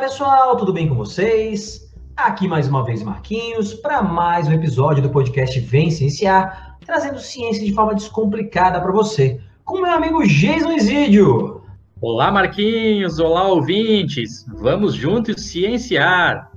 Pessoal, 0.00 0.56
tudo 0.56 0.72
bem 0.72 0.88
com 0.88 0.94
vocês? 0.94 1.92
Aqui 2.16 2.48
mais 2.48 2.66
uma 2.66 2.82
vez 2.82 3.02
Marquinhos 3.02 3.74
para 3.74 4.02
mais 4.02 4.48
um 4.48 4.52
episódio 4.52 5.02
do 5.02 5.10
podcast 5.10 5.60
Vem 5.60 5.90
Cienciar, 5.90 6.78
trazendo 6.86 7.18
ciência 7.18 7.62
de 7.62 7.74
forma 7.74 7.94
descomplicada 7.94 8.80
para 8.80 8.90
você, 8.92 9.38
com 9.62 9.82
meu 9.82 9.92
amigo 9.92 10.26
Jason 10.26 10.72
Isidio. 10.72 11.62
Olá 12.00 12.32
Marquinhos, 12.32 13.18
olá 13.18 13.46
ouvintes, 13.48 14.46
vamos 14.48 14.94
juntos 14.94 15.50
cienciar. 15.50 16.50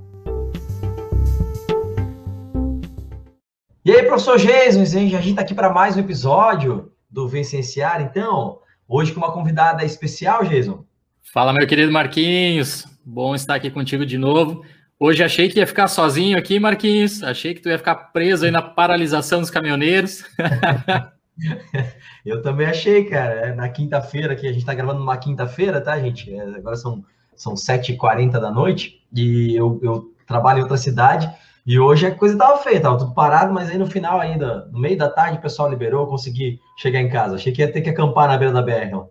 E 3.84 3.92
aí 3.92 4.04
professor 4.04 4.38
Jason, 4.38 4.80
a 4.80 4.84
gente 4.86 5.28
está 5.28 5.42
aqui 5.42 5.54
para 5.54 5.70
mais 5.70 5.98
um 5.98 6.00
episódio 6.00 6.90
do 7.10 7.28
Vem 7.28 7.44
Cienciar, 7.44 8.00
então, 8.00 8.60
hoje 8.88 9.12
com 9.12 9.20
uma 9.20 9.32
convidada 9.32 9.84
especial, 9.84 10.44
Jason. 10.44 10.82
Fala 11.30 11.52
meu 11.52 11.66
querido 11.66 11.92
Marquinhos, 11.92 12.93
Bom 13.06 13.34
estar 13.34 13.54
aqui 13.54 13.70
contigo 13.70 14.06
de 14.06 14.16
novo. 14.16 14.64
Hoje 14.98 15.22
achei 15.22 15.50
que 15.50 15.58
ia 15.58 15.66
ficar 15.66 15.88
sozinho 15.88 16.38
aqui, 16.38 16.58
Marquinhos. 16.58 17.22
Achei 17.22 17.52
que 17.52 17.60
tu 17.60 17.68
ia 17.68 17.76
ficar 17.76 17.94
preso 17.94 18.46
aí 18.46 18.50
na 18.50 18.62
paralisação 18.62 19.40
dos 19.40 19.50
caminhoneiros. 19.50 20.24
Eu 22.24 22.40
também 22.40 22.66
achei, 22.66 23.04
cara. 23.04 23.48
É, 23.48 23.54
na 23.54 23.68
quinta-feira, 23.68 24.34
que 24.34 24.46
a 24.46 24.52
gente 24.52 24.60
está 24.60 24.72
gravando 24.72 25.00
numa 25.00 25.18
quinta-feira, 25.18 25.82
tá, 25.82 25.98
gente? 26.00 26.34
É, 26.34 26.40
agora 26.40 26.76
são, 26.76 27.04
são 27.36 27.52
7h40 27.52 28.32
da 28.40 28.50
noite 28.50 29.02
e 29.12 29.54
eu, 29.54 29.78
eu 29.82 30.14
trabalho 30.26 30.60
em 30.60 30.62
outra 30.62 30.78
cidade. 30.78 31.30
E 31.66 31.78
hoje 31.78 32.06
a 32.06 32.14
coisa 32.14 32.34
estava 32.34 32.56
feia, 32.58 32.80
tava 32.80 32.98
tudo 32.98 33.14
parado, 33.14 33.52
mas 33.52 33.68
aí 33.68 33.76
no 33.76 33.86
final 33.86 34.20
ainda, 34.20 34.66
no 34.72 34.78
meio 34.78 34.96
da 34.96 35.10
tarde, 35.10 35.38
o 35.38 35.42
pessoal 35.42 35.68
liberou, 35.68 36.02
eu 36.02 36.06
consegui 36.06 36.58
chegar 36.78 37.00
em 37.00 37.08
casa. 37.10 37.34
Achei 37.34 37.52
que 37.52 37.60
ia 37.60 37.70
ter 37.70 37.82
que 37.82 37.90
acampar 37.90 38.28
na 38.28 38.38
beira 38.38 38.52
da 38.52 38.62
BR. 38.62 38.94
Ó. 38.94 39.06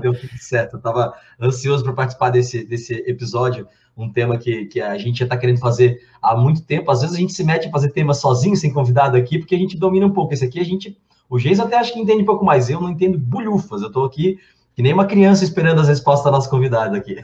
Deu 0.00 0.14
tudo 0.14 0.38
certo. 0.38 0.74
Eu 0.74 0.78
estava 0.78 1.14
ansioso 1.40 1.82
para 1.84 1.92
participar 1.92 2.30
desse, 2.30 2.64
desse 2.64 2.94
episódio, 3.06 3.66
um 3.96 4.10
tema 4.10 4.38
que, 4.38 4.66
que 4.66 4.80
a 4.80 4.96
gente 4.98 5.18
já 5.18 5.24
está 5.24 5.36
querendo 5.36 5.58
fazer 5.58 6.00
há 6.22 6.36
muito 6.36 6.62
tempo. 6.62 6.90
Às 6.90 7.00
vezes 7.00 7.16
a 7.16 7.18
gente 7.18 7.32
se 7.32 7.44
mete 7.44 7.68
a 7.68 7.70
fazer 7.70 7.90
tema 7.90 8.14
sozinho, 8.14 8.56
sem 8.56 8.72
convidado 8.72 9.16
aqui, 9.16 9.38
porque 9.38 9.54
a 9.54 9.58
gente 9.58 9.78
domina 9.78 10.06
um 10.06 10.12
pouco. 10.12 10.32
Esse 10.32 10.44
aqui 10.44 10.60
a 10.60 10.64
gente. 10.64 10.96
O 11.28 11.38
Geis 11.38 11.60
até 11.60 11.76
acho 11.76 11.92
que 11.92 12.00
entende 12.00 12.22
um 12.22 12.26
pouco 12.26 12.44
mais. 12.44 12.68
Eu 12.68 12.80
não 12.80 12.90
entendo 12.90 13.18
bulhufas. 13.18 13.82
Eu 13.82 13.88
estou 13.88 14.04
aqui 14.04 14.38
que 14.74 14.82
nem 14.82 14.92
uma 14.92 15.06
criança 15.06 15.44
esperando 15.44 15.80
as 15.80 15.88
respostas 15.88 16.24
da 16.24 16.30
nossa 16.30 16.50
convidada 16.50 16.96
aqui. 16.96 17.16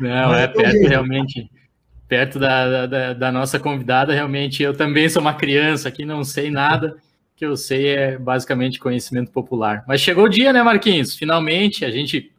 Não, 0.00 0.30
Mas, 0.30 0.40
é 0.40 0.48
perto 0.48 0.88
realmente. 0.88 1.50
Perto 2.08 2.38
da, 2.38 2.86
da, 2.86 3.12
da 3.14 3.32
nossa 3.32 3.58
convidada, 3.58 4.12
realmente 4.12 4.62
eu 4.62 4.76
também 4.76 5.08
sou 5.08 5.22
uma 5.22 5.32
criança 5.32 5.88
aqui, 5.88 6.04
não 6.04 6.22
sei 6.24 6.50
nada 6.50 6.96
que 7.42 7.46
eu 7.46 7.56
sei 7.56 7.88
é 7.88 8.16
basicamente 8.16 8.78
conhecimento 8.78 9.32
popular. 9.32 9.82
Mas 9.88 10.00
chegou 10.00 10.26
o 10.26 10.28
dia, 10.28 10.52
né, 10.52 10.62
Marquinhos? 10.62 11.16
Finalmente, 11.16 11.84
a 11.84 11.90
gente 11.90 12.30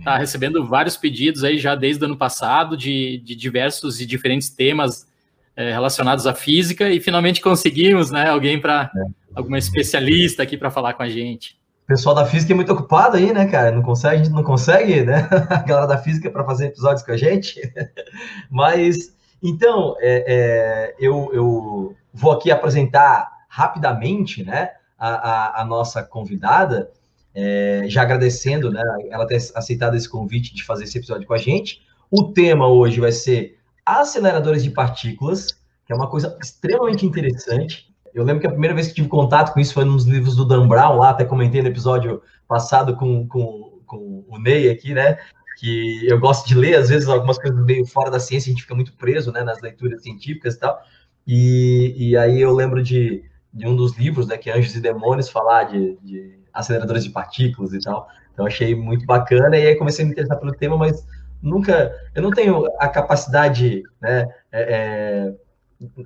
está 0.00 0.18
recebendo 0.18 0.66
vários 0.66 0.96
pedidos 0.96 1.44
aí 1.44 1.58
já 1.58 1.76
desde 1.76 2.02
o 2.02 2.06
ano 2.06 2.16
passado 2.16 2.76
de, 2.76 3.18
de 3.18 3.36
diversos 3.36 4.00
e 4.00 4.06
diferentes 4.06 4.50
temas 4.50 5.06
é, 5.54 5.70
relacionados 5.70 6.26
à 6.26 6.34
física 6.34 6.90
e 6.90 6.98
finalmente 6.98 7.40
conseguimos, 7.40 8.10
né, 8.10 8.28
alguém 8.28 8.60
para 8.60 8.90
é. 8.96 9.00
alguma 9.32 9.58
especialista 9.58 10.42
aqui 10.42 10.56
para 10.56 10.72
falar 10.72 10.94
com 10.94 11.04
a 11.04 11.08
gente. 11.08 11.56
O 11.84 11.86
pessoal 11.86 12.16
da 12.16 12.26
física 12.26 12.52
é 12.52 12.56
muito 12.56 12.72
ocupado 12.72 13.16
aí, 13.16 13.32
né, 13.32 13.46
cara? 13.46 13.70
Não 13.70 13.82
consegue, 13.82 14.14
a 14.16 14.18
gente 14.24 14.34
não 14.34 14.42
consegue, 14.42 15.02
né? 15.04 15.28
A 15.50 15.62
galera 15.62 15.86
da 15.86 15.98
física 15.98 16.28
para 16.32 16.44
fazer 16.44 16.66
episódios 16.66 17.04
com 17.04 17.12
a 17.12 17.16
gente. 17.16 17.60
Mas 18.50 19.16
então, 19.40 19.94
é, 20.00 20.24
é, 20.26 20.94
eu, 20.98 21.30
eu 21.32 21.96
vou 22.12 22.32
aqui 22.32 22.50
apresentar 22.50 23.37
rapidamente, 23.58 24.44
né, 24.44 24.70
a, 24.96 25.08
a, 25.08 25.62
a 25.62 25.64
nossa 25.64 26.00
convidada, 26.00 26.92
é, 27.34 27.82
já 27.88 28.02
agradecendo, 28.02 28.70
né, 28.70 28.80
ela 29.10 29.26
ter 29.26 29.36
aceitado 29.52 29.96
esse 29.96 30.08
convite 30.08 30.54
de 30.54 30.62
fazer 30.62 30.84
esse 30.84 30.96
episódio 30.96 31.26
com 31.26 31.34
a 31.34 31.38
gente. 31.38 31.82
O 32.08 32.32
tema 32.32 32.68
hoje 32.68 33.00
vai 33.00 33.10
ser 33.10 33.58
aceleradores 33.84 34.62
de 34.62 34.70
partículas, 34.70 35.48
que 35.84 35.92
é 35.92 35.96
uma 35.96 36.08
coisa 36.08 36.38
extremamente 36.40 37.04
interessante. 37.04 37.92
Eu 38.14 38.22
lembro 38.22 38.40
que 38.40 38.46
a 38.46 38.50
primeira 38.50 38.76
vez 38.76 38.86
que 38.88 38.94
tive 38.94 39.08
contato 39.08 39.52
com 39.52 39.58
isso 39.58 39.74
foi 39.74 39.84
nos 39.84 40.04
livros 40.04 40.36
do 40.36 40.44
Dan 40.44 40.68
Brown, 40.68 40.96
lá 40.96 41.10
até 41.10 41.24
comentei 41.24 41.60
no 41.60 41.68
episódio 41.68 42.22
passado 42.46 42.94
com, 42.96 43.26
com, 43.26 43.80
com 43.84 44.24
o 44.28 44.38
Ney 44.38 44.70
aqui, 44.70 44.94
né? 44.94 45.18
Que 45.58 46.06
eu 46.06 46.20
gosto 46.20 46.46
de 46.46 46.54
ler, 46.54 46.76
às 46.76 46.88
vezes, 46.90 47.08
algumas 47.08 47.36
coisas 47.36 47.64
meio 47.64 47.84
fora 47.84 48.08
da 48.08 48.20
ciência, 48.20 48.50
a 48.50 48.52
gente 48.52 48.62
fica 48.62 48.74
muito 48.76 48.92
preso 48.92 49.32
né, 49.32 49.42
nas 49.42 49.60
leituras 49.60 50.00
científicas 50.02 50.54
e 50.54 50.60
tal. 50.60 50.80
E, 51.26 51.94
e 51.98 52.16
aí 52.16 52.40
eu 52.40 52.54
lembro 52.54 52.82
de 52.82 53.24
de 53.58 53.66
um 53.66 53.74
dos 53.74 53.98
livros, 53.98 54.28
né, 54.28 54.38
que 54.38 54.50
Anjos 54.50 54.74
e 54.76 54.80
Demônios, 54.80 55.28
falar 55.28 55.64
de, 55.64 55.98
de 56.00 56.38
aceleradores 56.52 57.04
de 57.04 57.10
partículas 57.10 57.72
e 57.74 57.80
tal. 57.80 58.08
Então 58.32 58.46
achei 58.46 58.74
muito 58.74 59.04
bacana 59.04 59.56
e 59.56 59.66
aí 59.66 59.74
comecei 59.74 60.04
a 60.04 60.06
me 60.06 60.12
interessar 60.12 60.38
pelo 60.38 60.54
tema, 60.54 60.76
mas 60.76 61.04
nunca, 61.42 61.92
eu 62.14 62.22
não 62.22 62.30
tenho 62.30 62.66
a 62.78 62.88
capacidade, 62.88 63.82
né, 64.00 64.28
é, 64.52 64.62
é, 64.62 65.34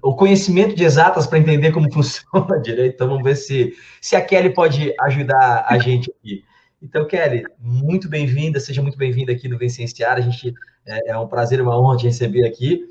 o 0.02 0.14
conhecimento 0.14 0.74
de 0.74 0.82
exatas 0.82 1.26
para 1.26 1.38
entender 1.38 1.72
como 1.72 1.91
funciona 1.92 2.58
direito. 2.60 2.94
Então 2.94 3.08
vamos 3.08 3.22
ver 3.22 3.36
se 3.36 3.74
se 4.00 4.16
a 4.16 4.20
Kelly 4.24 4.54
pode 4.54 4.94
ajudar 5.00 5.66
a 5.68 5.78
gente 5.78 6.10
aqui. 6.10 6.44
Então 6.80 7.06
Kelly, 7.06 7.44
muito 7.58 8.08
bem-vinda, 8.08 8.58
seja 8.60 8.82
muito 8.82 8.96
bem-vinda 8.96 9.30
aqui 9.30 9.46
no 9.46 9.58
Vencenciar. 9.58 10.16
A 10.16 10.20
gente 10.20 10.54
é, 10.86 11.10
é 11.10 11.18
um 11.18 11.28
prazer 11.28 11.60
uma 11.60 11.78
honra 11.78 11.98
te 11.98 12.06
receber 12.06 12.46
aqui. 12.46 12.86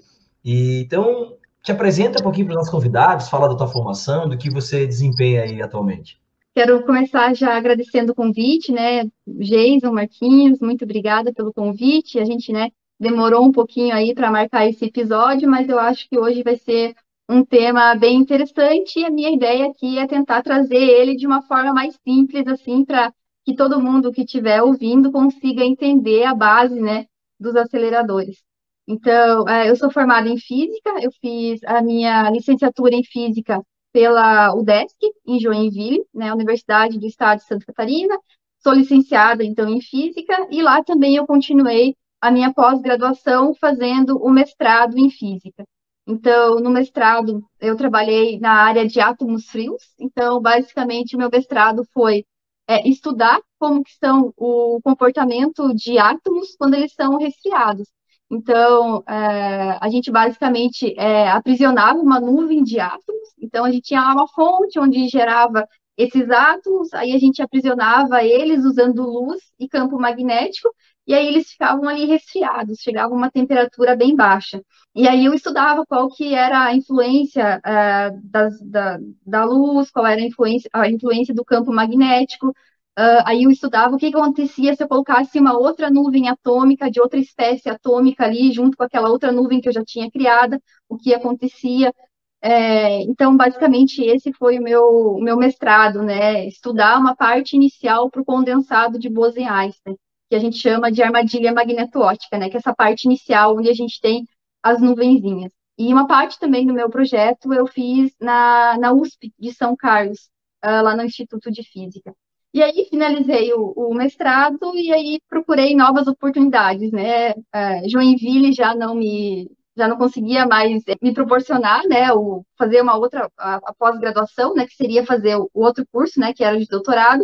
E 0.45 0.81
então 0.81 1.35
te 1.63 1.71
apresenta 1.71 2.19
um 2.19 2.23
pouquinho 2.23 2.47
para 2.47 2.53
os 2.53 2.57
nossos 2.57 2.71
convidados, 2.71 3.29
fala 3.29 3.47
da 3.47 3.55
tua 3.55 3.67
formação, 3.67 4.27
do 4.27 4.37
que 4.37 4.49
você 4.49 4.85
desempenha 4.85 5.43
aí 5.43 5.61
atualmente. 5.61 6.19
Quero 6.53 6.83
começar 6.83 7.33
já 7.33 7.55
agradecendo 7.55 8.11
o 8.11 8.15
convite, 8.15 8.71
né, 8.71 9.03
Jason, 9.25 9.93
Marquinhos, 9.93 10.59
muito 10.59 10.83
obrigada 10.83 11.31
pelo 11.33 11.53
convite. 11.53 12.19
A 12.19 12.25
gente, 12.25 12.51
né, 12.51 12.69
demorou 12.99 13.45
um 13.45 13.51
pouquinho 13.51 13.95
aí 13.95 14.13
para 14.13 14.29
marcar 14.29 14.67
esse 14.67 14.85
episódio, 14.85 15.49
mas 15.49 15.69
eu 15.69 15.79
acho 15.79 16.09
que 16.09 16.19
hoje 16.19 16.43
vai 16.43 16.57
ser 16.57 16.93
um 17.29 17.45
tema 17.45 17.95
bem 17.95 18.17
interessante 18.17 18.99
e 18.99 19.05
a 19.05 19.09
minha 19.09 19.31
ideia 19.31 19.67
aqui 19.67 19.97
é 19.97 20.05
tentar 20.05 20.41
trazer 20.41 20.75
ele 20.75 21.15
de 21.15 21.25
uma 21.25 21.41
forma 21.41 21.73
mais 21.73 21.97
simples, 22.03 22.45
assim, 22.47 22.83
para 22.83 23.13
que 23.45 23.55
todo 23.55 23.79
mundo 23.79 24.11
que 24.11 24.21
estiver 24.21 24.61
ouvindo 24.61 25.11
consiga 25.11 25.63
entender 25.63 26.25
a 26.25 26.35
base, 26.35 26.79
né, 26.81 27.05
dos 27.39 27.55
aceleradores. 27.55 28.43
Então, 28.91 29.47
é, 29.47 29.69
eu 29.69 29.75
sou 29.77 29.89
formada 29.89 30.27
em 30.27 30.37
física, 30.37 30.89
eu 31.01 31.09
fiz 31.21 31.63
a 31.63 31.81
minha 31.81 32.29
licenciatura 32.29 32.93
em 32.93 33.03
física 33.05 33.61
pela 33.93 34.53
UDESC, 34.53 34.97
em 35.25 35.39
Joinville, 35.39 36.03
né, 36.13 36.33
Universidade 36.33 36.99
do 36.99 37.05
Estado 37.05 37.39
de 37.39 37.45
Santa 37.45 37.65
Catarina. 37.67 38.19
Sou 38.59 38.73
licenciada, 38.73 39.45
então, 39.45 39.69
em 39.69 39.79
física, 39.79 40.45
e 40.51 40.61
lá 40.61 40.83
também 40.83 41.15
eu 41.15 41.25
continuei 41.25 41.95
a 42.19 42.29
minha 42.29 42.53
pós-graduação 42.53 43.53
fazendo 43.55 44.17
o 44.17 44.29
mestrado 44.29 44.97
em 44.97 45.09
física. 45.09 45.63
Então, 46.05 46.55
no 46.59 46.69
mestrado, 46.69 47.41
eu 47.61 47.77
trabalhei 47.77 48.39
na 48.39 48.51
área 48.51 48.85
de 48.85 48.99
átomos 48.99 49.45
frios. 49.45 49.83
Então, 49.97 50.41
basicamente, 50.41 51.15
o 51.15 51.17
meu 51.17 51.29
mestrado 51.31 51.83
foi 51.93 52.25
é, 52.67 52.85
estudar 52.89 53.39
como 53.57 53.83
que 53.85 53.93
são 53.95 54.33
o 54.35 54.81
comportamento 54.83 55.73
de 55.73 55.97
átomos 55.97 56.55
quando 56.57 56.73
eles 56.73 56.93
são 56.93 57.17
resfriados. 57.17 57.87
Então, 58.31 59.03
é, 59.05 59.77
a 59.81 59.89
gente 59.89 60.09
basicamente 60.09 60.95
é, 60.97 61.29
aprisionava 61.29 61.99
uma 61.99 62.17
nuvem 62.17 62.63
de 62.63 62.79
átomos. 62.79 63.29
Então, 63.37 63.65
a 63.65 63.71
gente 63.71 63.83
tinha 63.83 64.01
uma 64.01 64.25
fonte 64.29 64.79
onde 64.79 65.09
gerava 65.09 65.67
esses 65.97 66.29
átomos, 66.29 66.93
aí 66.93 67.13
a 67.13 67.19
gente 67.19 67.41
aprisionava 67.41 68.23
eles 68.23 68.63
usando 68.63 69.03
luz 69.03 69.41
e 69.59 69.67
campo 69.67 69.99
magnético, 69.99 70.73
e 71.05 71.13
aí 71.13 71.27
eles 71.27 71.51
ficavam 71.51 71.89
ali 71.89 72.05
resfriados, 72.05 72.79
chegava 72.79 73.13
uma 73.13 73.29
temperatura 73.29 73.97
bem 73.97 74.15
baixa. 74.15 74.61
E 74.95 75.07
aí 75.07 75.25
eu 75.25 75.33
estudava 75.33 75.85
qual 75.85 76.07
que 76.09 76.33
era 76.33 76.65
a 76.65 76.75
influência 76.75 77.59
é, 77.65 78.11
das, 78.23 78.61
da, 78.61 78.97
da 79.25 79.43
luz, 79.43 79.91
qual 79.91 80.05
era 80.05 80.21
a 80.21 80.25
influência, 80.25 80.69
a 80.71 80.89
influência 80.89 81.33
do 81.33 81.43
campo 81.43 81.73
magnético, 81.73 82.53
Uh, 82.99 83.23
aí 83.25 83.43
eu 83.43 83.51
estudava 83.51 83.95
o 83.95 83.97
que, 83.97 84.07
acontecia 84.07 84.75
se 84.75 84.83
eu 84.83 84.87
colocasse 84.87 85.39
uma 85.39 85.57
outra 85.57 85.89
nuvem 85.89 86.27
atômica 86.27 86.91
de 86.91 86.99
outra 86.99 87.19
espécie 87.19 87.69
atômica 87.69 88.25
ali, 88.25 88.51
junto 88.51 88.75
com 88.75 88.83
aquela 88.83 89.09
outra 89.09 89.31
nuvem 89.31 89.61
que 89.61 89.69
eu 89.69 89.73
já 89.73 89.83
tinha 89.83 90.11
criada, 90.11 90.61
o 90.89 90.97
que 90.97 91.13
acontecia. 91.13 91.93
É, 92.41 93.01
então, 93.03 93.37
basicamente, 93.37 94.03
esse 94.03 94.33
foi 94.33 94.59
o 94.59 94.63
meu, 94.63 95.17
meu 95.21 95.37
mestrado, 95.37 96.01
né? 96.03 96.45
Estudar 96.47 96.99
uma 96.99 97.15
parte 97.15 97.55
inicial 97.55 98.09
para 98.09 98.21
o 98.21 98.25
condensado 98.25 98.99
de 98.99 99.09
Bose-Einstein, 99.09 99.95
que 100.29 100.35
a 100.35 100.39
gente 100.39 100.57
chama 100.57 100.91
de 100.91 101.01
armadilha 101.03 101.53
magnetótica, 101.53 102.37
né? 102.37 102.49
Que 102.49 102.57
é 102.57 102.59
essa 102.59 102.75
parte 102.75 103.05
inicial 103.05 103.57
onde 103.57 103.69
a 103.69 103.73
gente 103.73 104.01
tem 104.01 104.25
as 104.63 104.81
nuvenzinhas. 104.81 105.51
E 105.77 105.91
uma 105.93 106.07
parte 106.07 106.39
também 106.39 106.65
do 106.65 106.73
meu 106.73 106.89
projeto 106.89 107.53
eu 107.53 107.65
fiz 107.67 108.13
na, 108.19 108.77
na 108.77 108.93
USP 108.93 109.33
de 109.39 109.53
São 109.53 109.75
Carlos, 109.75 110.29
uh, 110.65 110.83
lá 110.83 110.95
no 110.95 111.03
Instituto 111.03 111.51
de 111.51 111.63
Física. 111.63 112.13
E 112.53 112.61
aí 112.61 112.85
finalizei 112.89 113.53
o, 113.53 113.71
o, 113.75 113.93
mestrado 113.93 114.75
e 114.75 114.91
aí 114.93 115.19
procurei 115.29 115.75
novas 115.75 116.05
oportunidades, 116.07 116.91
né? 116.91 117.31
É, 117.53 117.87
Joinville 117.87 118.51
já 118.53 118.75
não 118.75 118.93
me 118.95 119.49
já 119.75 119.87
não 119.87 119.97
conseguia 119.97 120.45
mais 120.45 120.83
me 121.01 121.13
proporcionar, 121.13 121.87
né, 121.87 122.11
o 122.13 122.45
fazer 122.57 122.81
uma 122.81 122.97
outra 122.97 123.31
a, 123.37 123.73
pós-graduação, 123.73 124.53
né, 124.53 124.67
que 124.67 124.75
seria 124.75 125.05
fazer 125.05 125.37
o, 125.37 125.49
o, 125.53 125.63
outro 125.63 125.85
curso, 125.91 126.19
né, 126.19 126.33
que 126.33 126.43
era 126.43 126.59
de 126.59 126.67
doutorado. 126.67 127.23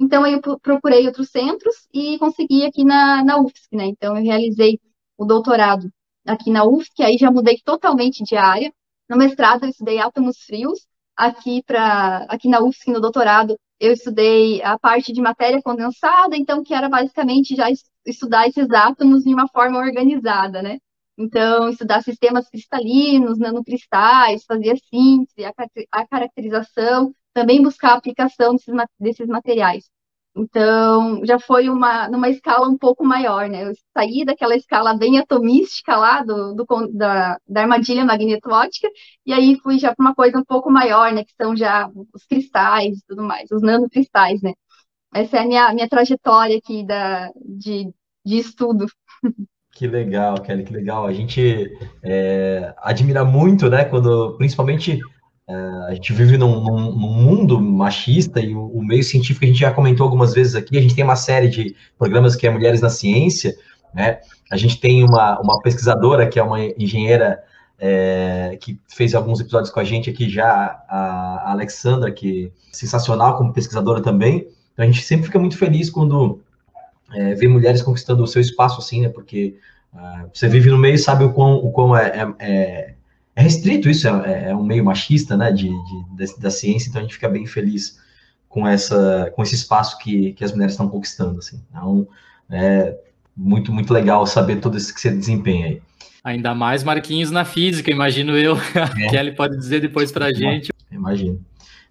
Então, 0.00 0.24
eu 0.26 0.40
procurei 0.60 1.06
outros 1.06 1.28
centros 1.30 1.74
e 1.92 2.18
consegui 2.18 2.64
aqui 2.64 2.84
na, 2.84 3.24
na 3.24 3.40
UFSC, 3.40 3.68
né? 3.72 3.86
Então, 3.86 4.16
eu 4.16 4.22
realizei 4.22 4.80
o 5.16 5.24
doutorado 5.24 5.90
aqui 6.26 6.50
na 6.50 6.64
UFSC, 6.64 7.02
aí 7.02 7.18
já 7.18 7.30
mudei 7.30 7.58
totalmente 7.64 8.22
de 8.22 8.36
área. 8.36 8.72
No 9.08 9.16
mestrado, 9.16 9.64
eu 9.64 9.70
estudei 9.70 9.98
átomos 9.98 10.38
frios. 10.38 10.86
Aqui, 11.16 11.62
pra, 11.64 12.26
aqui 12.28 12.48
na 12.48 12.60
UFSC, 12.60 12.92
no 12.92 13.00
doutorado, 13.00 13.58
eu 13.80 13.92
estudei 13.92 14.62
a 14.62 14.78
parte 14.78 15.12
de 15.12 15.20
matéria 15.20 15.62
condensada, 15.62 16.36
então, 16.36 16.62
que 16.62 16.74
era 16.74 16.88
basicamente 16.88 17.54
já 17.54 17.68
estudar 18.04 18.48
esses 18.48 18.70
átomos 18.70 19.22
de 19.24 19.32
uma 19.32 19.48
forma 19.48 19.78
organizada, 19.78 20.62
né? 20.62 20.78
Então, 21.16 21.68
estudar 21.68 22.02
sistemas 22.02 22.48
cristalinos, 22.48 23.38
nanocristais, 23.38 24.44
fazer 24.44 24.70
a 24.72 24.76
síntese, 24.76 25.44
a, 25.92 26.06
caracterização, 26.06 27.12
também 27.32 27.62
buscar 27.62 27.92
a 27.92 27.96
aplicação 27.96 28.54
desses, 28.54 28.74
desses 28.98 29.26
materiais. 29.26 29.84
Então, 30.38 31.24
já 31.26 31.38
foi 31.38 31.68
uma, 31.68 32.08
numa 32.08 32.28
escala 32.28 32.68
um 32.68 32.78
pouco 32.78 33.04
maior, 33.04 33.48
né? 33.48 33.68
Eu 33.68 33.72
saí 33.96 34.24
daquela 34.24 34.54
escala 34.54 34.96
bem 34.96 35.18
atomística 35.18 35.96
lá, 35.96 36.22
do, 36.22 36.54
do 36.54 36.64
da, 36.92 37.38
da 37.46 37.62
armadilha 37.62 38.04
magnetótica, 38.04 38.88
e 39.26 39.32
aí 39.32 39.58
fui 39.60 39.78
já 39.78 39.92
para 39.94 40.04
uma 40.04 40.14
coisa 40.14 40.38
um 40.38 40.44
pouco 40.44 40.70
maior, 40.70 41.12
né? 41.12 41.24
Que 41.24 41.32
são 41.34 41.56
já 41.56 41.90
os 42.14 42.24
cristais 42.24 42.98
e 42.98 43.02
tudo 43.08 43.22
mais, 43.22 43.50
os 43.50 43.62
nanocristais, 43.62 44.40
né? 44.40 44.52
Essa 45.12 45.38
é 45.38 45.40
a 45.40 45.46
minha, 45.46 45.74
minha 45.74 45.88
trajetória 45.88 46.56
aqui 46.58 46.86
da, 46.86 47.30
de, 47.44 47.92
de 48.24 48.38
estudo. 48.38 48.86
Que 49.72 49.86
legal, 49.86 50.40
Kelly, 50.42 50.64
que 50.64 50.72
legal. 50.72 51.06
A 51.06 51.12
gente 51.12 51.70
é, 52.02 52.74
admira 52.78 53.24
muito, 53.24 53.70
né, 53.70 53.84
quando, 53.84 54.36
principalmente, 54.36 55.00
a 55.48 55.94
gente 55.94 56.12
vive 56.12 56.36
num, 56.36 56.60
num, 56.60 56.92
num 56.92 57.12
mundo 57.12 57.60
machista 57.60 58.38
e 58.40 58.54
o, 58.54 58.66
o, 58.66 58.84
meio 58.84 59.02
científico, 59.02 59.44
a 59.44 59.48
gente 59.48 59.60
já 59.60 59.72
comentou 59.72 60.04
algumas 60.04 60.34
vezes 60.34 60.54
aqui, 60.54 60.76
a 60.76 60.80
gente 60.80 60.94
tem 60.94 61.04
uma 61.04 61.16
série 61.16 61.48
de 61.48 61.74
programas 61.96 62.36
que 62.36 62.46
é 62.46 62.50
Mulheres 62.50 62.82
na 62.82 62.90
Ciência, 62.90 63.56
né, 63.94 64.18
a 64.50 64.56
gente 64.56 64.78
tem 64.78 65.02
uma, 65.02 65.40
uma 65.40 65.60
pesquisadora 65.62 66.28
que 66.28 66.38
é 66.38 66.42
uma 66.42 66.62
engenheira 66.62 67.42
é, 67.78 68.58
que 68.60 68.78
fez 68.88 69.14
alguns 69.14 69.40
episódios 69.40 69.70
com 69.70 69.80
a 69.80 69.84
gente 69.84 70.10
aqui 70.10 70.28
já, 70.28 70.82
a 70.88 71.50
Alexandra, 71.52 72.10
que 72.10 72.52
é 72.70 72.76
sensacional 72.76 73.38
como 73.38 73.52
pesquisadora 73.52 74.02
também, 74.02 74.48
então 74.72 74.84
a 74.84 74.86
gente 74.86 75.02
sempre 75.02 75.26
fica 75.26 75.38
muito 75.38 75.56
feliz 75.56 75.88
quando 75.88 76.40
é, 77.14 77.34
ver 77.34 77.48
mulheres 77.48 77.82
conquistando 77.82 78.22
o 78.22 78.26
seu 78.26 78.40
espaço 78.40 78.80
assim, 78.80 79.02
né? 79.02 79.08
Porque 79.08 79.56
uh, 79.92 80.28
você 80.32 80.46
vive 80.46 80.70
no 80.70 80.78
meio 80.78 80.98
sabe 80.98 81.24
o 81.24 81.32
quão, 81.32 81.54
o 81.56 81.72
quão 81.72 81.96
é, 81.96 82.32
é, 82.38 82.94
é, 83.38 83.40
é 83.40 83.42
restrito 83.42 83.88
isso, 83.88 84.08
é, 84.08 84.50
é, 84.50 84.56
um 84.56 84.64
meio 84.64 84.84
machista, 84.84 85.36
né? 85.36 85.52
De, 85.52 85.68
de, 85.68 86.40
da 86.40 86.50
ciência, 86.50 86.88
então 86.88 87.00
a 87.00 87.04
gente 87.04 87.14
fica 87.14 87.28
bem 87.28 87.46
feliz 87.46 87.98
com 88.48 88.66
essa 88.66 89.30
com 89.34 89.42
esse 89.42 89.54
espaço 89.54 89.98
que, 89.98 90.32
que 90.32 90.44
as 90.44 90.52
mulheres 90.52 90.72
estão 90.72 90.88
conquistando, 90.88 91.38
assim. 91.38 91.62
Então, 91.70 92.08
é 92.50 92.96
muito, 93.36 93.72
muito 93.72 93.92
legal 93.92 94.26
saber 94.26 94.56
tudo 94.56 94.76
isso 94.76 94.92
que 94.92 95.00
você 95.00 95.10
desempenha 95.10 95.66
aí. 95.66 95.82
Ainda 96.24 96.54
mais 96.54 96.82
Marquinhos 96.82 97.30
na 97.30 97.44
física, 97.44 97.90
imagino 97.90 98.36
eu. 98.36 98.56
É. 98.56 99.08
Kelly 99.08 99.32
pode 99.34 99.56
dizer 99.56 99.80
depois 99.80 100.10
para 100.10 100.26
a 100.26 100.32
gente. 100.32 100.72
Imagino. 100.90 101.40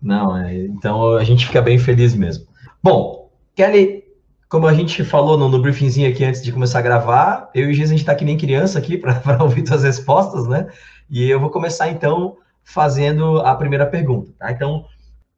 Não, 0.02 0.38
é, 0.38 0.66
então 0.66 1.14
a 1.14 1.24
gente 1.24 1.46
fica 1.46 1.62
bem 1.62 1.80
feliz 1.80 2.14
mesmo. 2.14 2.46
Bom, 2.84 3.32
Kelly, 3.56 4.04
como 4.50 4.68
a 4.68 4.74
gente 4.74 5.04
falou 5.04 5.38
no, 5.38 5.50
no 5.50 5.62
briefingzinho 5.62 6.10
aqui 6.10 6.24
antes 6.24 6.42
de 6.42 6.52
começar 6.52 6.80
a 6.80 6.84
gravar, 6.84 7.50
eu 7.54 7.68
e 7.68 7.72
o 7.72 7.74
Giz, 7.74 7.90
a 7.90 7.94
gente 7.94 8.02
está 8.02 8.16
que 8.16 8.24
nem 8.24 8.38
criança 8.38 8.80
aqui 8.80 8.98
para 8.98 9.22
ouvir 9.42 9.68
suas 9.68 9.84
respostas, 9.84 10.48
né? 10.48 10.68
E 11.10 11.30
eu 11.30 11.40
vou 11.40 11.50
começar 11.50 11.90
então 11.90 12.38
fazendo 12.64 13.40
a 13.40 13.56
primeira 13.56 13.86
pergunta, 13.86 14.34
tá? 14.38 14.52
Então, 14.52 14.86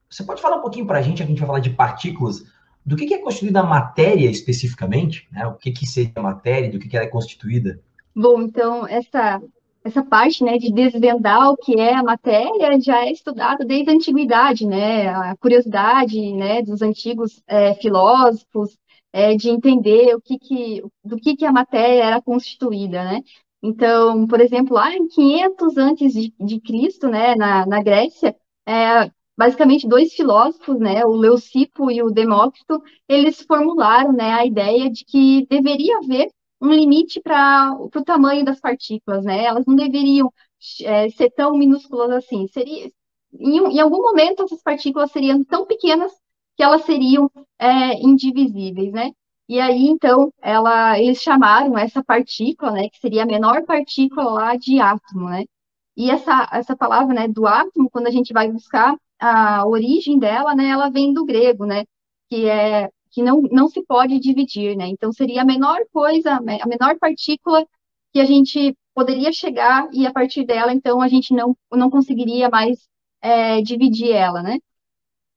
você 0.09 0.23
pode 0.23 0.41
falar 0.41 0.57
um 0.57 0.61
pouquinho 0.61 0.87
para 0.87 0.97
a 0.97 1.01
gente, 1.01 1.21
a 1.21 1.25
gente 1.25 1.37
vai 1.37 1.47
falar 1.47 1.59
de 1.59 1.69
partículas, 1.69 2.43
do 2.83 2.95
que, 2.95 3.05
que 3.05 3.13
é 3.13 3.19
constituída 3.19 3.59
a 3.59 3.63
matéria 3.63 4.29
especificamente, 4.29 5.27
né? 5.31 5.45
O 5.45 5.53
que, 5.53 5.71
que 5.71 5.85
seria 5.85 6.11
a 6.15 6.21
matéria, 6.21 6.71
do 6.71 6.79
que, 6.79 6.89
que 6.89 6.97
ela 6.97 7.05
é 7.05 7.09
constituída? 7.09 7.79
Bom, 8.15 8.41
então, 8.41 8.87
essa, 8.87 9.39
essa 9.83 10.03
parte 10.03 10.43
né, 10.43 10.57
de 10.57 10.71
desvendar 10.71 11.51
o 11.51 11.57
que 11.57 11.79
é 11.79 11.93
a 11.93 12.03
matéria 12.03 12.79
já 12.81 13.05
é 13.05 13.11
estudada 13.11 13.63
desde 13.63 13.91
a 13.91 13.93
antiguidade, 13.93 14.65
né? 14.65 15.07
A 15.09 15.37
curiosidade 15.37 16.33
né, 16.33 16.63
dos 16.63 16.81
antigos 16.81 17.43
é, 17.47 17.75
filósofos 17.75 18.77
é, 19.13 19.35
de 19.35 19.49
entender 19.49 20.15
o 20.15 20.21
que, 20.21 20.37
que 20.39 20.83
do 21.03 21.17
que, 21.17 21.35
que 21.35 21.45
a 21.45 21.51
matéria 21.51 22.03
era 22.03 22.21
constituída, 22.21 23.03
né? 23.03 23.21
Então, 23.61 24.25
por 24.27 24.39
exemplo, 24.41 24.75
lá 24.75 24.93
em 24.95 25.07
500 25.07 25.77
antes 25.77 26.13
de, 26.13 26.33
de 26.39 26.61
Cristo, 26.61 27.07
né, 27.09 27.35
na, 27.35 27.65
na 27.65 27.83
Grécia, 27.83 28.35
é, 28.65 29.11
basicamente 29.37 29.87
dois 29.87 30.13
filósofos, 30.13 30.79
né, 30.79 31.05
o 31.05 31.11
Leucipo 31.11 31.91
e 31.91 32.01
o 32.01 32.09
Demócrito, 32.09 32.81
eles 33.07 33.41
formularam, 33.41 34.13
né, 34.13 34.33
a 34.33 34.45
ideia 34.45 34.89
de 34.89 35.03
que 35.05 35.45
deveria 35.49 35.97
haver 35.97 36.29
um 36.61 36.71
limite 36.73 37.21
para 37.21 37.73
o 37.79 37.89
tamanho 38.03 38.43
das 38.43 38.59
partículas, 38.59 39.23
né? 39.23 39.45
Elas 39.45 39.65
não 39.65 39.75
deveriam 39.75 40.29
é, 40.83 41.09
ser 41.09 41.29
tão 41.31 41.57
minúsculas 41.57 42.11
assim. 42.11 42.47
Seria, 42.47 42.91
em, 43.33 43.57
em 43.75 43.79
algum 43.79 44.01
momento 44.01 44.43
essas 44.43 44.61
partículas 44.61 45.11
seriam 45.11 45.41
tão 45.45 45.65
pequenas 45.65 46.11
que 46.57 46.63
elas 46.63 46.83
seriam 46.83 47.31
é, 47.57 47.93
indivisíveis, 48.01 48.91
né? 48.91 49.11
E 49.49 49.59
aí, 49.59 49.87
então, 49.87 50.31
ela, 50.41 50.99
eles 50.99 51.21
chamaram 51.21 51.77
essa 51.77 52.03
partícula, 52.03 52.71
né, 52.71 52.89
que 52.89 52.99
seria 52.99 53.23
a 53.23 53.25
menor 53.25 53.65
partícula 53.65 54.31
lá 54.31 54.55
de 54.55 54.79
átomo, 54.79 55.27
né? 55.29 55.45
E 55.97 56.11
essa, 56.11 56.47
essa 56.53 56.75
palavra, 56.77 57.13
né, 57.15 57.27
do 57.27 57.47
átomo, 57.47 57.89
quando 57.89 58.07
a 58.07 58.11
gente 58.11 58.31
vai 58.33 58.51
buscar 58.51 58.95
a 59.19 59.65
origem 59.67 60.19
dela, 60.19 60.55
né, 60.55 60.69
ela 60.69 60.89
vem 60.89 61.13
do 61.13 61.25
grego, 61.25 61.65
né, 61.65 61.85
que 62.29 62.47
é 62.47 62.89
que 63.11 63.23
não, 63.23 63.41
não 63.51 63.67
se 63.67 63.83
pode 63.85 64.19
dividir, 64.19 64.77
né? 64.77 64.87
Então, 64.87 65.11
seria 65.11 65.41
a 65.41 65.45
menor 65.45 65.79
coisa, 65.91 66.33
a 66.35 66.41
menor 66.67 66.99
partícula 66.99 67.65
que 68.13 68.19
a 68.19 68.25
gente 68.25 68.77
poderia 68.93 69.31
chegar 69.33 69.89
e 69.93 70.05
a 70.05 70.13
partir 70.13 70.45
dela, 70.45 70.71
então, 70.73 71.01
a 71.01 71.07
gente 71.07 71.33
não, 71.33 71.57
não 71.71 71.89
conseguiria 71.89 72.49
mais 72.49 72.87
é, 73.21 73.61
dividir 73.61 74.11
ela, 74.11 74.43
né? 74.43 74.59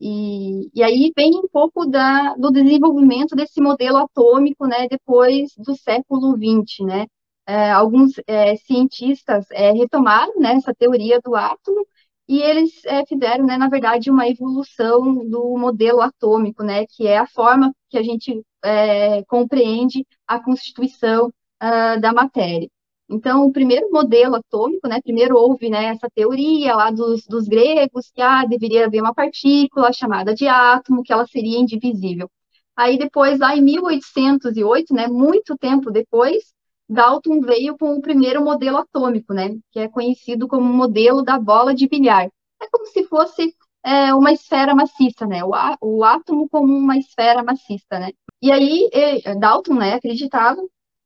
E, 0.04 0.68
e 0.74 0.82
aí 0.82 1.12
vem 1.16 1.36
um 1.38 1.46
pouco 1.48 1.86
da, 1.86 2.34
do 2.34 2.50
desenvolvimento 2.50 3.36
desse 3.36 3.60
modelo 3.60 3.98
atômico, 3.98 4.66
né, 4.66 4.88
depois 4.88 5.52
do 5.56 5.76
século 5.76 6.36
XX, 6.36 6.84
né? 6.86 7.06
É, 7.46 7.70
alguns 7.70 8.14
é, 8.26 8.56
cientistas 8.56 9.46
é, 9.52 9.70
retomaram 9.72 10.38
né, 10.40 10.54
essa 10.54 10.74
teoria 10.74 11.20
do 11.20 11.36
átomo 11.36 11.86
e 12.28 12.40
eles 12.40 12.84
é, 12.84 13.06
fizeram, 13.06 13.44
né, 13.46 13.56
na 13.56 13.68
verdade, 13.68 14.10
uma 14.10 14.28
evolução 14.28 15.14
do 15.28 15.56
modelo 15.56 16.00
atômico, 16.00 16.64
né, 16.64 16.84
que 16.86 17.06
é 17.06 17.18
a 17.18 17.26
forma 17.26 17.72
que 17.88 17.98
a 17.98 18.02
gente 18.02 18.42
é, 18.64 19.22
compreende 19.24 20.04
a 20.26 20.42
constituição 20.42 21.28
uh, 21.62 22.00
da 22.00 22.12
matéria. 22.12 22.68
Então, 23.08 23.44
o 23.44 23.52
primeiro 23.52 23.90
modelo 23.90 24.36
atômico, 24.36 24.88
né, 24.88 25.00
primeiro 25.02 25.36
houve 25.36 25.68
né, 25.68 25.86
essa 25.86 26.08
teoria 26.14 26.74
lá 26.74 26.90
dos, 26.90 27.26
dos 27.26 27.46
gregos, 27.46 28.10
que 28.10 28.22
ah, 28.22 28.44
deveria 28.46 28.86
haver 28.86 29.02
uma 29.02 29.14
partícula 29.14 29.92
chamada 29.92 30.34
de 30.34 30.48
átomo, 30.48 31.02
que 31.02 31.12
ela 31.12 31.26
seria 31.26 31.58
indivisível. 31.58 32.30
Aí 32.76 32.98
depois, 32.98 33.38
lá 33.38 33.54
em 33.54 33.62
1808, 33.62 34.94
né, 34.94 35.06
muito 35.08 35.56
tempo 35.58 35.90
depois, 35.90 36.54
Dalton 36.88 37.40
veio 37.40 37.76
com 37.76 37.94
o 37.94 38.00
primeiro 38.00 38.42
modelo 38.42 38.78
atômico, 38.78 39.34
né, 39.34 39.50
que 39.70 39.80
é 39.80 39.88
conhecido 39.88 40.48
como 40.48 40.64
modelo 40.72 41.22
da 41.22 41.38
bola 41.38 41.74
de 41.74 41.86
bilhar. 41.88 42.26
É 42.62 42.68
como 42.70 42.86
se 42.86 43.04
fosse 43.04 43.54
é, 43.84 44.14
uma 44.14 44.32
esfera 44.32 44.74
maciça, 44.74 45.26
né, 45.26 45.44
o, 45.44 45.52
o 45.82 46.04
átomo 46.04 46.48
como 46.48 46.74
uma 46.74 46.96
esfera 46.96 47.42
maciça, 47.42 47.98
né. 47.98 48.10
E 48.40 48.50
aí, 48.50 48.90
Dalton, 49.38 49.74
né, 49.74 49.94
acreditava 49.94 50.62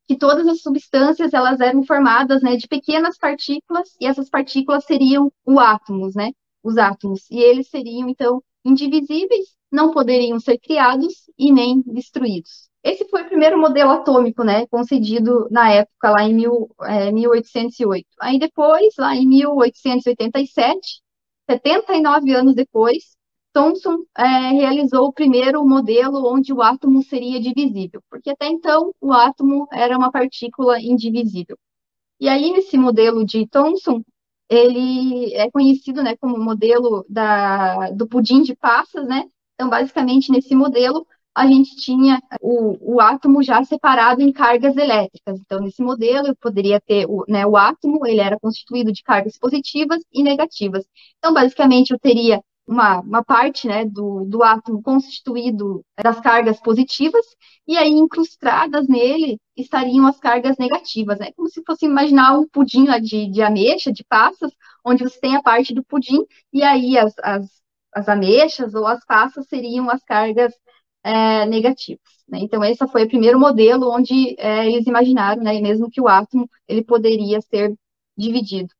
que 0.07 0.17
todas 0.17 0.47
as 0.47 0.61
substâncias 0.61 1.33
elas 1.33 1.59
eram 1.59 1.83
formadas 1.83 2.41
né, 2.41 2.55
de 2.55 2.67
pequenas 2.67 3.17
partículas 3.17 3.95
e 3.99 4.07
essas 4.07 4.29
partículas 4.29 4.85
seriam 4.85 5.31
os 5.45 5.57
átomos, 5.57 6.15
né? 6.15 6.31
Os 6.63 6.77
átomos. 6.77 7.29
E 7.29 7.39
eles 7.39 7.69
seriam, 7.69 8.07
então, 8.07 8.41
indivisíveis, 8.63 9.55
não 9.71 9.91
poderiam 9.91 10.39
ser 10.39 10.57
criados 10.59 11.13
e 11.37 11.51
nem 11.51 11.81
destruídos. 11.85 12.69
Esse 12.83 13.05
foi 13.09 13.23
o 13.23 13.27
primeiro 13.27 13.59
modelo 13.59 13.91
atômico, 13.91 14.45
né, 14.45 14.65
concedido 14.67 15.47
na 15.51 15.69
época, 15.71 16.09
lá 16.09 16.23
em 16.23 16.33
mil, 16.33 16.69
é, 16.83 17.11
1808. 17.11 18.07
Aí 18.21 18.39
depois, 18.39 18.93
lá 18.97 19.13
em 19.13 19.27
1887, 19.27 21.01
79 21.49 22.33
anos 22.33 22.55
depois, 22.55 23.16
Thomson 23.57 24.03
é, 24.15 24.23
realizou 24.51 25.07
o 25.07 25.11
primeiro 25.11 25.67
modelo 25.67 26.31
onde 26.31 26.53
o 26.53 26.61
átomo 26.61 27.01
seria 27.01 27.41
divisível, 27.41 28.03
porque 28.07 28.29
até 28.29 28.45
então 28.47 28.93
o 29.01 29.11
átomo 29.11 29.67
era 29.73 29.97
uma 29.97 30.11
partícula 30.11 30.79
indivisível. 30.79 31.57
E 32.19 32.29
aí, 32.29 32.51
nesse 32.51 32.77
modelo 32.77 33.25
de 33.25 33.47
Thomson, 33.47 34.03
ele 34.47 35.33
é 35.33 35.49
conhecido 35.49 36.03
né, 36.03 36.15
como 36.17 36.37
modelo 36.37 37.03
da, 37.09 37.89
do 37.89 38.07
pudim 38.07 38.43
de 38.43 38.55
passas, 38.55 39.07
né? 39.07 39.23
Então, 39.55 39.67
basicamente, 39.71 40.31
nesse 40.31 40.53
modelo, 40.53 41.07
a 41.33 41.47
gente 41.47 41.75
tinha 41.77 42.21
o, 42.39 42.95
o 42.97 43.01
átomo 43.01 43.41
já 43.41 43.63
separado 43.63 44.21
em 44.21 44.31
cargas 44.31 44.77
elétricas. 44.77 45.39
Então, 45.39 45.59
nesse 45.61 45.81
modelo, 45.81 46.27
eu 46.27 46.35
poderia 46.35 46.79
ter 46.79 47.07
o, 47.09 47.25
né, 47.27 47.43
o 47.43 47.57
átomo, 47.57 48.05
ele 48.05 48.21
era 48.21 48.39
constituído 48.39 48.91
de 48.91 49.01
cargas 49.01 49.35
positivas 49.39 49.99
e 50.13 50.21
negativas. 50.21 50.85
Então, 51.17 51.33
basicamente, 51.33 51.91
eu 51.91 51.99
teria 51.99 52.39
uma, 52.67 52.99
uma 52.99 53.23
parte 53.23 53.67
né, 53.67 53.85
do, 53.85 54.25
do 54.25 54.43
átomo 54.43 54.81
constituído 54.81 55.83
das 56.01 56.19
cargas 56.19 56.59
positivas, 56.59 57.25
e 57.67 57.77
aí 57.77 57.89
incrustadas 57.89 58.87
nele 58.87 59.39
estariam 59.55 60.05
as 60.05 60.19
cargas 60.19 60.57
negativas, 60.57 61.17
né? 61.19 61.31
Como 61.35 61.47
se 61.49 61.63
fosse 61.65 61.85
imaginar 61.85 62.37
um 62.37 62.47
pudim 62.47 62.85
lá 62.85 62.99
de, 62.99 63.29
de 63.31 63.41
ameixa, 63.41 63.91
de 63.91 64.03
passas, 64.03 64.51
onde 64.85 65.03
você 65.03 65.19
tem 65.19 65.35
a 65.35 65.41
parte 65.41 65.73
do 65.73 65.83
pudim, 65.83 66.25
e 66.53 66.61
aí 66.63 66.97
as, 66.97 67.13
as, 67.23 67.45
as 67.93 68.09
ameixas 68.09 68.73
ou 68.75 68.85
as 68.85 69.03
passas 69.05 69.47
seriam 69.47 69.89
as 69.89 70.03
cargas 70.03 70.53
é, 71.03 71.45
negativas. 71.45 72.01
Né? 72.27 72.39
Então, 72.41 72.63
esse 72.63 72.85
foi 72.87 73.05
o 73.05 73.07
primeiro 73.07 73.39
modelo 73.39 73.89
onde 73.89 74.35
é, 74.37 74.67
eles 74.67 74.85
imaginaram, 74.85 75.41
né, 75.41 75.59
mesmo 75.61 75.89
que 75.89 76.01
o 76.01 76.07
átomo 76.07 76.49
ele 76.67 76.83
poderia 76.83 77.39
ser 77.41 77.73
dividido. 78.17 78.73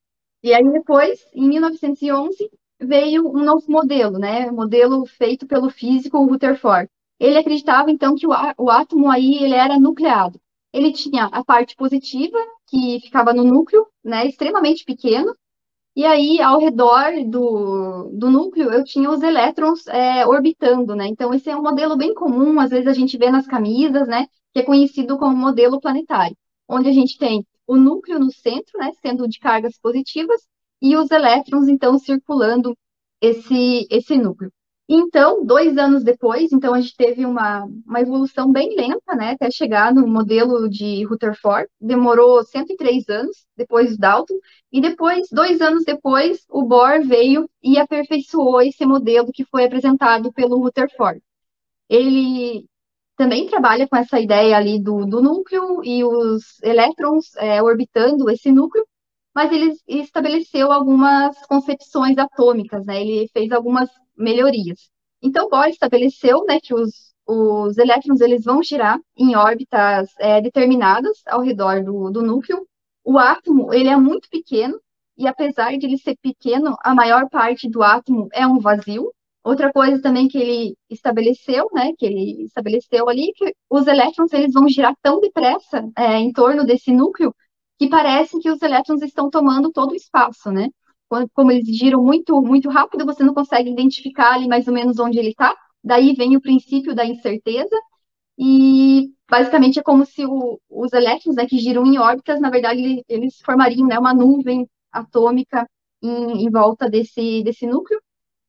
E 0.43 0.53
aí 0.53 0.63
depois, 0.71 1.19
em 1.33 1.47
1911, 1.47 2.49
veio 2.79 3.27
um 3.27 3.43
novo 3.43 3.65
modelo, 3.69 4.17
né? 4.19 4.51
Modelo 4.51 5.05
feito 5.05 5.47
pelo 5.47 5.69
físico 5.69 6.23
Rutherford. 6.25 6.89
Ele 7.19 7.37
acreditava 7.37 7.91
então 7.91 8.15
que 8.15 8.27
o, 8.27 8.31
o 8.57 8.69
átomo 8.69 9.09
aí 9.09 9.43
ele 9.43 9.55
era 9.55 9.79
nucleado. 9.79 10.39
Ele 10.71 10.91
tinha 10.91 11.25
a 11.25 11.43
parte 11.43 11.75
positiva 11.75 12.37
que 12.67 12.99
ficava 13.01 13.33
no 13.33 13.43
núcleo, 13.43 13.87
né? 14.03 14.27
Extremamente 14.27 14.83
pequeno. 14.85 15.35
E 15.95 16.05
aí, 16.05 16.39
ao 16.39 16.59
redor 16.59 17.11
do, 17.25 18.11
do 18.13 18.29
núcleo, 18.29 18.71
eu 18.71 18.83
tinha 18.83 19.09
os 19.09 19.21
elétrons 19.23 19.87
é, 19.87 20.27
orbitando, 20.27 20.95
né? 20.95 21.07
Então, 21.07 21.33
esse 21.33 21.49
é 21.49 21.57
um 21.57 21.63
modelo 21.63 21.97
bem 21.97 22.13
comum, 22.13 22.59
às 22.59 22.69
vezes 22.69 22.87
a 22.87 22.93
gente 22.93 23.17
vê 23.17 23.31
nas 23.31 23.47
camisas, 23.47 24.07
né? 24.07 24.27
Que 24.53 24.59
é 24.59 24.63
conhecido 24.63 25.17
como 25.17 25.35
modelo 25.35 25.79
planetário, 25.81 26.37
onde 26.69 26.87
a 26.87 26.93
gente 26.93 27.17
tem 27.17 27.43
o 27.65 27.75
núcleo 27.75 28.19
no 28.19 28.31
centro, 28.31 28.77
né? 28.77 28.91
Sendo 29.01 29.27
de 29.27 29.39
cargas 29.39 29.79
positivas, 29.79 30.39
e 30.81 30.95
os 30.95 31.11
elétrons, 31.11 31.67
então, 31.67 31.97
circulando 31.99 32.77
esse, 33.21 33.87
esse 33.89 34.17
núcleo. 34.17 34.51
Então, 34.89 35.45
dois 35.45 35.77
anos 35.77 36.01
depois, 36.01 36.53
então 36.53 36.73
a 36.73 36.79
gente 36.79 36.95
teve 36.95 37.25
uma, 37.25 37.65
uma 37.85 37.99
evolução 37.99 38.49
bem 38.49 38.73
lenta, 38.73 39.15
né, 39.15 39.31
até 39.31 39.51
chegar 39.51 39.93
no 39.93 40.07
modelo 40.07 40.69
de 40.69 41.03
Rutherford. 41.03 41.67
Demorou 41.79 42.41
103 42.45 43.09
anos 43.09 43.45
depois 43.57 43.91
do 43.91 43.97
Dalton, 43.97 44.35
e 44.71 44.79
depois, 44.79 45.27
dois 45.29 45.59
anos 45.59 45.83
depois, 45.83 46.45
o 46.49 46.63
Bohr 46.63 47.05
veio 47.05 47.49
e 47.61 47.77
aperfeiçoou 47.77 48.61
esse 48.61 48.85
modelo 48.85 49.31
que 49.33 49.43
foi 49.43 49.65
apresentado 49.65 50.31
pelo 50.31 50.57
Rutherford. 50.59 51.21
Ele 51.89 52.65
também 53.17 53.47
trabalha 53.47 53.87
com 53.89 53.97
essa 53.97 54.19
ideia 54.19 54.55
ali 54.55 54.81
do, 54.81 55.05
do 55.05 55.21
núcleo 55.21 55.83
e 55.83 56.03
os 56.03 56.61
elétrons 56.63 57.35
é, 57.37 57.61
orbitando 57.61 58.29
esse 58.29 58.51
núcleo, 58.51 58.85
mas 59.37 59.51
ele 59.51 59.71
estabeleceu 59.87 60.71
algumas 60.71 61.37
concepções 61.45 62.17
atômicas, 62.17 62.83
né? 62.87 62.99
Ele 62.99 63.29
fez 63.31 63.51
algumas 63.51 63.87
melhorias. 64.17 64.89
Então, 65.21 65.47
Bohr 65.47 65.67
estabeleceu, 65.67 66.43
né, 66.47 66.59
que 66.59 66.73
os, 66.73 67.13
os 67.27 67.77
elétrons 67.77 68.19
eles 68.19 68.43
vão 68.43 68.63
girar 68.63 68.99
em 69.15 69.35
órbitas 69.35 70.09
é, 70.17 70.41
determinadas 70.41 71.21
ao 71.27 71.41
redor 71.41 71.83
do, 71.83 72.09
do 72.09 72.23
núcleo. 72.23 72.65
O 73.05 73.19
átomo 73.19 73.71
ele 73.71 73.89
é 73.89 73.95
muito 73.95 74.27
pequeno 74.27 74.79
e 75.15 75.27
apesar 75.27 75.77
de 75.77 75.85
ele 75.85 75.99
ser 75.99 76.15
pequeno, 76.19 76.75
a 76.81 76.95
maior 76.95 77.29
parte 77.29 77.69
do 77.69 77.83
átomo 77.83 78.27
é 78.33 78.47
um 78.47 78.57
vazio. 78.57 79.13
Outra 79.43 79.71
coisa 79.71 80.01
também 80.01 80.27
que 80.27 80.39
ele 80.39 80.75
estabeleceu, 80.89 81.67
né, 81.71 81.91
que 81.95 82.07
ele 82.07 82.45
estabeleceu 82.45 83.07
ali, 83.07 83.31
que 83.35 83.53
os 83.69 83.85
elétrons 83.85 84.33
eles 84.33 84.51
vão 84.51 84.67
girar 84.67 84.95
tão 84.99 85.19
depressa 85.19 85.87
é, 85.95 86.15
em 86.15 86.33
torno 86.33 86.65
desse 86.65 86.91
núcleo 86.91 87.31
que 87.79 87.89
parece 87.89 88.39
que 88.39 88.49
os 88.49 88.61
elétrons 88.61 89.01
estão 89.01 89.29
tomando 89.29 89.71
todo 89.71 89.91
o 89.91 89.95
espaço, 89.95 90.51
né? 90.51 90.69
Como 91.33 91.51
eles 91.51 91.67
giram 91.77 92.03
muito, 92.03 92.41
muito 92.41 92.69
rápido, 92.69 93.05
você 93.05 93.23
não 93.23 93.33
consegue 93.33 93.69
identificar 93.69 94.33
ali 94.33 94.47
mais 94.47 94.67
ou 94.67 94.73
menos 94.73 94.99
onde 94.99 95.19
ele 95.19 95.29
está. 95.29 95.55
Daí 95.83 96.13
vem 96.13 96.35
o 96.35 96.41
princípio 96.41 96.93
da 96.93 97.05
incerteza, 97.05 97.75
e 98.37 99.11
basicamente 99.29 99.79
é 99.79 99.83
como 99.83 100.05
se 100.05 100.25
o, 100.25 100.59
os 100.69 100.93
elétrons 100.93 101.35
né, 101.35 101.45
que 101.47 101.57
giram 101.57 101.85
em 101.85 101.97
órbitas, 101.97 102.39
na 102.39 102.49
verdade, 102.49 103.03
eles 103.09 103.37
formariam 103.43 103.87
né, 103.87 103.97
uma 103.97 104.13
nuvem 104.13 104.69
atômica 104.91 105.67
em, 106.01 106.45
em, 106.45 106.49
volta 106.51 106.89
desse, 106.89 107.43
desse 107.43 107.65
núcleo. 107.65 107.99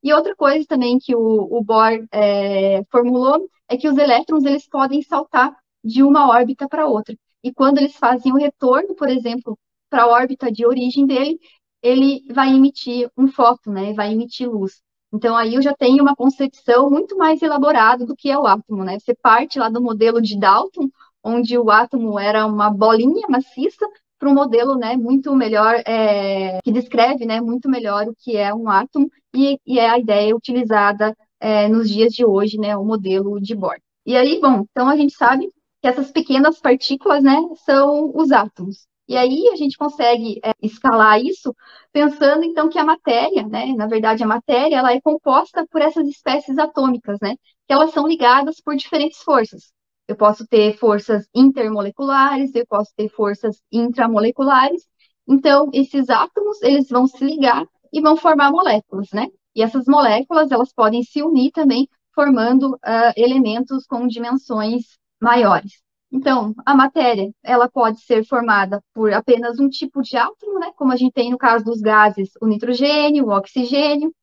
E 0.03 0.13
outra 0.13 0.35
coisa 0.35 0.65
também 0.67 0.97
que 0.99 1.15
o, 1.15 1.19
o 1.19 1.63
Bohr 1.63 2.05
é, 2.11 2.83
formulou 2.91 3.49
é 3.67 3.77
que 3.77 3.87
os 3.89 3.97
elétrons 3.97 4.45
eles 4.45 4.67
podem 4.67 5.01
saltar 5.01 5.55
de 5.83 6.03
uma 6.03 6.29
órbita 6.29 6.67
para 6.69 6.87
outra. 6.87 7.15
E 7.43 7.53
quando 7.53 7.77
eles 7.77 7.95
fazem 7.95 8.31
o 8.31 8.37
retorno, 8.37 8.95
por 8.95 9.09
exemplo, 9.09 9.57
para 9.89 10.03
a 10.03 10.07
órbita 10.07 10.51
de 10.51 10.65
origem 10.65 11.05
dele, 11.05 11.39
ele 11.81 12.23
vai 12.31 12.49
emitir 12.53 13.09
um 13.17 13.27
fóton, 13.27 13.71
né? 13.71 13.93
Vai 13.93 14.11
emitir 14.11 14.49
luz. 14.49 14.81
Então 15.13 15.35
aí 15.35 15.55
eu 15.55 15.61
já 15.61 15.73
tenho 15.73 16.03
uma 16.03 16.15
concepção 16.15 16.89
muito 16.89 17.17
mais 17.17 17.41
elaborada 17.41 18.05
do 18.05 18.15
que 18.15 18.29
é 18.29 18.37
o 18.37 18.45
átomo, 18.45 18.83
né? 18.83 18.99
Você 18.99 19.15
parte 19.15 19.57
lá 19.57 19.69
do 19.69 19.81
modelo 19.81 20.21
de 20.21 20.37
Dalton, 20.37 20.89
onde 21.23 21.57
o 21.57 21.69
átomo 21.71 22.19
era 22.19 22.45
uma 22.45 22.69
bolinha 22.69 23.27
maciça, 23.27 23.87
para 24.19 24.29
um 24.29 24.33
modelo, 24.33 24.75
né, 24.75 24.97
muito 24.97 25.33
melhor, 25.33 25.81
é, 25.85 26.59
que 26.61 26.71
descreve, 26.71 27.25
né, 27.25 27.39
muito 27.39 27.69
melhor 27.69 28.05
o 28.07 28.15
que 28.15 28.35
é 28.35 28.53
um 28.53 28.69
átomo 28.69 29.09
e, 29.33 29.57
e 29.65 29.79
é 29.79 29.89
a 29.89 29.97
ideia 29.97 30.35
utilizada 30.35 31.15
é, 31.39 31.69
nos 31.69 31.89
dias 31.89 32.13
de 32.13 32.25
hoje, 32.25 32.57
né, 32.57 32.75
o 32.75 32.83
modelo 32.83 33.39
de 33.39 33.55
Bohr. 33.55 33.77
E 34.05 34.17
aí, 34.17 34.39
bom, 34.41 34.65
então 34.69 34.89
a 34.89 34.97
gente 34.97 35.13
sabe 35.13 35.49
que 35.81 35.87
essas 35.87 36.11
pequenas 36.11 36.59
partículas, 36.59 37.23
né, 37.23 37.37
são 37.65 38.11
os 38.15 38.31
átomos. 38.31 38.87
E 39.07 39.17
aí 39.17 39.47
a 39.51 39.55
gente 39.55 39.75
consegue 39.77 40.39
é, 40.43 40.51
escalar 40.61 41.19
isso 41.19 41.55
pensando 41.91 42.43
então 42.43 42.69
que 42.69 42.77
a 42.77 42.85
matéria, 42.85 43.47
né, 43.47 43.73
na 43.75 43.87
verdade 43.87 44.23
a 44.23 44.27
matéria, 44.27 44.75
ela 44.77 44.93
é 44.93 45.01
composta 45.01 45.65
por 45.71 45.81
essas 45.81 46.07
espécies 46.07 46.57
atômicas, 46.59 47.17
né, 47.21 47.35
que 47.67 47.73
elas 47.73 47.91
são 47.91 48.07
ligadas 48.07 48.61
por 48.61 48.75
diferentes 48.75 49.19
forças. 49.23 49.71
Eu 50.07 50.15
posso 50.15 50.45
ter 50.47 50.77
forças 50.77 51.27
intermoleculares, 51.33 52.53
eu 52.55 52.65
posso 52.67 52.91
ter 52.95 53.09
forças 53.09 53.61
intramoleculares. 53.71 54.83
Então, 55.27 55.69
esses 55.71 56.09
átomos, 56.09 56.61
eles 56.63 56.89
vão 56.89 57.05
se 57.05 57.23
ligar 57.23 57.63
e 57.93 58.01
vão 58.01 58.17
formar 58.17 58.51
moléculas, 58.51 59.09
né? 59.13 59.27
E 59.55 59.61
essas 59.61 59.85
moléculas, 59.85 60.51
elas 60.51 60.73
podem 60.73 61.03
se 61.03 61.21
unir 61.21 61.51
também, 61.51 61.87
formando 62.15 62.73
uh, 62.73 63.13
elementos 63.15 63.85
com 63.85 64.07
dimensões 64.07 64.97
maiores. 65.21 65.81
Então, 66.11 66.55
a 66.65 66.75
matéria, 66.75 67.31
ela 67.43 67.69
pode 67.69 68.01
ser 68.01 68.25
formada 68.25 68.83
por 68.93 69.13
apenas 69.13 69.59
um 69.59 69.69
tipo 69.69 70.01
de 70.01 70.17
átomo, 70.17 70.59
né? 70.59 70.71
Como 70.75 70.91
a 70.91 70.95
gente 70.95 71.13
tem 71.13 71.29
no 71.29 71.37
caso 71.37 71.63
dos 71.63 71.81
gases, 71.81 72.29
o 72.41 72.47
nitrogênio, 72.47 73.27
o 73.27 73.31
oxigênio, 73.31 74.13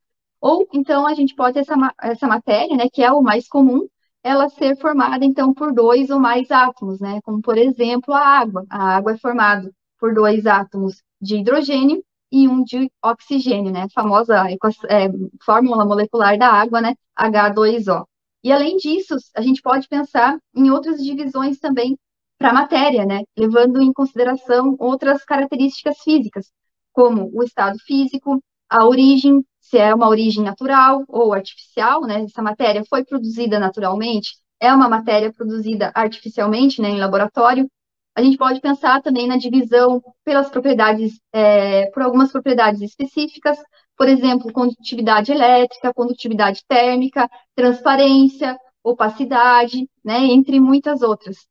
ou 0.40 0.66
então 0.72 1.06
a 1.06 1.14
gente 1.14 1.34
pode 1.34 1.58
essa, 1.58 1.74
essa 2.02 2.26
matéria, 2.26 2.76
né, 2.76 2.88
que 2.92 3.02
é 3.02 3.10
o 3.12 3.22
mais 3.22 3.48
comum, 3.48 3.86
ela 4.22 4.48
ser 4.48 4.76
formada 4.76 5.24
então 5.24 5.54
por 5.54 5.72
dois 5.72 6.10
ou 6.10 6.18
mais 6.18 6.50
átomos, 6.50 7.00
né? 7.00 7.20
Como 7.22 7.40
por 7.40 7.56
exemplo 7.56 8.12
a 8.14 8.20
água. 8.20 8.64
A 8.68 8.96
água 8.96 9.12
é 9.12 9.18
formada 9.18 9.70
por 9.98 10.12
dois 10.14 10.46
átomos 10.46 11.02
de 11.20 11.36
hidrogênio 11.36 12.02
e 12.30 12.48
um 12.48 12.62
de 12.64 12.90
oxigênio, 13.02 13.72
né? 13.72 13.82
A 13.84 13.88
famosa 13.90 14.44
é, 14.88 15.08
fórmula 15.44 15.84
molecular 15.84 16.36
da 16.38 16.48
água, 16.48 16.80
né? 16.80 16.94
H2O. 17.16 18.04
E 18.46 18.52
além 18.52 18.76
disso, 18.76 19.16
a 19.34 19.42
gente 19.42 19.60
pode 19.60 19.88
pensar 19.88 20.38
em 20.54 20.70
outras 20.70 21.02
divisões 21.02 21.58
também 21.58 21.98
para 22.38 22.50
a 22.50 22.52
matéria, 22.52 23.04
né? 23.04 23.24
levando 23.36 23.82
em 23.82 23.92
consideração 23.92 24.76
outras 24.78 25.24
características 25.24 25.98
físicas, 25.98 26.52
como 26.92 27.28
o 27.34 27.42
estado 27.42 27.76
físico, 27.80 28.40
a 28.70 28.86
origem, 28.86 29.44
se 29.58 29.78
é 29.78 29.92
uma 29.92 30.08
origem 30.08 30.44
natural 30.44 31.02
ou 31.08 31.34
artificial, 31.34 32.02
né? 32.02 32.22
Essa 32.22 32.40
matéria 32.40 32.84
foi 32.88 33.04
produzida 33.04 33.58
naturalmente, 33.58 34.36
é 34.60 34.72
uma 34.72 34.88
matéria 34.88 35.32
produzida 35.32 35.90
artificialmente, 35.92 36.80
né, 36.80 36.90
em 36.90 37.00
laboratório. 37.00 37.68
A 38.14 38.22
gente 38.22 38.38
pode 38.38 38.60
pensar 38.60 39.02
também 39.02 39.26
na 39.26 39.38
divisão 39.38 40.00
pelas 40.24 40.48
propriedades, 40.48 41.18
é, 41.32 41.90
por 41.90 42.04
algumas 42.04 42.30
propriedades 42.30 42.80
específicas, 42.80 43.58
por 43.96 44.08
exemplo, 44.08 44.52
condutividade 44.52 45.32
elétrica, 45.32 45.94
condutividade 45.94 46.62
térmica, 46.66 47.28
transparência, 47.54 48.58
opacidade, 48.82 49.88
né, 50.04 50.18
entre 50.26 50.60
muitas 50.60 51.02
outras. 51.02 51.46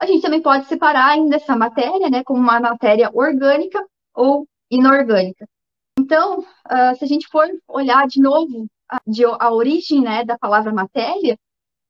A 0.00 0.06
gente 0.06 0.22
também 0.22 0.40
pode 0.40 0.66
separar 0.66 1.10
ainda 1.10 1.36
essa 1.36 1.54
matéria, 1.54 2.08
né, 2.08 2.24
como 2.24 2.40
uma 2.40 2.58
matéria 2.58 3.10
orgânica 3.12 3.84
ou 4.14 4.46
inorgânica. 4.70 5.46
Então, 5.98 6.40
uh, 6.40 6.96
se 6.98 7.04
a 7.04 7.06
gente 7.06 7.28
for 7.28 7.46
olhar 7.68 8.06
de 8.06 8.20
novo 8.20 8.66
a, 8.88 9.00
de, 9.06 9.24
a 9.24 9.52
origem, 9.52 10.00
né, 10.00 10.24
da 10.24 10.38
palavra 10.38 10.72
matéria, 10.72 11.38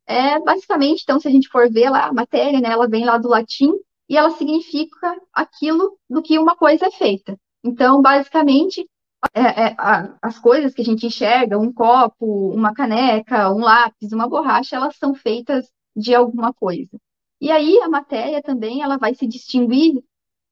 é 0.06 0.40
basicamente, 0.40 1.02
então, 1.02 1.20
se 1.20 1.28
a 1.28 1.30
gente 1.30 1.48
for 1.48 1.70
ver 1.70 1.88
lá, 1.88 2.06
a 2.06 2.12
matéria, 2.12 2.60
né, 2.60 2.70
ela 2.70 2.88
vem 2.88 3.04
lá 3.04 3.16
do 3.16 3.28
latim 3.28 3.72
e 4.08 4.16
ela 4.16 4.30
significa 4.30 5.16
aquilo 5.32 5.96
do 6.08 6.20
que 6.20 6.36
uma 6.36 6.56
coisa 6.56 6.86
é 6.86 6.90
feita. 6.90 7.38
Então, 7.62 8.02
basicamente, 8.02 8.88
é, 9.34 9.40
é, 9.40 9.74
a, 9.78 10.16
as 10.22 10.38
coisas 10.38 10.74
que 10.74 10.82
a 10.82 10.84
gente 10.84 11.06
enxerga, 11.06 11.58
um 11.58 11.72
copo, 11.72 12.50
uma 12.54 12.72
caneca, 12.72 13.50
um 13.50 13.60
lápis, 13.60 14.12
uma 14.12 14.28
borracha, 14.28 14.76
elas 14.76 14.96
são 14.96 15.14
feitas 15.14 15.70
de 15.94 16.14
alguma 16.14 16.52
coisa. 16.52 16.98
E 17.40 17.50
aí 17.50 17.78
a 17.82 17.88
matéria 17.88 18.42
também 18.42 18.82
ela 18.82 18.98
vai 18.98 19.14
se 19.14 19.26
distinguir 19.26 20.02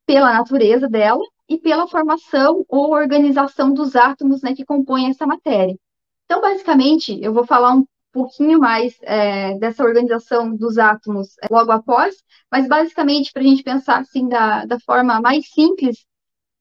pela 0.07 0.33
natureza 0.33 0.89
dela 0.89 1.23
e 1.49 1.59
pela 1.59 1.87
formação 1.87 2.65
ou 2.69 2.93
organização 2.93 3.73
dos 3.73 3.97
átomos 3.97 4.43
né, 4.43 4.55
que 4.55 4.65
compõem 4.65 5.11
essa 5.11 5.27
matéria. 5.27 5.77
Então, 6.25 6.41
basicamente, 6.41 7.19
eu 7.23 7.33
vou 7.33 7.47
falar 7.47 7.75
um 7.75 7.87
pouquinho 8.13 8.59
mais 8.59 8.97
é, 9.03 9.59
dessa 9.59 9.83
organização 9.83 10.55
dos 10.55 10.79
átomos 10.79 11.37
é, 11.43 11.47
logo 11.51 11.71
após, 11.73 12.17
mas 12.51 12.67
basicamente, 12.67 13.33
para 13.33 13.43
a 13.43 13.47
gente 13.47 13.63
pensar 13.63 13.99
assim 14.01 14.29
da, 14.29 14.65
da 14.67 14.79
forma 14.81 15.21
mais 15.21 15.49
simples, 15.51 16.07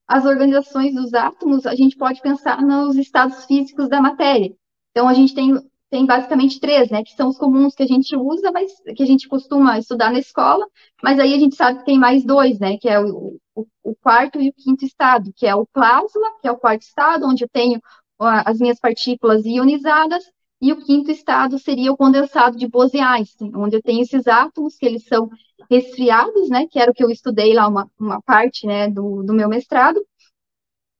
as 0.07 0.25
organizações 0.25 0.95
dos 0.95 1.13
átomos, 1.13 1.65
a 1.65 1.75
gente 1.75 1.97
pode 1.97 2.21
pensar 2.21 2.61
nos 2.61 2.95
estados 2.95 3.45
físicos 3.45 3.89
da 3.89 4.01
matéria. 4.01 4.55
Então, 4.91 5.07
a 5.07 5.13
gente 5.13 5.35
tem, 5.35 5.53
tem 5.89 6.05
basicamente 6.05 6.59
três, 6.59 6.89
né, 6.89 7.03
que 7.03 7.13
são 7.13 7.29
os 7.29 7.37
comuns 7.37 7.75
que 7.75 7.83
a 7.83 7.87
gente 7.87 8.15
usa, 8.15 8.51
mas 8.51 8.71
que 8.95 9.03
a 9.03 9.05
gente 9.05 9.27
costuma 9.27 9.77
estudar 9.77 10.11
na 10.11 10.19
escola, 10.19 10.65
mas 11.03 11.19
aí 11.19 11.33
a 11.33 11.39
gente 11.39 11.55
sabe 11.55 11.79
que 11.79 11.85
tem 11.85 11.99
mais 11.99 12.23
dois, 12.23 12.57
né, 12.57 12.77
que 12.77 12.87
é 12.87 12.99
o, 12.99 13.37
o, 13.53 13.65
o 13.83 13.95
quarto 13.95 14.41
e 14.41 14.49
o 14.49 14.53
quinto 14.53 14.85
estado, 14.85 15.31
que 15.35 15.45
é 15.45 15.53
o 15.53 15.67
plasma, 15.67 16.39
que 16.41 16.47
é 16.47 16.51
o 16.51 16.57
quarto 16.57 16.83
estado, 16.83 17.27
onde 17.27 17.43
eu 17.43 17.49
tenho 17.49 17.81
as 18.19 18.59
minhas 18.59 18.79
partículas 18.79 19.45
ionizadas, 19.45 20.23
e 20.61 20.71
o 20.71 20.77
quinto 20.83 21.11
estado 21.11 21.59
seria 21.59 21.91
o 21.91 21.97
condensado 21.97 22.57
de 22.57 22.67
Bose-Einstein, 22.67 23.51
onde 23.55 23.75
eu 23.75 23.81
tenho 23.81 24.01
esses 24.01 24.27
átomos 24.27 24.75
que 24.75 24.85
eles 24.85 25.05
são 25.05 25.29
resfriados, 25.69 26.49
né, 26.49 26.67
que 26.67 26.79
era 26.79 26.91
o 26.91 26.93
que 26.93 27.03
eu 27.03 27.09
estudei 27.09 27.53
lá, 27.53 27.67
uma, 27.67 27.89
uma 27.99 28.21
parte, 28.21 28.65
né, 28.65 28.89
do, 28.89 29.23
do 29.23 29.33
meu 29.33 29.49
mestrado, 29.49 30.03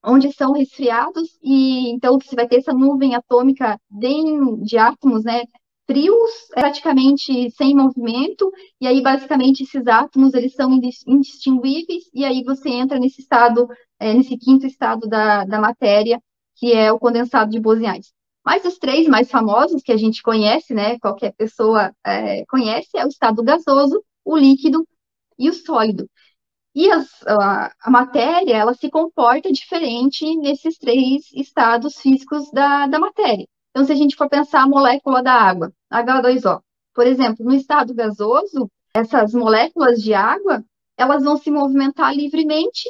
onde 0.03 0.31
são 0.31 0.53
resfriados, 0.53 1.37
e 1.41 1.89
então 1.89 2.19
você 2.19 2.35
vai 2.35 2.47
ter 2.47 2.57
essa 2.57 2.73
nuvem 2.73 3.15
atômica 3.15 3.79
de, 3.89 4.07
de 4.63 4.77
átomos, 4.77 5.23
né, 5.23 5.43
frios, 5.85 6.47
praticamente 6.51 7.49
sem 7.51 7.73
movimento, 7.75 8.51
e 8.79 8.87
aí 8.87 9.01
basicamente 9.01 9.63
esses 9.63 9.87
átomos 9.87 10.33
eles 10.33 10.53
são 10.53 10.71
indistinguíveis, 11.07 12.03
e 12.13 12.25
aí 12.25 12.43
você 12.43 12.69
entra 12.69 12.99
nesse 12.99 13.21
estado, 13.21 13.67
é, 13.99 14.13
nesse 14.13 14.37
quinto 14.37 14.65
estado 14.67 15.07
da, 15.07 15.45
da 15.45 15.59
matéria, 15.59 16.21
que 16.55 16.73
é 16.73 16.91
o 16.91 16.99
condensado 16.99 17.51
de 17.51 17.59
Bose-Einstein. 17.59 18.16
Mas 18.47 18.63
os 18.63 18.77
três 18.77 19.05
mais 19.09 19.29
famosos 19.29 19.83
que 19.83 19.91
a 19.91 19.97
gente 19.97 20.23
conhece, 20.23 20.73
né, 20.73 20.97
qualquer 20.99 21.33
pessoa 21.33 21.93
é, 22.01 22.45
conhece, 22.45 22.91
é 22.95 23.03
o 23.03 23.09
estado 23.09 23.43
gasoso, 23.43 24.01
o 24.23 24.37
líquido 24.37 24.87
e 25.37 25.49
o 25.49 25.53
sólido. 25.53 26.09
E 26.73 26.89
as, 26.89 27.09
a, 27.27 27.73
a, 27.81 27.91
matéria, 27.91 28.55
ela 28.55 28.73
se 28.73 28.89
comporta 28.89 29.51
diferente 29.51 30.23
nesses 30.37 30.77
três 30.77 31.29
estados 31.33 31.99
físicos 31.99 32.49
da, 32.53 32.87
da 32.87 32.97
matéria. 32.97 33.45
Então, 33.71 33.83
se 33.85 33.91
a 33.91 33.95
gente 33.95 34.15
for 34.15 34.29
pensar 34.29 34.63
a 34.63 34.67
molécula 34.67 35.21
da 35.21 35.33
água, 35.33 35.73
H2O, 35.91 36.61
por 36.95 37.05
exemplo, 37.05 37.43
no 37.43 37.53
estado 37.53 37.93
gasoso, 37.93 38.71
essas 38.93 39.33
moléculas 39.33 40.01
de 40.01 40.13
água, 40.13 40.63
elas 40.95 41.21
vão 41.21 41.35
se 41.35 41.51
movimentar 41.51 42.15
livremente 42.15 42.87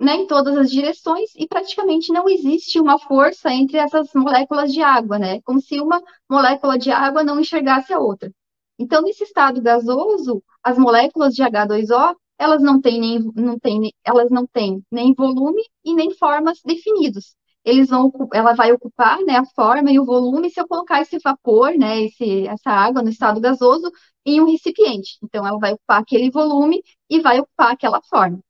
né, 0.00 0.14
em 0.16 0.26
todas 0.26 0.56
as 0.56 0.70
direções 0.70 1.30
e 1.36 1.46
praticamente 1.48 2.12
não 2.12 2.28
existe 2.28 2.80
uma 2.80 2.98
força 2.98 3.50
entre 3.52 3.78
essas 3.78 4.12
moléculas 4.14 4.72
de 4.72 4.82
água, 4.82 5.18
né? 5.18 5.40
Como 5.42 5.60
se 5.60 5.80
uma 5.80 6.02
molécula 6.30 6.78
de 6.78 6.90
água 6.90 7.24
não 7.24 7.40
enxergasse 7.40 7.92
a 7.92 7.98
outra. 7.98 8.30
Então, 8.78 9.02
nesse 9.02 9.24
estado 9.24 9.60
gasoso, 9.62 10.42
as 10.62 10.78
moléculas 10.78 11.34
de 11.34 11.42
H2O, 11.42 12.14
elas 12.38 12.62
não 12.62 12.80
têm 12.80 13.00
nem, 13.00 13.32
não 13.34 13.58
têm, 13.58 13.90
elas 14.04 14.30
não 14.30 14.46
têm 14.46 14.82
nem 14.90 15.14
volume 15.14 15.62
e 15.84 15.94
nem 15.94 16.10
formas 16.14 16.60
definidos. 16.64 17.34
Eles 17.64 17.88
vão, 17.88 18.12
ela 18.32 18.52
vai 18.54 18.72
ocupar, 18.72 19.18
né, 19.22 19.36
a 19.36 19.44
forma 19.44 19.90
e 19.90 19.98
o 19.98 20.04
volume 20.04 20.50
se 20.50 20.60
eu 20.60 20.68
colocar 20.68 21.00
esse 21.00 21.18
vapor, 21.18 21.72
né, 21.76 22.02
esse, 22.04 22.46
essa 22.46 22.70
água 22.70 23.02
no 23.02 23.08
estado 23.08 23.40
gasoso 23.40 23.90
em 24.24 24.40
um 24.40 24.50
recipiente. 24.50 25.18
Então, 25.24 25.46
ela 25.46 25.58
vai 25.58 25.72
ocupar 25.72 26.00
aquele 26.00 26.30
volume 26.30 26.82
e 27.10 27.20
vai 27.20 27.40
ocupar 27.40 27.72
aquela 27.72 28.00
forma. 28.02 28.40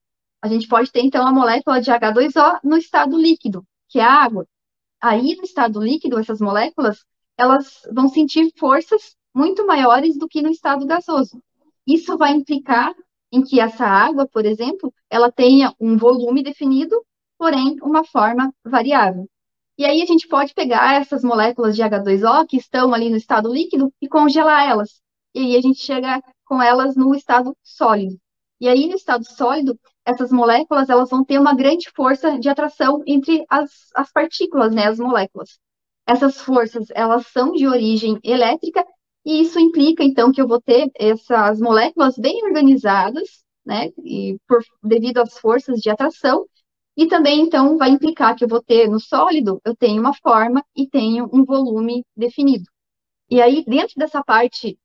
A 0.46 0.48
gente 0.48 0.68
pode 0.68 0.92
ter, 0.92 1.00
então, 1.00 1.26
a 1.26 1.32
molécula 1.32 1.80
de 1.80 1.90
H2O 1.90 2.60
no 2.62 2.76
estado 2.76 3.18
líquido, 3.18 3.64
que 3.88 3.98
é 3.98 4.04
a 4.04 4.12
água. 4.12 4.46
Aí, 5.02 5.34
no 5.34 5.42
estado 5.42 5.82
líquido, 5.82 6.20
essas 6.20 6.40
moléculas, 6.40 7.04
elas 7.36 7.82
vão 7.92 8.08
sentir 8.08 8.52
forças 8.56 9.16
muito 9.34 9.66
maiores 9.66 10.16
do 10.16 10.28
que 10.28 10.40
no 10.40 10.48
estado 10.48 10.86
gasoso. 10.86 11.42
Isso 11.84 12.16
vai 12.16 12.30
implicar 12.30 12.94
em 13.32 13.42
que 13.42 13.58
essa 13.58 13.84
água, 13.84 14.28
por 14.28 14.46
exemplo, 14.46 14.94
ela 15.10 15.32
tenha 15.32 15.74
um 15.80 15.96
volume 15.96 16.44
definido, 16.44 17.04
porém 17.36 17.76
uma 17.82 18.04
forma 18.04 18.54
variável. 18.64 19.28
E 19.76 19.84
aí 19.84 20.00
a 20.00 20.06
gente 20.06 20.28
pode 20.28 20.54
pegar 20.54 20.94
essas 20.94 21.24
moléculas 21.24 21.74
de 21.74 21.82
H2O 21.82 22.46
que 22.46 22.56
estão 22.56 22.94
ali 22.94 23.10
no 23.10 23.16
estado 23.16 23.52
líquido 23.52 23.92
e 24.00 24.08
congelar 24.08 24.64
elas. 24.64 25.02
E 25.34 25.40
aí 25.40 25.56
a 25.56 25.60
gente 25.60 25.80
chega 25.80 26.22
com 26.44 26.62
elas 26.62 26.94
no 26.94 27.12
estado 27.16 27.52
sólido. 27.64 28.16
E 28.60 28.68
aí 28.68 28.86
no 28.86 28.94
estado 28.94 29.24
sólido, 29.24 29.76
essas 30.06 30.30
moléculas 30.30 30.88
elas 30.88 31.10
vão 31.10 31.24
ter 31.24 31.38
uma 31.38 31.54
grande 31.54 31.90
força 31.94 32.38
de 32.38 32.48
atração 32.48 33.02
entre 33.06 33.44
as, 33.50 33.70
as 33.94 34.12
partículas, 34.12 34.72
né, 34.72 34.86
as 34.86 34.98
moléculas. 34.98 35.58
Essas 36.06 36.40
forças, 36.40 36.86
elas 36.94 37.26
são 37.26 37.52
de 37.52 37.66
origem 37.66 38.18
elétrica 38.22 38.84
e 39.24 39.40
isso 39.40 39.58
implica, 39.58 40.04
então, 40.04 40.30
que 40.30 40.40
eu 40.40 40.46
vou 40.46 40.62
ter 40.62 40.88
essas 40.94 41.58
moléculas 41.58 42.16
bem 42.16 42.44
organizadas, 42.44 43.44
né, 43.64 43.90
e 44.04 44.38
por, 44.46 44.62
devido 44.84 45.18
às 45.18 45.36
forças 45.36 45.80
de 45.80 45.90
atração, 45.90 46.46
e 46.96 47.08
também, 47.08 47.40
então, 47.40 47.76
vai 47.76 47.90
implicar 47.90 48.36
que 48.36 48.44
eu 48.44 48.48
vou 48.48 48.62
ter 48.62 48.88
no 48.88 49.00
sólido, 49.00 49.60
eu 49.64 49.74
tenho 49.76 50.00
uma 50.00 50.14
forma 50.14 50.64
e 50.74 50.88
tenho 50.88 51.28
um 51.32 51.44
volume 51.44 52.04
definido. 52.16 52.64
E 53.28 53.42
aí, 53.42 53.64
dentro 53.66 53.94
dessa 53.96 54.22
parte 54.22 54.78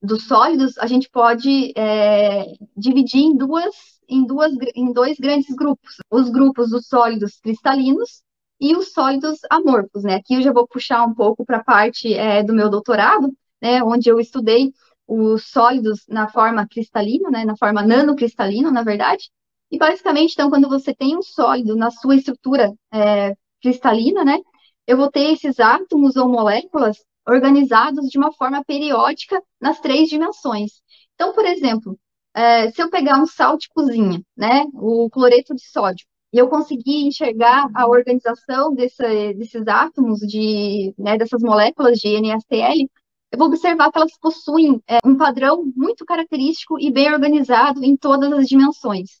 dos 0.00 0.26
sólidos, 0.26 0.78
a 0.78 0.86
gente 0.86 1.10
pode 1.10 1.72
é, 1.76 2.52
dividir 2.76 3.20
em 3.20 3.36
duas 3.36 3.98
em, 4.08 4.24
duas, 4.24 4.52
em 4.74 4.92
dois 4.92 5.18
grandes 5.18 5.54
grupos: 5.54 5.96
os 6.10 6.30
grupos 6.30 6.70
dos 6.70 6.86
sólidos 6.86 7.38
cristalinos 7.40 8.22
e 8.60 8.74
os 8.74 8.92
sólidos 8.92 9.40
amorfos. 9.50 10.02
Né? 10.02 10.14
Aqui 10.14 10.34
eu 10.34 10.42
já 10.42 10.52
vou 10.52 10.66
puxar 10.66 11.04
um 11.04 11.14
pouco 11.14 11.44
para 11.44 11.58
a 11.58 11.64
parte 11.64 12.12
é, 12.14 12.42
do 12.42 12.54
meu 12.54 12.70
doutorado, 12.70 13.32
né, 13.60 13.82
onde 13.82 14.08
eu 14.08 14.18
estudei 14.18 14.72
os 15.06 15.50
sólidos 15.50 16.04
na 16.08 16.28
forma 16.28 16.66
cristalina, 16.68 17.30
né, 17.30 17.44
na 17.44 17.56
forma 17.56 17.82
nanocristalina, 17.82 18.70
na 18.70 18.82
verdade. 18.82 19.30
E 19.70 19.78
basicamente, 19.78 20.32
então, 20.32 20.50
quando 20.50 20.68
você 20.68 20.94
tem 20.94 21.16
um 21.16 21.22
sólido 21.22 21.76
na 21.76 21.90
sua 21.90 22.16
estrutura 22.16 22.72
é, 22.92 23.34
cristalina, 23.60 24.24
né, 24.24 24.38
eu 24.86 24.96
vou 24.96 25.10
ter 25.10 25.32
esses 25.32 25.60
átomos 25.60 26.16
ou 26.16 26.28
moléculas 26.28 26.98
organizados 27.28 28.08
de 28.08 28.18
uma 28.18 28.32
forma 28.32 28.64
periódica 28.64 29.42
nas 29.60 29.80
três 29.80 30.08
dimensões. 30.08 30.80
Então, 31.14 31.32
por 31.32 31.44
exemplo, 31.44 31.98
é, 32.34 32.70
se 32.70 32.80
eu 32.82 32.90
pegar 32.90 33.20
um 33.20 33.26
sal 33.26 33.56
de 33.56 33.68
cozinha, 33.68 34.22
né, 34.36 34.64
o 34.74 35.10
cloreto 35.10 35.54
de 35.54 35.68
sódio, 35.68 36.06
e 36.32 36.38
eu 36.38 36.48
conseguir 36.48 37.06
enxergar 37.06 37.68
a 37.74 37.86
organização 37.86 38.74
desse, 38.74 39.34
desses 39.34 39.66
átomos, 39.66 40.20
de, 40.20 40.94
né, 40.98 41.16
dessas 41.16 41.42
moléculas 41.42 41.98
de 41.98 42.20
NaCl, 42.20 42.88
eu 43.30 43.38
vou 43.38 43.48
observar 43.48 43.90
que 43.90 43.98
elas 43.98 44.16
possuem 44.18 44.80
é, 44.86 44.98
um 45.04 45.16
padrão 45.16 45.64
muito 45.76 46.04
característico 46.04 46.78
e 46.80 46.90
bem 46.90 47.12
organizado 47.12 47.84
em 47.84 47.96
todas 47.96 48.32
as 48.32 48.46
dimensões. 48.46 49.20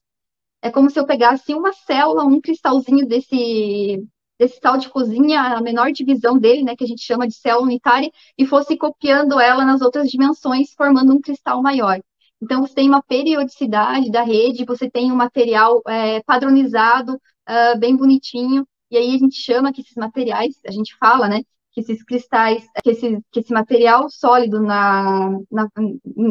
É 0.62 0.70
como 0.70 0.90
se 0.90 0.98
eu 0.98 1.06
pegasse 1.06 1.54
uma 1.54 1.72
célula, 1.72 2.24
um 2.24 2.40
cristalzinho 2.40 3.06
desse, 3.06 4.02
desse 4.38 4.58
sal 4.62 4.78
de 4.78 4.88
cozinha, 4.88 5.40
a 5.40 5.60
menor 5.60 5.90
divisão 5.92 6.38
dele, 6.38 6.62
né, 6.62 6.76
que 6.76 6.84
a 6.84 6.86
gente 6.86 7.02
chama 7.02 7.26
de 7.26 7.34
célula 7.34 7.66
unitária, 7.66 8.10
e 8.36 8.46
fosse 8.46 8.76
copiando 8.76 9.40
ela 9.40 9.64
nas 9.64 9.80
outras 9.80 10.08
dimensões, 10.08 10.72
formando 10.74 11.12
um 11.12 11.20
cristal 11.20 11.60
maior. 11.62 12.00
Então, 12.40 12.60
você 12.60 12.74
tem 12.74 12.88
uma 12.88 13.02
periodicidade 13.02 14.10
da 14.10 14.22
rede, 14.22 14.64
você 14.64 14.88
tem 14.88 15.10
um 15.10 15.16
material 15.16 15.82
é, 15.88 16.22
padronizado, 16.22 17.14
uh, 17.14 17.78
bem 17.78 17.96
bonitinho, 17.96 18.66
e 18.90 18.96
aí 18.96 19.14
a 19.14 19.18
gente 19.18 19.36
chama 19.36 19.72
que 19.72 19.80
esses 19.80 19.96
materiais, 19.96 20.54
a 20.66 20.70
gente 20.70 20.96
fala, 20.96 21.28
né, 21.28 21.42
que 21.72 21.80
esses 21.80 22.02
cristais, 22.04 22.64
que 22.82 22.90
esse, 22.90 23.20
que 23.32 23.40
esse 23.40 23.52
material 23.52 24.08
sólido 24.08 24.60
na, 24.62 25.30
na, 25.50 25.68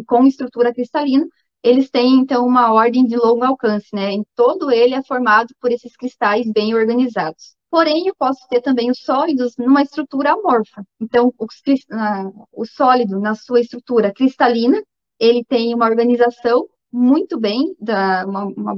com 0.06 0.26
estrutura 0.26 0.74
cristalina, 0.74 1.28
eles 1.62 1.90
têm, 1.90 2.20
então, 2.20 2.46
uma 2.48 2.72
ordem 2.72 3.06
de 3.06 3.18
longo 3.18 3.44
alcance, 3.44 3.90
né, 3.94 4.12
em 4.12 4.26
todo 4.34 4.72
ele 4.72 4.96
é 4.96 5.04
formado 5.04 5.54
por 5.60 5.72
esses 5.72 5.96
cristais 5.98 6.50
bem 6.50 6.74
organizados. 6.74 7.57
Porém, 7.70 8.08
eu 8.08 8.16
posso 8.16 8.48
ter 8.48 8.62
também 8.62 8.90
os 8.90 9.00
sólidos 9.00 9.56
numa 9.58 9.82
estrutura 9.82 10.34
amorfa. 10.34 10.86
Então, 11.02 11.34
os, 11.38 11.56
uh, 11.92 12.48
o 12.52 12.66
sólido, 12.66 13.20
na 13.20 13.36
sua 13.36 13.60
estrutura 13.60 14.14
cristalina, 14.14 14.82
ele 15.20 15.44
tem 15.44 15.74
uma 15.74 15.86
organização 15.86 16.68
muito 16.92 17.40
bem, 17.40 17.76
da, 17.80 18.26
uma, 18.26 18.46
uma, 18.46 18.74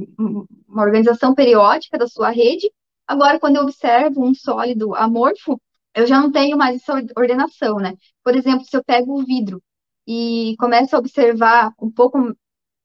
uma 0.68 0.82
organização 0.84 1.34
periódica 1.34 1.98
da 1.98 2.08
sua 2.08 2.30
rede. 2.32 2.72
Agora, 3.08 3.40
quando 3.40 3.58
eu 3.58 3.64
observo 3.64 4.24
um 4.24 4.34
sólido 4.34 4.96
amorfo, 4.96 5.60
eu 5.96 6.08
já 6.08 6.20
não 6.20 6.32
tenho 6.32 6.58
mais 6.58 6.78
essa 6.78 6.94
ordenação, 7.18 7.78
né? 7.78 7.94
Por 8.24 8.36
exemplo, 8.36 8.66
se 8.66 8.76
eu 8.76 8.84
pego 8.84 9.20
o 9.20 9.26
vidro 9.26 9.62
e 10.08 10.56
começo 10.60 10.96
a 10.96 11.00
observar 11.00 11.72
um 11.82 11.92
pouco, 11.92 12.18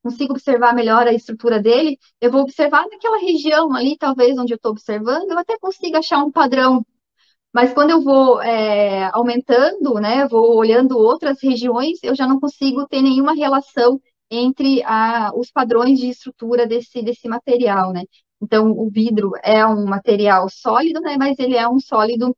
consigo 0.04 0.32
observar 0.34 0.74
melhor 0.74 1.06
a 1.06 1.12
estrutura 1.12 1.60
dele, 1.60 1.98
eu 2.20 2.30
vou 2.30 2.42
observar 2.42 2.86
naquela 2.90 3.18
região 3.18 3.74
ali, 3.74 3.96
talvez 3.98 4.38
onde 4.38 4.52
eu 4.52 4.56
estou 4.56 4.72
observando, 4.72 5.30
eu 5.30 5.38
até 5.38 5.58
consigo 5.58 5.96
achar 5.96 6.18
um 6.24 6.30
padrão 6.30 6.84
mas 7.54 7.72
quando 7.72 7.90
eu 7.90 8.02
vou 8.02 8.42
é, 8.42 9.08
aumentando, 9.12 9.94
né, 10.00 10.26
vou 10.26 10.56
olhando 10.56 10.98
outras 10.98 11.40
regiões, 11.40 12.00
eu 12.02 12.12
já 12.16 12.26
não 12.26 12.40
consigo 12.40 12.84
ter 12.88 13.00
nenhuma 13.00 13.32
relação 13.32 14.00
entre 14.28 14.82
a, 14.82 15.30
os 15.36 15.52
padrões 15.52 16.00
de 16.00 16.08
estrutura 16.08 16.66
desse, 16.66 17.00
desse 17.00 17.28
material, 17.28 17.92
né? 17.92 18.02
Então, 18.42 18.72
o 18.72 18.90
vidro 18.90 19.30
é 19.40 19.64
um 19.64 19.84
material 19.86 20.48
sólido, 20.50 21.00
né, 21.00 21.16
mas 21.16 21.38
ele 21.38 21.56
é 21.56 21.68
um 21.68 21.78
sólido 21.78 22.36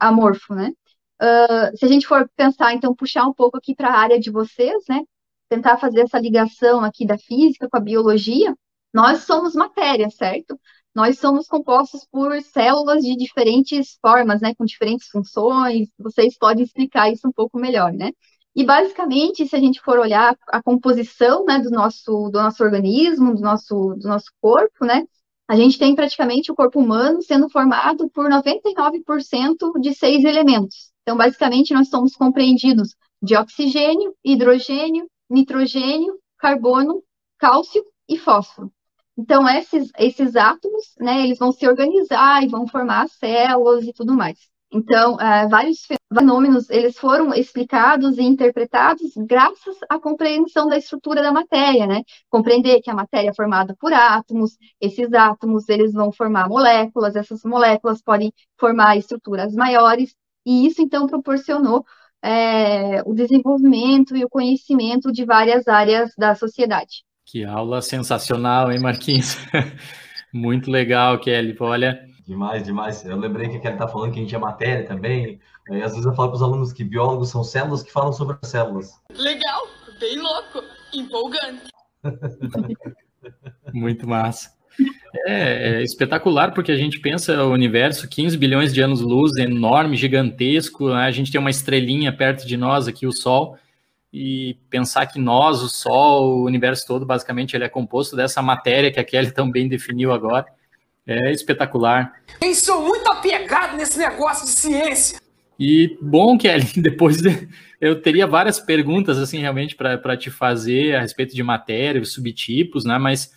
amorfo, 0.00 0.54
né? 0.54 0.72
Uh, 1.20 1.76
se 1.76 1.84
a 1.84 1.88
gente 1.88 2.06
for 2.06 2.26
pensar, 2.34 2.72
então, 2.72 2.94
puxar 2.94 3.24
um 3.26 3.34
pouco 3.34 3.58
aqui 3.58 3.74
para 3.74 3.88
a 3.90 3.98
área 3.98 4.18
de 4.18 4.30
vocês, 4.30 4.82
né? 4.88 5.02
Tentar 5.48 5.78
fazer 5.78 6.02
essa 6.02 6.18
ligação 6.18 6.80
aqui 6.84 7.06
da 7.06 7.18
física 7.18 7.68
com 7.68 7.76
a 7.76 7.80
biologia, 7.80 8.54
nós 8.92 9.24
somos 9.24 9.54
matéria, 9.54 10.10
certo? 10.10 10.58
Nós 10.94 11.18
somos 11.18 11.46
compostos 11.46 12.06
por 12.10 12.40
células 12.42 13.04
de 13.04 13.16
diferentes 13.16 13.98
formas, 14.00 14.40
né? 14.40 14.54
Com 14.54 14.64
diferentes 14.64 15.08
funções. 15.08 15.88
Vocês 15.98 16.36
podem 16.36 16.64
explicar 16.64 17.10
isso 17.12 17.28
um 17.28 17.32
pouco 17.32 17.58
melhor, 17.58 17.92
né? 17.92 18.10
E 18.54 18.64
basicamente, 18.64 19.46
se 19.46 19.54
a 19.54 19.60
gente 19.60 19.80
for 19.80 19.98
olhar 19.98 20.36
a 20.48 20.62
composição, 20.62 21.44
né, 21.44 21.60
do 21.60 21.70
nosso, 21.70 22.28
do 22.30 22.42
nosso 22.42 22.64
organismo, 22.64 23.34
do 23.34 23.40
nosso, 23.40 23.94
do 23.94 24.08
nosso 24.08 24.32
corpo, 24.40 24.84
né? 24.84 25.04
A 25.46 25.54
gente 25.54 25.78
tem 25.78 25.94
praticamente 25.94 26.50
o 26.50 26.54
corpo 26.54 26.80
humano 26.80 27.22
sendo 27.22 27.48
formado 27.48 28.10
por 28.10 28.28
99% 28.28 29.80
de 29.80 29.94
seis 29.94 30.24
elementos. 30.24 30.90
Então, 31.02 31.16
basicamente, 31.16 31.72
nós 31.72 31.88
somos 31.88 32.16
compreendidos 32.16 32.96
de 33.22 33.36
oxigênio, 33.36 34.14
hidrogênio, 34.24 35.08
nitrogênio, 35.28 36.18
carbono, 36.38 37.02
cálcio 37.38 37.84
e 38.08 38.18
fósforo. 38.18 38.72
Então, 39.16 39.48
esses, 39.48 39.90
esses 39.98 40.36
átomos, 40.36 40.94
né, 41.00 41.24
eles 41.24 41.38
vão 41.38 41.50
se 41.50 41.66
organizar 41.66 42.42
e 42.42 42.48
vão 42.48 42.68
formar 42.68 43.08
células 43.08 43.84
e 43.84 43.92
tudo 43.92 44.14
mais. 44.14 44.38
Então, 44.70 45.14
uh, 45.14 45.48
vários 45.48 45.86
fenômenos, 46.12 46.68
eles 46.68 46.96
foram 46.98 47.32
explicados 47.34 48.18
e 48.18 48.22
interpretados 48.22 49.12
graças 49.16 49.76
à 49.88 49.98
compreensão 49.98 50.68
da 50.68 50.76
estrutura 50.76 51.22
da 51.22 51.32
matéria, 51.32 51.86
né? 51.86 52.02
Compreender 52.30 52.80
que 52.82 52.90
a 52.90 52.94
matéria 52.94 53.30
é 53.30 53.34
formada 53.34 53.74
por 53.80 53.92
átomos, 53.92 54.58
esses 54.80 55.12
átomos, 55.14 55.68
eles 55.68 55.92
vão 55.92 56.12
formar 56.12 56.48
moléculas, 56.48 57.16
essas 57.16 57.42
moléculas 57.44 58.02
podem 58.02 58.30
formar 58.58 58.96
estruturas 58.96 59.54
maiores, 59.54 60.14
e 60.44 60.66
isso, 60.66 60.80
então, 60.80 61.06
proporcionou 61.06 61.84
é, 62.22 63.02
o 63.04 63.14
desenvolvimento 63.14 64.16
e 64.16 64.24
o 64.24 64.28
conhecimento 64.28 65.12
de 65.12 65.24
várias 65.24 65.68
áreas 65.68 66.10
da 66.16 66.34
sociedade. 66.34 67.04
Que 67.24 67.44
aula 67.44 67.82
sensacional, 67.82 68.72
hein, 68.72 68.80
Marquinhos? 68.80 69.36
Muito 70.32 70.70
legal, 70.70 71.18
Kelly. 71.18 71.56
Olha, 71.58 72.08
Demais, 72.28 72.62
demais. 72.62 73.06
Eu 73.06 73.16
lembrei 73.16 73.48
que 73.48 73.56
a 73.56 73.60
Kelly 73.60 73.74
está 73.76 73.88
falando 73.88 74.12
que 74.12 74.18
a 74.18 74.22
gente 74.22 74.34
é 74.34 74.38
matéria 74.38 74.86
também. 74.86 75.40
E 75.70 75.82
às 75.82 75.92
vezes 75.92 76.04
eu 76.04 76.12
falo 76.12 76.28
para 76.28 76.36
os 76.36 76.42
alunos 76.42 76.74
que 76.74 76.84
biólogos 76.84 77.30
são 77.30 77.42
células 77.42 77.82
que 77.82 77.90
falam 77.90 78.12
sobre 78.12 78.36
as 78.42 78.50
células. 78.50 79.00
Legal, 79.14 79.66
bem 79.98 80.20
louco, 80.20 80.62
empolgante. 80.92 81.70
Muito 83.72 84.06
massa. 84.06 84.57
É, 85.26 85.80
é, 85.80 85.82
espetacular 85.82 86.52
porque 86.52 86.70
a 86.70 86.76
gente 86.76 87.00
pensa 87.00 87.42
o 87.42 87.52
universo 87.52 88.08
15 88.08 88.36
bilhões 88.36 88.72
de 88.72 88.80
anos-luz, 88.82 89.36
enorme, 89.36 89.96
gigantesco. 89.96 90.90
Né? 90.90 91.06
A 91.06 91.10
gente 91.10 91.32
tem 91.32 91.40
uma 91.40 91.50
estrelinha 91.50 92.12
perto 92.12 92.46
de 92.46 92.56
nós 92.56 92.86
aqui, 92.86 93.06
o 93.06 93.12
Sol, 93.12 93.56
e 94.12 94.56
pensar 94.70 95.06
que 95.06 95.18
nós, 95.18 95.62
o 95.62 95.68
Sol, 95.68 96.38
o 96.38 96.44
universo 96.44 96.86
todo, 96.86 97.06
basicamente, 97.06 97.56
ele 97.56 97.64
é 97.64 97.68
composto 97.68 98.16
dessa 98.16 98.40
matéria 98.42 98.90
que 98.90 99.00
a 99.00 99.04
Kelly 99.04 99.32
também 99.32 99.68
definiu 99.68 100.12
agora. 100.12 100.46
É 101.06 101.32
espetacular. 101.32 102.12
Eu 102.42 102.54
sou 102.54 102.82
muito 102.82 103.10
apegado 103.10 103.76
nesse 103.76 103.98
negócio 103.98 104.44
de 104.44 104.52
ciência. 104.52 105.18
E 105.58 105.96
bom, 106.00 106.36
Kelly, 106.36 106.68
depois 106.76 107.16
de, 107.16 107.48
eu 107.80 108.00
teria 108.00 108.26
várias 108.26 108.60
perguntas 108.60 109.18
assim 109.18 109.38
realmente 109.38 109.74
para 109.74 110.16
te 110.16 110.30
fazer 110.30 110.94
a 110.94 111.00
respeito 111.00 111.34
de 111.34 111.42
matéria, 111.42 112.04
subtipos, 112.04 112.84
né? 112.84 112.98
Mas 112.98 113.32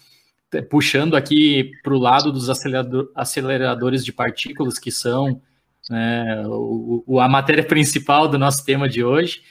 puxando 0.70 1.16
aqui 1.16 1.72
para 1.84 1.94
o 1.94 2.00
lado 2.00 2.32
dos 2.32 2.50
acelerador, 2.50 3.12
aceleradores 3.16 4.04
de 4.04 4.12
partículas, 4.12 4.78
que 4.78 4.92
são 4.92 5.42
né, 5.90 6.44
o, 6.48 7.20
a 7.20 7.28
matéria 7.28 7.64
principal 7.64 8.28
do 8.28 8.38
nosso 8.38 8.66
tema 8.66 8.88
de 8.88 9.04
hoje, 9.04 9.42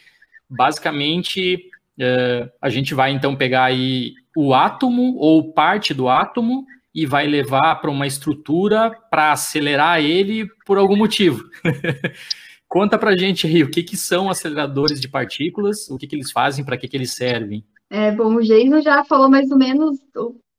basicamente 0.48 1.70
é, 1.98 2.50
a 2.60 2.68
gente 2.68 2.94
vai 2.94 3.12
então 3.12 3.36
pegar 3.36 3.64
aí 3.64 4.14
o 4.36 4.54
átomo 4.54 5.16
ou 5.16 5.52
parte 5.52 5.92
do 5.92 6.08
átomo 6.08 6.64
e 6.94 7.06
vai 7.06 7.26
levar 7.26 7.76
para 7.76 7.90
uma 7.90 8.06
estrutura 8.06 8.90
para 9.10 9.32
acelerar 9.32 10.00
ele 10.00 10.46
por 10.64 10.78
algum 10.78 10.96
motivo. 10.96 11.44
Conta 12.66 12.96
para 12.96 13.16
gente 13.16 13.46
aí 13.46 13.62
o 13.62 13.70
que, 13.70 13.82
que 13.82 13.96
são 13.96 14.30
aceleradores 14.30 15.00
de 15.00 15.08
partículas, 15.08 15.88
o 15.90 15.98
que, 15.98 16.06
que 16.06 16.14
eles 16.14 16.30
fazem, 16.30 16.64
para 16.64 16.76
que, 16.76 16.86
que 16.88 16.96
eles 16.96 17.12
servem. 17.12 17.64
É, 17.90 18.12
bom, 18.12 18.36
o 18.36 18.40
Jason 18.40 18.80
já 18.80 19.04
falou 19.04 19.28
mais 19.28 19.50
ou 19.50 19.58
menos 19.58 19.98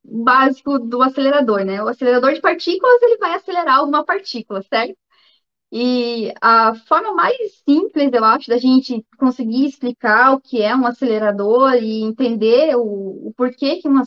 básico 0.04 0.80
do 0.80 1.02
acelerador, 1.02 1.64
né? 1.66 1.84
O 1.84 1.88
acelerador 1.88 2.34
de 2.34 2.42
partículas 2.42 3.02
ele 3.02 3.18
vai 3.18 3.34
acelerar 3.36 3.80
alguma 3.80 4.04
partícula, 4.04 4.62
certo? 4.64 4.98
E 5.72 6.34
a 6.42 6.76
forma 6.76 7.14
mais 7.14 7.38
simples, 7.68 8.12
eu 8.12 8.24
acho, 8.26 8.50
da 8.50 8.58
gente 8.58 9.06
conseguir 9.18 9.66
explicar 9.66 10.34
o 10.34 10.42
que 10.42 10.62
é 10.62 10.76
um 10.76 10.86
acelerador 10.86 11.76
e 11.76 12.02
entender 12.04 12.76
o, 12.76 13.30
o 13.30 13.34
porquê 13.38 13.78
que 13.78 13.88
uma, 13.88 14.04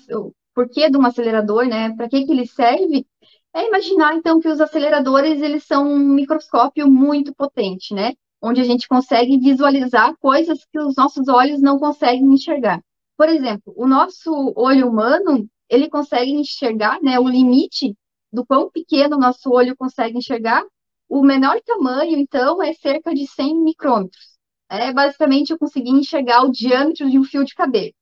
porquê 0.54 0.90
de 0.90 0.98
um 0.98 1.06
acelerador, 1.06 1.66
né? 1.66 1.94
Para 1.96 2.08
que, 2.08 2.24
que 2.24 2.32
ele 2.32 2.46
serve? 2.46 3.06
É 3.54 3.66
imaginar, 3.66 4.14
então, 4.14 4.40
que 4.40 4.48
os 4.48 4.60
aceleradores, 4.60 5.40
eles 5.40 5.64
são 5.64 5.88
um 5.88 5.98
microscópio 5.98 6.90
muito 6.90 7.34
potente, 7.34 7.94
né? 7.94 8.12
Onde 8.42 8.60
a 8.60 8.64
gente 8.64 8.86
consegue 8.88 9.38
visualizar 9.38 10.14
coisas 10.18 10.64
que 10.70 10.78
os 10.78 10.96
nossos 10.96 11.28
olhos 11.28 11.62
não 11.62 11.78
conseguem 11.78 12.32
enxergar. 12.32 12.82
Por 13.16 13.28
exemplo, 13.28 13.72
o 13.76 13.86
nosso 13.86 14.52
olho 14.56 14.88
humano, 14.88 15.48
ele 15.68 15.88
consegue 15.88 16.32
enxergar, 16.32 17.00
né, 17.02 17.18
o 17.18 17.28
limite 17.28 17.96
do 18.32 18.44
quão 18.44 18.70
pequeno 18.70 19.16
o 19.16 19.20
nosso 19.20 19.50
olho 19.50 19.76
consegue 19.76 20.18
enxergar. 20.18 20.64
O 21.08 21.22
menor 21.22 21.60
tamanho, 21.62 22.16
então, 22.18 22.62
é 22.62 22.72
cerca 22.72 23.14
de 23.14 23.26
100 23.26 23.62
micrômetros. 23.62 24.36
É, 24.68 24.92
basicamente, 24.92 25.50
eu 25.50 25.58
consegui 25.58 25.90
enxergar 25.90 26.42
o 26.42 26.50
diâmetro 26.50 27.08
de 27.08 27.18
um 27.18 27.24
fio 27.24 27.44
de 27.44 27.54
cabelo. 27.54 27.92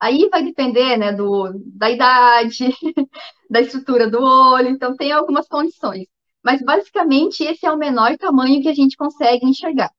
Aí 0.00 0.28
vai 0.30 0.42
depender, 0.42 0.96
né, 0.96 1.12
do, 1.12 1.52
da 1.66 1.90
idade, 1.90 2.68
da 3.50 3.60
estrutura 3.60 4.10
do 4.10 4.20
olho, 4.20 4.68
então 4.68 4.96
tem 4.96 5.12
algumas 5.12 5.46
condições. 5.46 6.06
Mas 6.42 6.60
basicamente 6.62 7.44
esse 7.44 7.64
é 7.66 7.72
o 7.72 7.78
menor 7.78 8.16
tamanho 8.18 8.60
que 8.60 8.68
a 8.68 8.74
gente 8.74 8.96
consegue 8.96 9.46
enxergar, 9.46 9.92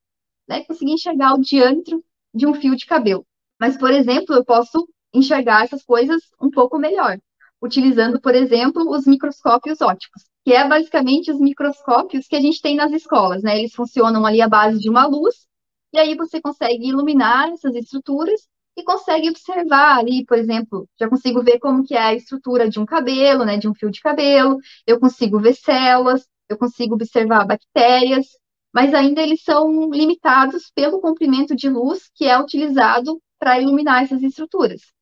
né? 0.47 0.63
Conseguir 0.65 0.91
enxergar 0.91 1.33
o 1.33 1.41
diâmetro 1.41 2.03
de 2.33 2.45
um 2.45 2.53
fio 2.53 2.75
de 2.75 2.85
cabelo. 2.85 3.25
Mas, 3.63 3.77
por 3.77 3.91
exemplo, 3.91 4.35
eu 4.35 4.43
posso 4.43 4.85
enxergar 5.13 5.63
essas 5.63 5.85
coisas 5.85 6.21
um 6.41 6.51
pouco 6.51 6.77
melhor, 6.77 7.17
utilizando, 7.61 8.19
por 8.19 8.35
exemplo, 8.35 8.89
os 8.89 9.07
microscópios 9.07 9.79
ópticos, 9.79 10.23
que 10.43 10.51
é 10.51 10.67
basicamente 10.67 11.31
os 11.31 11.39
microscópios 11.39 12.27
que 12.27 12.35
a 12.35 12.41
gente 12.41 12.61
tem 12.61 12.75
nas 12.75 12.91
escolas, 12.91 13.41
né? 13.41 13.57
Eles 13.57 13.73
funcionam 13.73 14.25
ali 14.25 14.41
à 14.41 14.49
base 14.49 14.79
de 14.79 14.89
uma 14.89 15.05
luz, 15.05 15.47
e 15.93 15.97
aí 15.97 16.13
você 16.13 16.41
consegue 16.41 16.89
iluminar 16.89 17.53
essas 17.53 17.73
estruturas 17.73 18.41
e 18.75 18.83
consegue 18.83 19.29
observar 19.29 19.97
ali, 19.97 20.25
por 20.25 20.37
exemplo, 20.37 20.85
já 20.99 21.07
consigo 21.07 21.41
ver 21.41 21.57
como 21.59 21.85
que 21.85 21.95
é 21.95 22.01
a 22.01 22.13
estrutura 22.13 22.69
de 22.69 22.81
um 22.81 22.85
cabelo, 22.85 23.45
né, 23.45 23.55
de 23.55 23.69
um 23.69 23.73
fio 23.73 23.89
de 23.89 24.01
cabelo, 24.01 24.57
eu 24.85 24.99
consigo 24.99 25.39
ver 25.39 25.55
células, 25.55 26.27
eu 26.49 26.57
consigo 26.57 26.95
observar 26.95 27.47
bactérias, 27.47 28.27
mas 28.73 28.93
ainda 28.93 29.21
eles 29.21 29.41
são 29.41 29.89
limitados 29.89 30.69
pelo 30.75 30.99
comprimento 30.99 31.55
de 31.55 31.69
luz 31.69 32.09
que 32.13 32.25
é 32.25 32.37
utilizado 32.37 33.21
para 33.43 33.59
iluminar 33.59 34.03
essas 34.03 34.23
estruturas. 34.23 34.93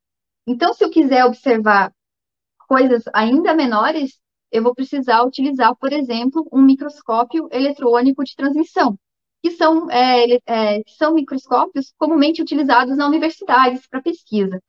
Então, 0.47 0.73
se 0.73 0.83
eu 0.83 0.89
quiser 0.89 1.23
observar 1.25 1.93
coisas 2.67 3.03
ainda 3.13 3.53
menores, 3.53 4.19
eu 4.51 4.63
vou 4.63 4.73
precisar 4.73 5.21
utilizar, 5.21 5.75
por 5.75 5.93
exemplo, 5.93 6.47
um 6.51 6.63
microscópio 6.63 7.47
eletrônico 7.51 8.23
de 8.23 8.35
transmissão, 8.35 8.97
que 9.43 9.51
são, 9.51 9.87
é, 9.91 10.39
é, 10.47 10.81
são 10.97 11.13
microscópios 11.13 11.93
comumente 11.99 12.41
utilizados 12.41 12.97
na 12.97 13.05
universidades 13.05 13.85
para 13.87 14.01
pesquisa. 14.01 14.59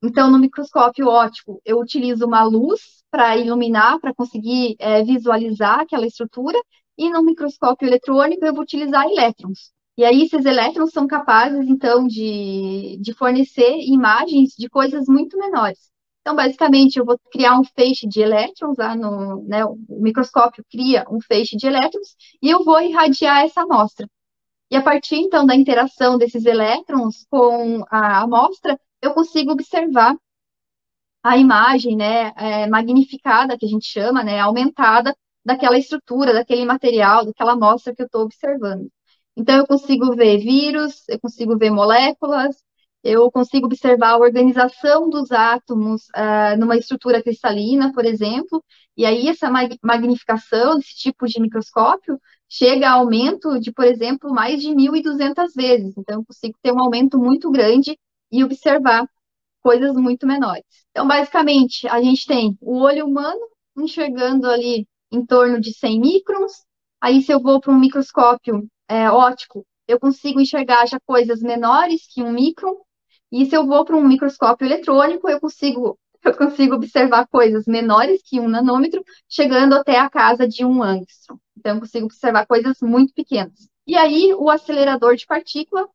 Então, 0.00 0.30
no 0.30 0.38
microscópio 0.38 1.08
óptico, 1.08 1.60
eu 1.64 1.80
utilizo 1.80 2.24
uma 2.24 2.44
luz 2.44 3.02
para 3.10 3.36
iluminar, 3.36 3.98
para 3.98 4.14
conseguir 4.14 4.76
é, 4.78 5.02
visualizar 5.02 5.80
aquela 5.80 6.06
estrutura, 6.06 6.58
e 6.96 7.10
no 7.10 7.24
microscópio 7.24 7.88
eletrônico, 7.88 8.44
eu 8.44 8.54
vou 8.54 8.62
utilizar 8.62 9.06
elétrons. 9.06 9.72
E 9.98 10.04
aí, 10.04 10.22
esses 10.22 10.44
elétrons 10.46 10.92
são 10.92 11.08
capazes, 11.08 11.68
então, 11.68 12.06
de, 12.06 12.96
de 13.00 13.12
fornecer 13.12 13.78
imagens 13.80 14.50
de 14.56 14.68
coisas 14.68 15.06
muito 15.08 15.36
menores. 15.36 15.90
Então, 16.20 16.36
basicamente, 16.36 16.98
eu 16.98 17.04
vou 17.04 17.18
criar 17.32 17.58
um 17.58 17.64
feixe 17.64 18.06
de 18.06 18.20
elétrons, 18.20 18.76
lá 18.78 18.94
no, 18.94 19.42
né, 19.48 19.64
o 19.64 19.76
microscópio 19.88 20.64
cria 20.70 21.04
um 21.10 21.20
feixe 21.20 21.56
de 21.56 21.66
elétrons, 21.66 22.14
e 22.40 22.48
eu 22.48 22.64
vou 22.64 22.80
irradiar 22.80 23.44
essa 23.44 23.62
amostra. 23.62 24.08
E 24.70 24.76
a 24.76 24.82
partir, 24.82 25.16
então, 25.16 25.44
da 25.44 25.56
interação 25.56 26.16
desses 26.16 26.44
elétrons 26.44 27.26
com 27.28 27.84
a 27.90 28.20
amostra, 28.22 28.78
eu 29.02 29.12
consigo 29.14 29.50
observar 29.50 30.16
a 31.24 31.36
imagem, 31.36 31.96
né, 31.96 32.32
é, 32.36 32.68
magnificada, 32.68 33.58
que 33.58 33.66
a 33.66 33.68
gente 33.68 33.86
chama, 33.86 34.22
né, 34.22 34.38
aumentada, 34.38 35.12
daquela 35.44 35.76
estrutura, 35.76 36.32
daquele 36.32 36.64
material, 36.64 37.24
daquela 37.26 37.54
amostra 37.54 37.92
que 37.94 38.02
eu 38.02 38.06
estou 38.06 38.22
observando. 38.22 38.88
Então, 39.38 39.56
eu 39.58 39.66
consigo 39.66 40.16
ver 40.16 40.38
vírus, 40.38 41.04
eu 41.08 41.20
consigo 41.20 41.56
ver 41.56 41.70
moléculas, 41.70 42.56
eu 43.04 43.30
consigo 43.30 43.66
observar 43.66 44.10
a 44.10 44.18
organização 44.18 45.08
dos 45.08 45.30
átomos 45.30 46.08
uh, 46.08 46.58
numa 46.58 46.76
estrutura 46.76 47.22
cristalina, 47.22 47.92
por 47.92 48.04
exemplo, 48.04 48.62
e 48.96 49.06
aí 49.06 49.28
essa 49.28 49.48
magnificação 49.82 50.76
desse 50.76 50.96
tipo 50.96 51.26
de 51.26 51.40
microscópio 51.40 52.20
chega 52.48 52.88
a 52.88 52.94
aumento 52.94 53.60
de, 53.60 53.72
por 53.72 53.84
exemplo, 53.84 54.30
mais 54.34 54.60
de 54.60 54.74
1.200 54.74 55.54
vezes. 55.54 55.94
Então, 55.96 56.16
eu 56.20 56.24
consigo 56.26 56.58
ter 56.60 56.72
um 56.72 56.80
aumento 56.80 57.16
muito 57.18 57.48
grande 57.52 57.96
e 58.32 58.42
observar 58.42 59.08
coisas 59.62 59.94
muito 59.94 60.26
menores. 60.26 60.64
Então, 60.90 61.06
basicamente, 61.06 61.86
a 61.88 62.02
gente 62.02 62.26
tem 62.26 62.58
o 62.60 62.78
olho 62.80 63.06
humano 63.06 63.40
enxergando 63.76 64.48
ali 64.48 64.88
em 65.12 65.24
torno 65.24 65.60
de 65.60 65.72
100 65.72 66.00
microns. 66.00 66.64
Aí, 67.00 67.22
se 67.22 67.32
eu 67.32 67.40
vou 67.40 67.60
para 67.60 67.72
um 67.72 67.78
microscópio 67.78 68.68
é, 68.88 69.10
óptico, 69.10 69.64
eu 69.86 69.98
consigo 70.00 70.40
enxergar 70.40 70.86
já 70.86 70.98
coisas 71.00 71.40
menores 71.40 72.06
que 72.12 72.22
um 72.22 72.32
micron. 72.32 72.76
E 73.30 73.46
se 73.46 73.56
eu 73.56 73.66
vou 73.66 73.84
para 73.84 73.96
um 73.96 74.06
microscópio 74.06 74.66
eletrônico, 74.66 75.28
eu 75.28 75.40
consigo, 75.40 75.98
eu 76.24 76.36
consigo 76.36 76.74
observar 76.74 77.26
coisas 77.28 77.66
menores 77.66 78.20
que 78.24 78.40
um 78.40 78.48
nanômetro, 78.48 79.02
chegando 79.28 79.74
até 79.74 79.98
a 79.98 80.10
casa 80.10 80.46
de 80.46 80.64
um 80.64 80.82
angstrom. 80.82 81.38
Então, 81.56 81.76
eu 81.76 81.80
consigo 81.80 82.06
observar 82.06 82.46
coisas 82.46 82.78
muito 82.80 83.12
pequenas. 83.14 83.68
E 83.86 83.96
aí, 83.96 84.34
o 84.34 84.50
acelerador 84.50 85.16
de 85.16 85.26
partícula, 85.26 85.88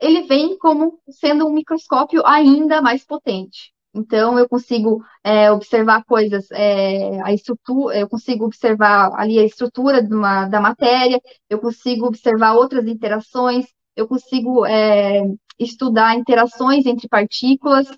ele 0.00 0.22
vem 0.22 0.56
como 0.58 1.00
sendo 1.10 1.46
um 1.46 1.52
microscópio 1.52 2.24
ainda 2.24 2.80
mais 2.80 3.04
potente. 3.04 3.72
Então, 3.92 4.38
eu 4.38 4.48
consigo 4.48 5.04
é, 5.24 5.50
observar 5.50 6.04
coisas, 6.04 6.48
é, 6.52 7.20
a 7.22 7.32
estrutura, 7.32 7.98
eu 7.98 8.08
consigo 8.08 8.44
observar 8.44 9.12
ali 9.14 9.38
a 9.38 9.44
estrutura 9.44 10.00
uma, 10.00 10.46
da 10.46 10.60
matéria, 10.60 11.20
eu 11.48 11.58
consigo 11.58 12.06
observar 12.06 12.54
outras 12.54 12.86
interações, 12.86 13.66
eu 13.96 14.06
consigo 14.06 14.64
é, 14.64 15.22
estudar 15.58 16.16
interações 16.16 16.86
entre 16.86 17.08
partículas. 17.08 17.88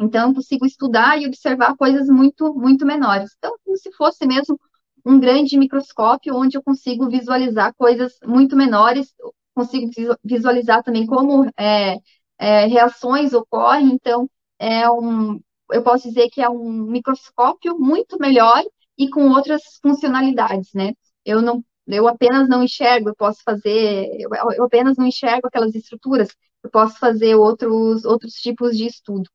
Então, 0.00 0.28
eu 0.28 0.34
consigo 0.34 0.64
estudar 0.64 1.20
e 1.20 1.26
observar 1.26 1.76
coisas 1.76 2.08
muito, 2.08 2.54
muito 2.54 2.86
menores. 2.86 3.30
Então, 3.38 3.54
como 3.64 3.76
se 3.76 3.92
fosse 3.92 4.26
mesmo 4.26 4.58
um 5.04 5.18
grande 5.18 5.58
microscópio 5.58 6.36
onde 6.36 6.56
eu 6.56 6.62
consigo 6.62 7.08
visualizar 7.08 7.74
coisas 7.74 8.12
muito 8.24 8.56
menores, 8.56 9.12
consigo 9.54 9.90
visualizar 10.24 10.82
também 10.82 11.06
como 11.06 11.50
é, 11.58 11.96
é, 12.38 12.66
reações 12.66 13.32
ocorrem, 13.32 13.92
então 13.92 14.28
é 14.60 14.88
um, 14.90 15.40
eu 15.72 15.82
posso 15.82 16.08
dizer 16.08 16.28
que 16.30 16.42
é 16.42 16.48
um 16.48 16.70
microscópio 16.84 17.78
muito 17.78 18.18
melhor 18.18 18.62
e 18.98 19.08
com 19.08 19.30
outras 19.30 19.62
funcionalidades, 19.82 20.72
né? 20.74 20.92
Eu 21.24 21.40
não, 21.40 21.64
eu 21.86 22.06
apenas 22.06 22.48
não 22.48 22.62
enxergo, 22.62 23.08
eu 23.08 23.16
posso 23.16 23.42
fazer, 23.42 24.06
eu, 24.20 24.30
eu 24.56 24.64
apenas 24.64 24.96
não 24.98 25.06
enxergo 25.06 25.46
aquelas 25.46 25.74
estruturas, 25.74 26.28
eu 26.62 26.70
posso 26.70 26.98
fazer 26.98 27.34
outros, 27.34 28.04
outros 28.04 28.34
tipos 28.34 28.76
de 28.76 28.86
estudo. 28.86 29.28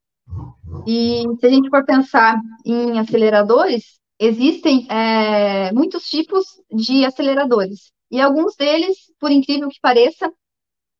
E 0.86 1.24
se 1.40 1.46
a 1.46 1.50
gente 1.50 1.68
for 1.70 1.84
pensar 1.84 2.40
em 2.64 2.98
aceleradores, 2.98 3.98
existem 4.18 4.86
é, 4.88 5.72
muitos 5.72 6.08
tipos 6.08 6.44
de 6.72 7.04
aceleradores. 7.04 7.90
E 8.10 8.20
alguns 8.20 8.54
deles, 8.56 8.96
por 9.18 9.30
incrível 9.30 9.68
que 9.68 9.80
pareça, 9.80 10.32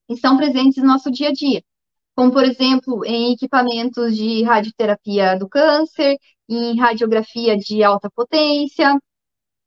estão 0.08 0.36
presentes 0.36 0.82
no 0.82 0.88
nosso 0.88 1.10
dia 1.10 1.28
a 1.28 1.32
dia. 1.32 1.62
Como, 2.16 2.33
por 2.33 2.44
exemplo, 2.44 3.05
em 3.05 3.35
equipamentos 3.35 4.16
de 4.16 4.42
radioterapia 4.42 5.38
do 5.38 5.46
câncer, 5.46 6.16
em 6.48 6.79
radiografia 6.79 7.57
de 7.59 7.85
alta 7.85 8.11
potência, 8.11 8.98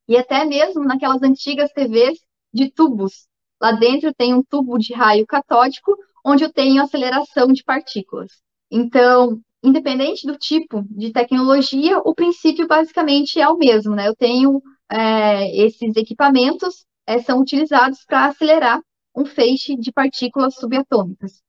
e 0.07 0.17
até 0.17 0.43
mesmo 0.45 0.83
naquelas 0.83 1.21
antigas 1.21 1.71
TVs 1.71 2.19
de 2.51 2.71
tubos. 2.71 3.27
Lá 3.61 3.73
dentro 3.73 4.11
tem 4.15 4.33
um 4.33 4.41
tubo 4.43 4.79
de 4.79 4.93
raio 4.93 5.27
catódico, 5.27 5.95
onde 6.25 6.43
eu 6.43 6.51
tenho 6.51 6.81
aceleração 6.81 7.49
de 7.53 7.63
partículas. 7.63 8.31
Então, 8.71 9.39
independente 9.63 10.25
do 10.25 10.35
tipo 10.35 10.83
de 10.89 11.11
tecnologia, 11.11 11.99
o 11.99 12.15
princípio 12.15 12.67
basicamente 12.67 13.39
é 13.39 13.47
o 13.47 13.57
mesmo, 13.57 13.95
né? 13.95 14.07
Eu 14.07 14.15
tenho 14.15 14.59
é, 14.91 15.55
esses 15.55 15.95
equipamentos 15.95 16.83
é, 17.05 17.19
são 17.19 17.39
utilizados 17.39 18.03
para 18.05 18.25
acelerar 18.25 18.81
um 19.15 19.25
feixe 19.25 19.75
de 19.75 19.91
partículas 19.91 20.55
subatômicas. 20.55 21.43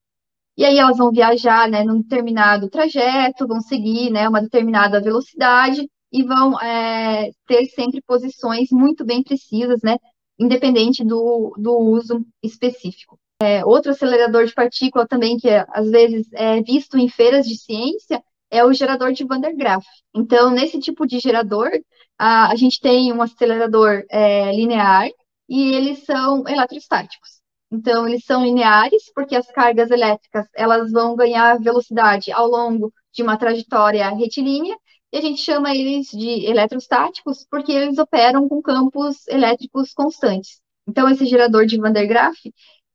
E 0.60 0.64
aí 0.66 0.76
elas 0.76 0.98
vão 0.98 1.10
viajar, 1.10 1.70
né, 1.70 1.82
num 1.82 2.02
determinado 2.02 2.68
trajeto, 2.68 3.46
vão 3.46 3.62
seguir, 3.62 4.10
né, 4.10 4.28
uma 4.28 4.42
determinada 4.42 5.00
velocidade 5.00 5.88
e 6.12 6.22
vão 6.22 6.60
é, 6.60 7.30
ter 7.46 7.64
sempre 7.68 8.02
posições 8.02 8.68
muito 8.70 9.02
bem 9.02 9.22
precisas, 9.22 9.80
né, 9.82 9.96
independente 10.38 11.02
do, 11.02 11.54
do 11.56 11.78
uso 11.78 12.22
específico. 12.42 13.18
É, 13.42 13.64
outro 13.64 13.92
acelerador 13.92 14.44
de 14.44 14.52
partícula 14.52 15.08
também 15.08 15.38
que 15.38 15.48
às 15.48 15.90
vezes 15.90 16.28
é 16.34 16.60
visto 16.60 16.98
em 16.98 17.08
feiras 17.08 17.46
de 17.46 17.56
ciência 17.56 18.22
é 18.50 18.62
o 18.62 18.74
gerador 18.74 19.12
de 19.14 19.24
Van 19.24 19.40
der 19.40 19.56
Graaf. 19.56 19.86
Então, 20.14 20.50
nesse 20.50 20.78
tipo 20.78 21.06
de 21.06 21.20
gerador, 21.20 21.70
a, 22.18 22.52
a 22.52 22.54
gente 22.54 22.78
tem 22.82 23.10
um 23.14 23.22
acelerador 23.22 24.04
é, 24.10 24.54
linear 24.54 25.08
e 25.48 25.72
eles 25.72 26.04
são 26.04 26.46
eletrostáticos. 26.46 27.39
Então, 27.72 28.08
eles 28.08 28.24
são 28.24 28.42
lineares, 28.44 29.12
porque 29.14 29.36
as 29.36 29.46
cargas 29.46 29.90
elétricas 29.90 30.46
elas 30.54 30.90
vão 30.90 31.14
ganhar 31.14 31.58
velocidade 31.60 32.32
ao 32.32 32.48
longo 32.48 32.92
de 33.12 33.22
uma 33.22 33.36
trajetória 33.36 34.08
retilínea, 34.10 34.76
e 35.12 35.18
a 35.18 35.20
gente 35.20 35.40
chama 35.40 35.74
eles 35.74 36.08
de 36.08 36.46
eletrostáticos 36.46 37.46
porque 37.50 37.72
eles 37.72 37.98
operam 37.98 38.48
com 38.48 38.62
campos 38.62 39.26
elétricos 39.28 39.92
constantes. 39.92 40.60
Então, 40.88 41.08
esse 41.08 41.26
gerador 41.26 41.66
de 41.66 41.78
Van 41.78 41.92
der 41.92 42.06
Graaf, 42.06 42.36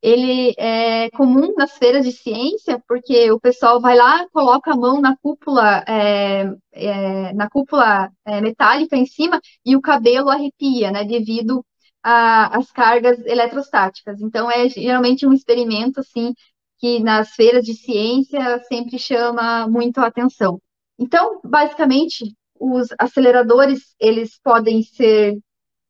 ele 0.01 0.53
é 0.57 1.09
comum 1.11 1.53
nas 1.57 1.77
feiras 1.77 2.05
de 2.05 2.11
ciência, 2.11 2.81
porque 2.87 3.31
o 3.31 3.39
pessoal 3.39 3.81
vai 3.81 3.95
lá, 3.95 4.27
coloca 4.31 4.71
a 4.71 4.77
mão 4.77 5.01
na 5.01 5.17
cúpula, 5.17 5.83
é, 5.87 6.53
é, 6.73 7.33
na 7.33 7.49
cúpula 7.49 8.11
é, 8.25 8.39
metálica 8.41 8.95
em 8.95 9.05
cima 9.05 9.41
e 9.65 9.75
o 9.75 9.81
cabelo 9.81 10.29
arrepia, 10.29 10.91
né, 10.91 11.03
devido 11.03 11.65
às 12.05 12.71
cargas 12.71 13.19
eletrostáticas. 13.25 14.21
Então, 14.21 14.49
é 14.49 14.69
geralmente 14.69 15.25
um 15.25 15.33
experimento, 15.33 15.99
assim, 15.99 16.33
que 16.77 16.99
nas 16.99 17.31
feiras 17.31 17.65
de 17.65 17.73
ciência 17.73 18.59
sempre 18.67 18.99
chama 18.99 19.67
muito 19.67 19.99
a 19.99 20.07
atenção. 20.07 20.61
Então, 20.99 21.41
basicamente, 21.43 22.35
os 22.59 22.87
aceleradores, 22.99 23.95
eles 23.99 24.39
podem 24.43 24.83
ser 24.83 25.37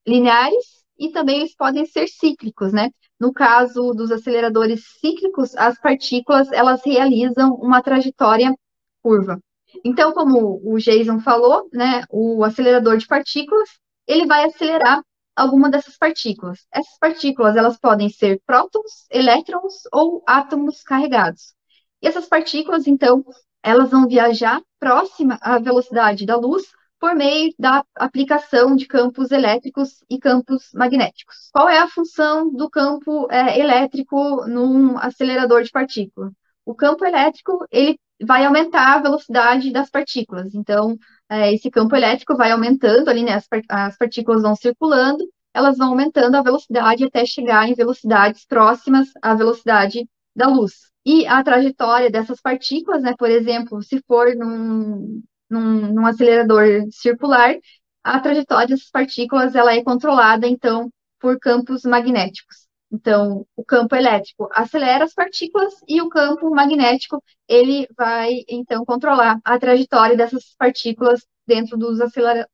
lineares 0.07 0.85
e 0.97 1.09
também 1.09 1.39
eles 1.39 1.55
podem 1.55 1.85
ser 1.85 2.07
cíclicos, 2.07 2.71
né? 2.71 2.89
No 3.19 3.33
caso 3.33 3.93
dos 3.93 4.11
aceleradores 4.11 4.85
cíclicos, 4.99 5.55
as 5.57 5.79
partículas 5.79 6.51
elas 6.51 6.81
realizam 6.85 7.55
uma 7.55 7.81
trajetória 7.81 8.53
curva. 9.01 9.39
Então, 9.83 10.13
como 10.13 10.61
o 10.63 10.77
Jason 10.77 11.19
falou, 11.19 11.67
né, 11.73 12.03
o 12.09 12.43
acelerador 12.43 12.97
de 12.97 13.05
partículas 13.05 13.69
ele 14.07 14.25
vai 14.25 14.45
acelerar 14.45 15.01
alguma 15.35 15.69
dessas 15.69 15.97
partículas. 15.97 16.65
Essas 16.71 16.97
partículas 16.99 17.55
elas 17.55 17.77
podem 17.77 18.09
ser 18.09 18.41
prótons, 18.45 19.05
elétrons 19.11 19.83
ou 19.91 20.23
átomos 20.25 20.81
carregados. 20.83 21.53
E 22.01 22.07
essas 22.07 22.27
partículas, 22.27 22.87
então, 22.87 23.23
elas 23.63 23.89
vão 23.89 24.07
viajar 24.07 24.61
próxima 24.79 25.37
à 25.41 25.59
velocidade 25.59 26.25
da 26.25 26.35
luz 26.35 26.63
por 26.99 27.15
meio 27.15 27.53
da 27.59 27.83
aplicação 27.95 28.75
de 28.75 28.87
campos 28.87 29.31
elétricos 29.31 30.03
e 30.09 30.17
campos 30.17 30.69
magnéticos. 30.73 31.49
Qual 31.51 31.67
é 31.69 31.79
a 31.79 31.87
função 31.87 32.51
do 32.51 32.69
campo 32.69 33.27
é, 33.29 33.59
elétrico 33.59 34.45
num 34.47 34.97
acelerador 34.97 35.63
de 35.63 35.71
partícula? 35.71 36.31
O 36.65 36.73
campo 36.73 37.05
elétrico 37.05 37.65
ele 37.71 37.99
vai 38.21 38.45
aumentar 38.45 38.93
a 38.93 39.01
velocidade 39.01 39.71
das 39.71 39.89
partículas. 39.89 40.55
Então, 40.55 40.97
é, 41.29 41.53
esse 41.53 41.69
campo 41.71 41.95
elétrico 41.95 42.35
vai 42.35 42.51
aumentando 42.51 43.09
ali, 43.09 43.23
né, 43.23 43.33
as, 43.33 43.47
as 43.69 43.97
partículas 43.97 44.41
vão 44.41 44.55
circulando, 44.55 45.23
elas 45.53 45.77
vão 45.77 45.89
aumentando 45.89 46.35
a 46.35 46.41
velocidade 46.41 47.03
até 47.05 47.25
chegar 47.25 47.67
em 47.67 47.73
velocidades 47.73 48.45
próximas 48.45 49.07
à 49.21 49.33
velocidade 49.33 50.07
da 50.35 50.47
luz. 50.47 50.91
E 51.05 51.25
a 51.27 51.43
trajetória 51.43 52.09
dessas 52.11 52.41
partículas, 52.41 53.03
né, 53.03 53.13
por 53.17 53.29
exemplo, 53.29 53.81
se 53.81 54.01
for 54.07 54.35
num, 54.35 55.21
num, 55.49 55.93
num 55.93 56.05
acelerador 56.05 56.65
circular, 56.91 57.55
a 58.03 58.19
trajetória 58.19 58.67
dessas 58.67 58.89
partículas 58.89 59.55
ela 59.55 59.73
é 59.73 59.83
controlada, 59.83 60.47
então, 60.47 60.89
por 61.19 61.39
campos 61.39 61.83
magnéticos. 61.83 62.64
Então, 62.95 63.45
o 63.57 63.63
campo 63.63 63.93
elétrico 63.93 64.47
acelera 64.53 65.03
as 65.03 65.13
partículas 65.13 65.73
e 65.85 66.01
o 66.01 66.07
campo 66.07 66.49
magnético, 66.49 67.21
ele 67.47 67.87
vai, 67.95 68.45
então, 68.47 68.85
controlar 68.85 69.37
a 69.43 69.59
trajetória 69.59 70.15
dessas 70.15 70.55
partículas 70.57 71.25
dentro 71.45 71.77
dos 71.77 71.99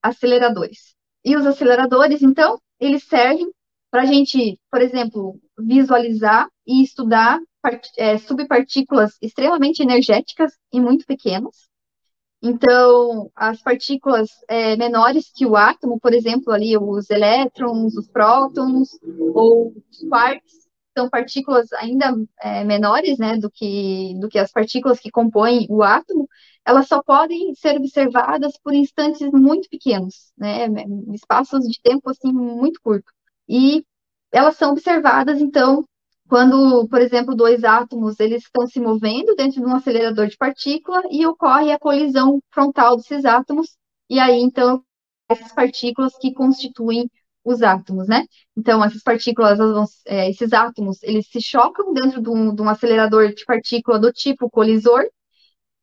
aceleradores. 0.01 0.95
E 1.23 1.38
os 1.38 1.45
aceleradores, 1.45 2.23
então, 2.23 2.60
eles 2.80 3.04
servem 3.04 3.51
para 3.91 4.01
a 4.01 4.06
gente, 4.06 4.60
por 4.71 4.82
exemplo, 4.82 5.39
visualizar 5.60 6.47
e 6.65 6.82
estudar 6.82 7.39
é, 7.95 8.17
subpartículas 8.17 9.17
extremamente 9.21 9.84
energéticas 9.84 10.54
e 10.73 10.82
muito 10.82 11.06
pequenas, 11.06 11.69
então, 12.41 13.32
as 13.36 13.62
partículas 13.62 14.30
é, 14.47 14.75
menores 14.75 15.32
que 15.34 15.45
o 15.45 15.56
átomo, 15.56 15.99
por 15.99 16.13
exemplo, 16.13 16.51
ali 16.51 16.75
os 16.75 17.10
elétrons, 17.10 17.95
os 17.95 18.08
prótons 18.08 18.89
ou 19.36 19.73
os 19.89 20.10
quarks, 20.10 20.62
são 20.97 21.10
partículas 21.10 21.71
ainda 21.73 22.13
é, 22.41 22.63
menores, 22.63 23.17
né, 23.19 23.38
do 23.38 23.49
que, 23.49 24.15
do 24.19 24.27
que 24.27 24.39
as 24.39 24.51
partículas 24.51 24.99
que 24.99 25.12
compõem 25.12 25.67
o 25.69 25.84
átomo, 25.84 26.27
elas 26.65 26.88
só 26.88 27.01
podem 27.04 27.54
ser 27.56 27.77
observadas 27.77 28.54
por 28.63 28.73
instantes 28.73 29.32
muito 29.32 29.69
pequenos, 29.69 30.34
né, 30.38 30.67
espaços 31.13 31.62
de 31.62 31.80
tempo, 31.82 32.10
assim, 32.10 32.32
muito 32.34 32.80
curto. 32.84 33.12
E 33.47 33.86
elas 34.32 34.58
são 34.58 34.71
observadas, 34.71 35.39
então, 35.39 35.86
quando, 36.32 36.88
por 36.88 37.02
exemplo, 37.02 37.36
dois 37.36 37.62
átomos, 37.65 38.17
eles 38.17 38.44
estão 38.44 38.65
se 38.65 38.80
movendo 38.80 39.36
dentro 39.36 39.60
de 39.62 39.67
um 39.67 39.76
acelerador 39.76 40.28
de 40.28 40.38
partícula 40.38 41.02
e 41.12 41.28
ocorre 41.28 41.74
a 41.74 41.78
colisão 41.78 42.41
frontal 42.50 42.96
desses 42.96 43.26
átomos, 43.26 43.78
e 44.10 44.17
aí, 44.17 44.39
então, 44.39 44.82
essas 45.28 45.52
partículas 45.52 46.17
que 46.17 46.34
constituem 46.34 47.12
os 47.44 47.62
átomos, 47.62 48.08
né? 48.08 48.24
Então, 48.56 48.82
essas 48.82 49.04
partículas, 49.04 49.58
vão, 49.58 49.84
é, 50.08 50.30
esses 50.30 50.54
átomos, 50.54 51.04
eles 51.04 51.28
se 51.28 51.41
chocam 51.41 51.94
dentro 51.94 52.22
de 52.22 52.30
um, 52.30 52.56
de 52.56 52.62
um, 52.62 52.70
acelerador 52.70 53.34
de 53.34 53.44
partícula 53.44 54.00
do 54.00 54.13
tipo 54.13 54.50
colisor, 54.50 55.04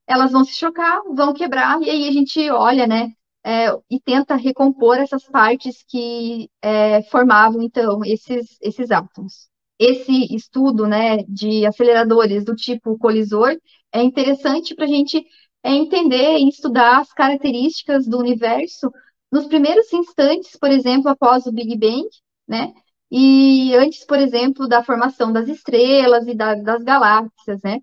elas 0.07 0.33
vão 0.33 0.45
se 0.45 0.55
chocar, 0.55 1.03
vão 1.15 1.35
quebrar, 1.35 1.83
e 1.83 1.91
aí 1.91 2.09
a 2.09 2.13
gente 2.13 2.51
olha, 2.51 2.87
né, 2.87 3.13
é, 3.45 3.69
e 3.91 4.01
tenta 4.01 4.35
recompor 4.35 4.97
essas 4.97 5.25
partes 5.25 5.85
que 5.87 6.49
é, 6.63 7.03
formavam, 7.03 7.61
então, 7.63 8.01
esses, 8.03 8.57
esses 8.63 8.91
átomos. 8.91 9.49
Esse 9.79 10.35
estudo, 10.35 10.87
né, 10.87 11.19
de 11.29 11.65
aceleradores 11.67 12.45
do 12.45 12.55
tipo 12.55 12.99
colisor 12.99 13.57
é 13.93 14.03
interessante 14.03 14.75
para 14.75 14.85
a 14.85 14.89
gente 14.89 15.25
é, 15.63 15.73
entender 15.73 16.39
e 16.39 16.49
estudar 16.49 17.01
as 17.01 17.13
características 17.13 18.07
do 18.07 18.19
universo 18.19 18.91
nos 19.31 19.47
primeiros 19.47 19.93
instantes, 19.93 20.57
por 20.59 20.71
exemplo, 20.71 21.09
após 21.11 21.47
o 21.47 21.53
Big 21.53 21.77
Bang, 21.77 22.09
né? 22.47 22.73
E 23.11 23.75
antes, 23.75 24.05
por 24.05 24.19
exemplo, 24.19 24.69
da 24.69 24.83
formação 24.83 25.33
das 25.33 25.49
estrelas 25.49 26.27
e 26.27 26.35
da, 26.35 26.55
das 26.55 26.83
galáxias, 26.83 27.61
né? 27.63 27.79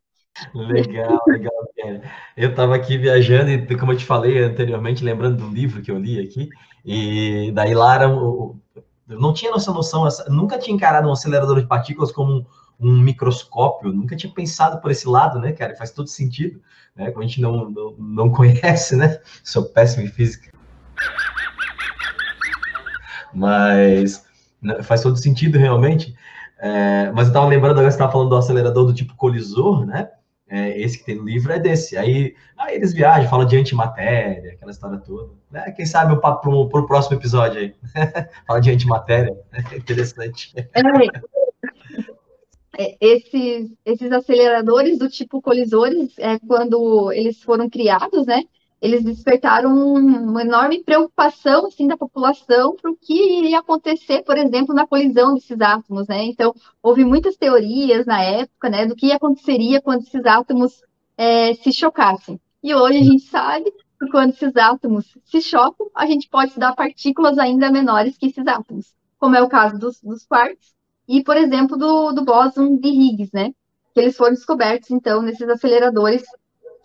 Legal, 0.54 1.22
legal, 1.28 1.54
Eu 2.36 2.50
estava 2.50 2.76
aqui 2.76 2.98
viajando 2.98 3.50
e, 3.52 3.78
como 3.78 3.94
eu 3.94 3.98
te 3.98 4.06
falei 4.06 4.44
anteriormente, 4.44 5.04
lembrando 5.04 5.38
do 5.38 5.54
livro 5.54 5.82
que 5.82 5.90
eu 5.90 5.98
li 5.98 6.20
aqui, 6.20 6.50
e 6.84 7.52
daí 7.54 7.74
lá 7.74 7.96
era, 7.96 8.08
eu 9.08 9.20
não 9.20 9.34
tinha 9.34 9.54
essa 9.54 9.72
noção, 9.72 10.08
nunca 10.30 10.58
tinha 10.58 10.76
encarado 10.76 11.08
um 11.08 11.12
acelerador 11.12 11.60
de 11.60 11.68
partículas 11.68 12.12
como 12.12 12.34
um, 12.34 12.46
um 12.80 13.00
microscópio, 13.00 13.94
nunca 13.94 14.16
tinha 14.16 14.32
pensado 14.32 14.82
por 14.82 14.90
esse 14.90 15.08
lado, 15.08 15.40
né, 15.40 15.52
cara? 15.52 15.76
Faz 15.76 15.92
todo 15.92 16.08
sentido, 16.08 16.60
né? 16.96 17.12
Como 17.12 17.24
a 17.24 17.28
gente 17.28 17.42
não, 17.42 17.70
não, 17.70 17.96
não 17.98 18.30
conhece, 18.32 18.96
né? 18.96 19.20
Sou 19.44 19.64
péssimo 19.66 20.06
em 20.06 20.10
física. 20.10 20.52
Mas 23.34 24.26
né, 24.62 24.82
faz 24.82 25.02
todo 25.02 25.18
sentido 25.18 25.58
realmente. 25.58 26.16
É, 26.58 27.12
mas 27.12 27.28
eu 27.28 27.32
estava 27.32 27.48
lembrando 27.48 27.74
agora 27.74 27.88
que 27.88 27.92
você 27.92 27.98
estava 27.98 28.12
falando 28.12 28.30
do 28.30 28.38
acelerador 28.38 28.86
do 28.86 28.94
tipo 28.94 29.16
colisor, 29.16 29.86
né? 29.86 30.10
É, 30.48 30.80
esse 30.80 31.00
que 31.00 31.06
tem 31.06 31.16
no 31.16 31.24
livro 31.24 31.52
é 31.52 31.60
desse. 31.60 31.98
Aí, 31.98 32.36
aí 32.58 32.76
eles 32.76 32.94
viajam, 32.94 33.30
falam 33.30 33.48
de 33.48 33.58
antimatéria, 33.58 34.54
aquela 34.54 34.72
história 34.72 35.00
toda. 35.00 35.34
Né? 35.50 35.72
Quem 35.72 35.86
sabe 35.86 36.14
o 36.14 36.20
papo 36.20 36.70
para 36.70 36.82
o 36.82 36.86
próximo 36.86 37.18
episódio 37.18 37.60
aí. 37.60 37.76
Fala 38.46 38.62
de 38.62 38.72
antimatéria. 38.72 39.36
É 39.72 39.78
interessante. 39.78 40.54
É, 42.78 42.98
esses, 43.00 43.72
esses 43.86 44.12
aceleradores 44.12 45.00
do 45.00 45.10
tipo 45.10 45.42
colisores, 45.42 46.14
é, 46.20 46.38
quando 46.40 47.12
eles 47.12 47.42
foram 47.42 47.70
criados, 47.70 48.26
né? 48.28 48.44
Eles 48.82 49.04
despertaram 49.04 49.74
uma 49.74 50.42
enorme 50.42 50.84
preocupação 50.84 51.68
assim 51.68 51.88
da 51.88 51.98
população 51.98 52.76
para 52.76 52.92
o 52.92 52.96
que 52.96 53.40
iria 53.40 53.60
acontecer, 53.60 54.24
por 54.24 54.38
exemplo, 54.38 54.76
na 54.76 54.86
colisão 54.86 55.34
desses 55.34 55.60
átomos, 55.60 56.08
né? 56.08 56.24
Então 56.26 56.54
houve 56.84 57.04
muitas 57.04 57.36
teorias 57.36 58.06
na 58.06 58.22
época, 58.22 58.70
né, 58.70 58.86
do 58.86 58.96
que 58.96 59.12
aconteceria 59.12 59.82
quando 59.82 60.02
esses 60.02 60.26
átomos 60.26 60.82
é, 61.18 61.54
se 61.56 61.72
chocassem. 61.72 62.40
E 62.62 62.74
hoje 62.76 63.00
a 63.00 63.04
gente 63.04 63.24
sabe 63.24 63.72
que 63.72 64.10
quando 64.12 64.32
esses 64.32 64.56
átomos 64.56 65.18
se 65.24 65.42
chocam, 65.42 65.90
a 65.96 66.06
gente 66.06 66.30
pode 66.30 66.50
estudar 66.50 66.76
partículas 66.76 67.38
ainda 67.38 67.72
menores 67.72 68.18
que 68.18 68.28
esses 68.28 68.46
átomos, 68.46 68.94
como 69.18 69.36
é 69.36 69.42
o 69.42 69.50
caso 69.50 69.80
dos, 69.80 70.02
dos 70.02 70.26
quarks 70.26 70.76
e, 71.08 71.24
por 71.24 71.38
exemplo, 71.38 71.78
do, 71.78 72.12
do 72.12 72.26
bóson 72.26 72.78
de 72.78 72.90
Higgs, 72.90 73.32
né? 73.34 73.54
Que 73.94 74.02
eles 74.02 74.18
foram 74.18 74.34
descobertos 74.34 74.92
então 74.92 75.22
nesses 75.22 75.48
aceleradores 75.48 76.24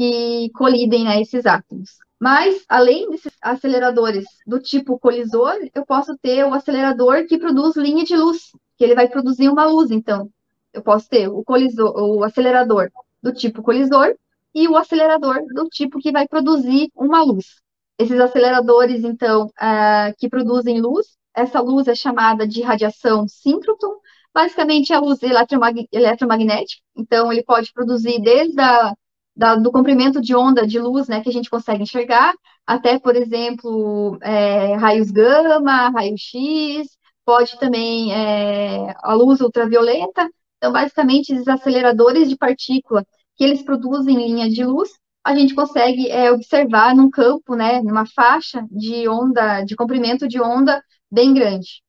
que 0.01 0.49
colidem 0.55 1.05
né, 1.05 1.21
esses 1.21 1.45
átomos. 1.45 1.99
Mas, 2.19 2.65
além 2.67 3.11
desses 3.11 3.37
aceleradores 3.43 4.25
do 4.47 4.59
tipo 4.59 4.99
colisor, 4.99 5.53
eu 5.75 5.85
posso 5.85 6.17
ter 6.17 6.43
o 6.43 6.55
acelerador 6.55 7.27
que 7.27 7.37
produz 7.37 7.77
linha 7.77 8.03
de 8.03 8.17
luz, 8.17 8.51
que 8.79 8.85
ele 8.85 8.95
vai 8.95 9.11
produzir 9.11 9.51
uma 9.51 9.67
luz. 9.67 9.91
Então, 9.91 10.31
eu 10.73 10.81
posso 10.81 11.07
ter 11.07 11.29
o, 11.29 11.45
colisor, 11.45 11.93
o 11.99 12.25
acelerador 12.25 12.91
do 13.23 13.31
tipo 13.31 13.63
colisor 13.63 14.15
e 14.55 14.67
o 14.69 14.75
acelerador 14.75 15.45
do 15.53 15.69
tipo 15.69 15.99
que 15.99 16.11
vai 16.11 16.27
produzir 16.27 16.91
uma 16.97 17.23
luz. 17.23 17.57
Esses 17.99 18.19
aceleradores, 18.19 19.05
então, 19.05 19.49
uh, 19.49 20.17
que 20.17 20.31
produzem 20.31 20.81
luz, 20.81 21.09
essa 21.37 21.61
luz 21.61 21.89
é 21.89 21.95
chamada 21.95 22.49
de 22.49 22.63
radiação 22.63 23.29
síncroton, 23.29 23.97
basicamente 24.33 24.95
é 24.95 24.97
a 24.97 25.01
luz 25.01 25.23
eletromag 25.23 25.87
eletromagnética, 25.93 26.81
então 26.97 27.31
ele 27.31 27.43
pode 27.43 27.71
produzir 27.75 28.19
desde 28.23 28.59
a 28.59 28.95
da, 29.41 29.55
do 29.55 29.73
comprimento 29.73 30.21
de 30.21 30.37
onda 30.37 30.67
de 30.67 30.79
luz, 30.79 31.09
né, 31.09 31.23
que 31.23 31.31
a 31.31 31.33
gente 31.33 31.49
consegue 31.49 31.83
enxergar, 31.83 32.35
até, 32.67 32.99
por 32.99 33.17
exemplo, 33.17 34.19
é, 34.21 34.75
raios 34.77 35.11
gama, 35.11 35.89
raio-x, 35.89 36.87
pode 37.25 37.59
também 37.59 38.13
é, 38.13 38.95
a 39.03 39.15
luz 39.15 39.41
ultravioleta. 39.41 40.29
Então, 40.59 40.71
basicamente, 40.71 41.33
esses 41.33 41.49
aceleradores 41.49 42.29
de 42.29 42.37
partícula 42.37 43.03
que 43.35 43.43
eles 43.43 43.63
produzem 43.63 44.15
linha 44.15 44.47
de 44.51 44.63
luz, 44.63 44.91
a 45.25 45.35
gente 45.35 45.55
consegue 45.55 46.11
é, 46.11 46.31
observar 46.31 46.95
num 46.95 47.09
campo, 47.09 47.55
né, 47.57 47.81
numa 47.81 48.05
faixa 48.05 48.63
de 48.71 49.09
onda, 49.09 49.63
de 49.65 49.75
comprimento 49.75 50.29
de 50.29 50.39
onda 50.39 50.83
bem 51.11 51.33
grande. 51.33 51.83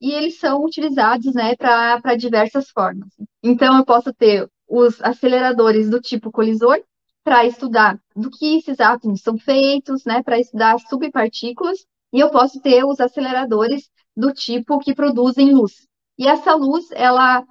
E 0.00 0.10
eles 0.10 0.40
são 0.40 0.64
utilizados, 0.64 1.32
né, 1.32 1.54
para 1.54 2.16
diversas 2.16 2.68
formas. 2.70 3.08
Então, 3.40 3.78
eu 3.78 3.84
posso 3.84 4.12
ter 4.12 4.48
os 4.68 5.00
aceleradores 5.02 5.88
do 5.88 6.00
tipo 6.00 6.30
colisor, 6.30 6.80
para 7.24 7.44
estudar 7.44 8.00
do 8.16 8.30
que 8.30 8.56
esses 8.56 8.80
átomos 8.80 9.20
são 9.20 9.36
feitos, 9.36 10.04
né, 10.04 10.22
para 10.22 10.38
estudar 10.38 10.78
subpartículas, 10.80 11.84
e 12.12 12.20
eu 12.20 12.30
posso 12.30 12.60
ter 12.60 12.84
os 12.84 13.00
aceleradores 13.00 13.90
do 14.16 14.32
tipo 14.32 14.78
que 14.78 14.94
produzem 14.94 15.52
luz. 15.52 15.86
E 16.18 16.26
essa 16.26 16.54
luz, 16.54 16.90
ela, 16.92 17.44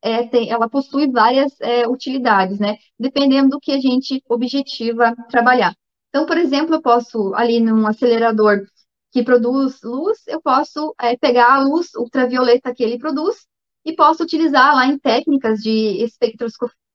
é, 0.00 0.26
tem, 0.26 0.50
ela 0.50 0.68
possui 0.68 1.10
várias 1.10 1.60
é, 1.60 1.86
utilidades, 1.86 2.58
né, 2.58 2.76
dependendo 2.98 3.50
do 3.50 3.60
que 3.60 3.72
a 3.72 3.80
gente 3.80 4.22
objetiva 4.28 5.14
trabalhar. 5.28 5.74
Então, 6.10 6.26
por 6.26 6.38
exemplo, 6.38 6.76
eu 6.76 6.82
posso, 6.82 7.34
ali 7.34 7.58
num 7.60 7.86
acelerador 7.86 8.64
que 9.10 9.22
produz 9.22 9.80
luz, 9.82 10.18
eu 10.28 10.40
posso 10.40 10.94
é, 11.00 11.16
pegar 11.16 11.54
a 11.54 11.62
luz 11.64 11.94
ultravioleta 11.96 12.72
que 12.72 12.84
ele 12.84 12.98
produz 12.98 13.46
e 13.84 13.94
posso 13.94 14.22
utilizar 14.22 14.74
lá 14.74 14.86
em 14.86 14.98
técnicas 14.98 15.60
de 15.60 16.02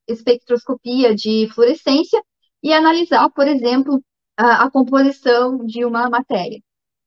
espectroscopia, 0.07 1.13
de 1.13 1.47
fluorescência 1.53 2.21
e 2.63 2.73
analisar, 2.73 3.29
por 3.29 3.47
exemplo, 3.47 4.03
a, 4.35 4.63
a 4.63 4.71
composição 4.71 5.65
de 5.65 5.85
uma 5.85 6.09
matéria. 6.09 6.59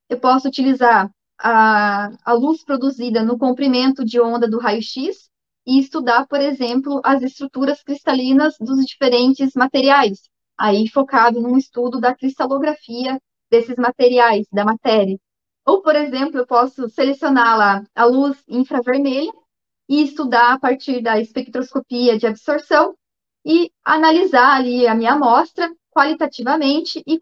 Eu 0.09 0.21
posso 0.21 0.49
utilizar 0.49 1.11
a, 1.39 2.11
a 2.25 2.33
luz 2.33 2.65
produzida 2.65 3.23
no 3.25 3.39
comprimento 3.39 4.05
de 4.05 4.21
onda 4.21 4.49
do 4.49 4.59
raio-x 4.59 5.31
e 5.67 5.79
estudar, 5.79 6.27
por 6.27 6.41
exemplo, 6.41 7.01
as 7.05 7.23
estruturas 7.23 7.83
cristalinas 7.83 8.55
dos 8.61 8.85
diferentes 8.85 9.53
materiais, 9.55 10.29
aí 10.59 10.89
focado 10.89 11.41
num 11.41 11.57
estudo 11.57 12.01
da 12.01 12.15
cristalografia 12.15 13.21
desses 13.51 13.77
materiais, 13.77 14.47
da 14.53 14.65
matéria. 14.65 15.19
Ou, 15.67 15.83
por 15.83 15.95
exemplo, 15.95 16.39
eu 16.39 16.47
posso 16.47 16.89
selecionar 16.89 17.57
lá 17.57 17.85
a 17.95 18.05
luz 18.05 18.43
infravermelha 18.49 19.33
e 19.89 20.03
estudar 20.03 20.53
a 20.55 20.59
partir 20.59 21.03
da 21.03 21.21
espectroscopia 21.21 22.19
de 22.19 22.27
absorção 22.27 22.95
e 23.45 23.71
analisar 23.85 24.57
ali 24.57 24.87
a 24.87 24.95
minha 24.95 25.13
amostra 25.13 25.71
qualitativamente 25.91 27.03
e 27.07 27.19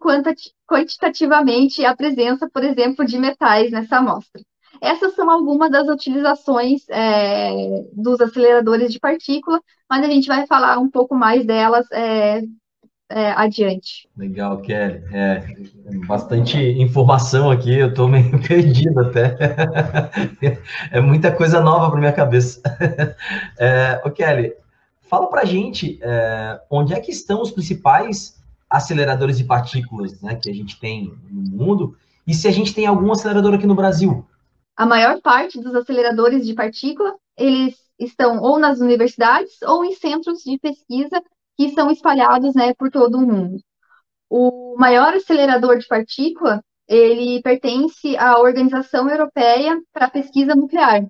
quantitativamente 0.67 1.83
a 1.85 1.95
presença, 1.95 2.49
por 2.49 2.63
exemplo, 2.63 3.05
de 3.05 3.17
metais 3.17 3.71
nessa 3.71 3.97
amostra. 3.97 4.41
Essas 4.81 5.13
são 5.13 5.29
algumas 5.29 5.69
das 5.69 5.87
utilizações 5.87 6.87
é, 6.89 7.83
dos 7.93 8.19
aceleradores 8.21 8.91
de 8.91 8.99
partícula, 8.99 9.61
mas 9.89 10.03
a 10.03 10.07
gente 10.07 10.27
vai 10.27 10.47
falar 10.47 10.79
um 10.79 10.89
pouco 10.89 11.13
mais 11.13 11.45
delas 11.45 11.85
é, 11.91 12.41
é, 13.11 13.31
adiante. 13.31 14.07
Legal, 14.17 14.61
Kelly. 14.61 15.03
É, 15.11 15.43
bastante 16.07 16.57
informação 16.57 17.51
aqui, 17.51 17.77
eu 17.77 17.89
estou 17.89 18.07
meio 18.07 18.39
perdido 18.41 18.99
até. 18.99 19.37
é 20.91 20.99
muita 21.01 21.31
coisa 21.31 21.59
nova 21.61 21.89
para 21.89 21.99
minha 21.99 22.13
cabeça. 22.13 22.61
É, 23.59 24.01
o 24.03 24.09
Kelly, 24.09 24.53
fala 25.01 25.27
para 25.27 25.41
a 25.41 25.45
gente 25.45 25.99
é, 26.01 26.61
onde 26.69 26.93
é 26.93 26.99
que 26.99 27.11
estão 27.11 27.41
os 27.41 27.51
principais 27.51 28.41
aceleradores 28.69 29.37
de 29.37 29.43
partículas 29.43 30.21
né, 30.21 30.35
que 30.35 30.49
a 30.49 30.53
gente 30.53 30.79
tem 30.79 31.13
no 31.29 31.57
mundo 31.57 31.97
e 32.25 32.33
se 32.33 32.47
a 32.47 32.51
gente 32.51 32.73
tem 32.73 32.85
algum 32.85 33.11
acelerador 33.11 33.53
aqui 33.53 33.67
no 33.67 33.75
Brasil. 33.75 34.25
A 34.75 34.85
maior 34.85 35.21
parte 35.21 35.59
dos 35.59 35.75
aceleradores 35.75 36.45
de 36.45 36.53
partícula, 36.53 37.13
eles 37.37 37.75
estão 37.99 38.39
ou 38.41 38.57
nas 38.57 38.79
universidades 38.79 39.61
ou 39.63 39.83
em 39.83 39.93
centros 39.93 40.39
de 40.43 40.57
pesquisa 40.57 41.21
que 41.57 41.69
são 41.71 41.91
espalhados 41.91 42.55
né, 42.55 42.73
por 42.73 42.89
todo 42.89 43.17
o 43.17 43.21
mundo. 43.21 43.61
O 44.29 44.75
maior 44.77 45.13
acelerador 45.13 45.77
de 45.77 45.87
partícula, 45.87 46.63
ele 46.87 47.41
pertence 47.41 48.17
à 48.17 48.39
Organização 48.39 49.09
Europeia 49.09 49.79
para 49.93 50.05
a 50.05 50.09
Pesquisa 50.09 50.55
Nuclear, 50.55 51.05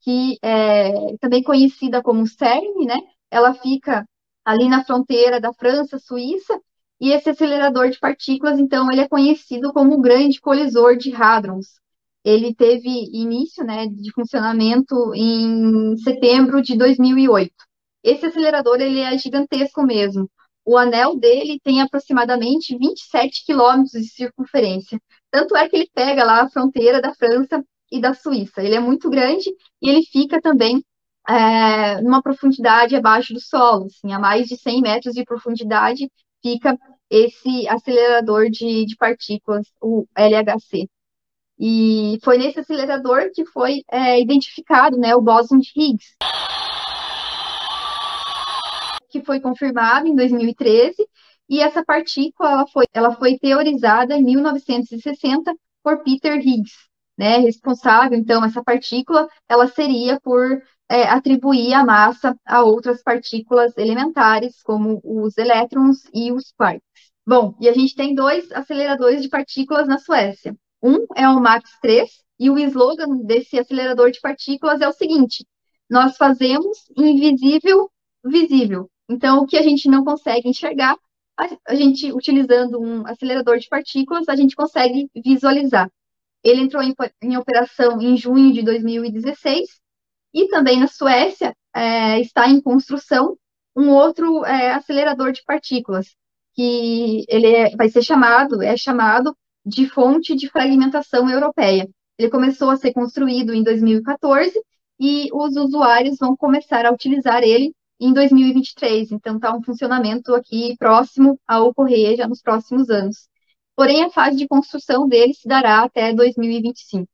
que 0.00 0.38
é 0.42 1.16
também 1.20 1.42
conhecida 1.42 2.02
como 2.02 2.26
CERN, 2.26 2.86
né? 2.86 2.98
Ela 3.30 3.54
fica 3.54 4.06
ali 4.44 4.68
na 4.68 4.84
fronteira 4.84 5.40
da 5.40 5.52
França, 5.52 5.98
Suíça, 5.98 6.60
e 7.00 7.10
esse 7.12 7.28
acelerador 7.28 7.90
de 7.90 7.98
partículas, 7.98 8.58
então, 8.58 8.90
ele 8.90 9.02
é 9.02 9.08
conhecido 9.08 9.72
como 9.72 9.94
o 9.94 10.00
grande 10.00 10.40
colisor 10.40 10.96
de 10.96 11.14
hadrons. 11.14 11.78
Ele 12.24 12.54
teve 12.54 12.88
início, 13.12 13.64
né, 13.64 13.86
de 13.86 14.10
funcionamento 14.12 15.14
em 15.14 15.96
setembro 15.98 16.62
de 16.62 16.76
2008. 16.76 17.52
Esse 18.06 18.26
acelerador, 18.26 18.80
ele 18.80 19.00
é 19.00 19.18
gigantesco 19.18 19.82
mesmo. 19.82 20.30
O 20.64 20.78
anel 20.78 21.18
dele 21.18 21.58
tem 21.60 21.82
aproximadamente 21.82 22.78
27 22.78 23.44
quilômetros 23.44 24.00
de 24.00 24.08
circunferência. 24.08 25.00
Tanto 25.28 25.56
é 25.56 25.68
que 25.68 25.74
ele 25.74 25.90
pega 25.92 26.22
lá 26.22 26.42
a 26.42 26.48
fronteira 26.48 27.02
da 27.02 27.12
França 27.12 27.64
e 27.90 28.00
da 28.00 28.14
Suíça. 28.14 28.62
Ele 28.62 28.76
é 28.76 28.80
muito 28.80 29.10
grande 29.10 29.50
e 29.82 29.90
ele 29.90 30.04
fica 30.04 30.40
também 30.40 30.84
é, 31.28 32.00
numa 32.00 32.22
profundidade 32.22 32.94
abaixo 32.94 33.34
do 33.34 33.40
solo, 33.40 33.86
assim, 33.86 34.12
a 34.12 34.20
mais 34.20 34.46
de 34.46 34.56
100 34.56 34.82
metros 34.82 35.14
de 35.14 35.24
profundidade 35.24 36.08
fica 36.40 36.78
esse 37.10 37.66
acelerador 37.68 38.48
de, 38.48 38.86
de 38.86 38.94
partículas, 38.96 39.66
o 39.82 40.06
LHC. 40.16 40.88
E 41.58 42.20
foi 42.22 42.38
nesse 42.38 42.60
acelerador 42.60 43.30
que 43.34 43.44
foi 43.46 43.82
é, 43.90 44.20
identificado 44.20 44.96
né, 44.96 45.16
o 45.16 45.20
bóson 45.20 45.58
de 45.58 45.72
Higgs, 45.74 46.14
que 49.20 49.26
foi 49.26 49.40
confirmado 49.40 50.06
em 50.06 50.14
2013, 50.14 50.94
e 51.48 51.60
essa 51.60 51.84
partícula 51.84 52.50
ela 52.50 52.66
foi, 52.66 52.84
ela 52.92 53.12
foi 53.14 53.38
teorizada 53.38 54.14
em 54.16 54.24
1960 54.24 55.54
por 55.82 56.02
Peter 56.02 56.36
Higgs, 56.36 56.74
né, 57.16 57.38
responsável, 57.38 58.18
então, 58.18 58.44
essa 58.44 58.62
partícula, 58.62 59.28
ela 59.48 59.66
seria 59.68 60.20
por 60.20 60.60
é, 60.88 61.04
atribuir 61.04 61.72
a 61.72 61.84
massa 61.84 62.36
a 62.44 62.62
outras 62.62 63.02
partículas 63.02 63.76
elementares, 63.78 64.62
como 64.62 65.00
os 65.02 65.38
elétrons 65.38 66.04
e 66.12 66.32
os 66.32 66.52
quarks. 66.52 66.82
Bom, 67.26 67.54
e 67.60 67.68
a 67.68 67.72
gente 67.72 67.94
tem 67.94 68.14
dois 68.14 68.50
aceleradores 68.52 69.22
de 69.22 69.28
partículas 69.28 69.88
na 69.88 69.98
Suécia. 69.98 70.54
Um 70.82 71.06
é 71.16 71.28
o 71.28 71.40
MAX 71.40 71.70
3, 71.80 72.08
e 72.38 72.50
o 72.50 72.58
slogan 72.58 73.16
desse 73.24 73.58
acelerador 73.58 74.10
de 74.10 74.20
partículas 74.20 74.80
é 74.80 74.88
o 74.88 74.92
seguinte: 74.92 75.44
nós 75.88 76.16
fazemos 76.16 76.78
invisível 76.96 77.90
visível. 78.26 78.90
Então, 79.08 79.38
o 79.38 79.46
que 79.46 79.56
a 79.56 79.62
gente 79.62 79.88
não 79.88 80.04
consegue 80.04 80.48
enxergar, 80.48 80.96
a, 81.66 81.74
gente, 81.74 82.12
utilizando 82.12 82.80
um 82.80 83.06
acelerador 83.06 83.58
de 83.58 83.68
partículas, 83.68 84.28
a 84.28 84.36
gente 84.36 84.56
consegue 84.56 85.08
visualizar. 85.14 85.90
Ele 86.42 86.62
entrou 86.62 86.82
em, 86.82 86.94
em 87.22 87.36
operação 87.36 88.00
em 88.00 88.16
junho 88.16 88.52
de 88.52 88.62
2016 88.62 89.68
e 90.32 90.48
também 90.48 90.80
na 90.80 90.86
Suécia 90.86 91.54
é, 91.74 92.20
está 92.20 92.48
em 92.48 92.60
construção 92.60 93.36
um 93.76 93.90
outro 93.90 94.44
é, 94.44 94.72
acelerador 94.72 95.32
de 95.32 95.42
partículas, 95.44 96.16
que 96.54 97.24
ele 97.28 97.46
é, 97.46 97.76
vai 97.76 97.90
ser 97.90 98.02
chamado, 98.02 98.62
é 98.62 98.76
chamado 98.76 99.36
de 99.64 99.86
fonte 99.86 100.34
de 100.34 100.48
fragmentação 100.48 101.28
europeia. 101.28 101.86
Ele 102.18 102.30
começou 102.30 102.70
a 102.70 102.76
ser 102.76 102.94
construído 102.94 103.52
em 103.52 103.62
2014 103.62 104.58
e 104.98 105.28
os 105.32 105.56
usuários 105.56 106.16
vão 106.18 106.34
começar 106.34 106.86
a 106.86 106.92
utilizar 106.92 107.42
ele 107.42 107.74
em 108.00 108.12
2023. 108.12 109.12
Então, 109.12 109.36
está 109.36 109.54
um 109.54 109.62
funcionamento 109.62 110.34
aqui 110.34 110.76
próximo 110.78 111.38
a 111.46 111.60
ocorrer 111.60 112.16
já 112.16 112.28
nos 112.28 112.42
próximos 112.42 112.90
anos. 112.90 113.28
Porém, 113.74 114.04
a 114.04 114.10
fase 114.10 114.36
de 114.36 114.48
construção 114.48 115.06
dele 115.06 115.34
se 115.34 115.46
dará 115.46 115.82
até 115.82 116.12
2025. 116.12 117.06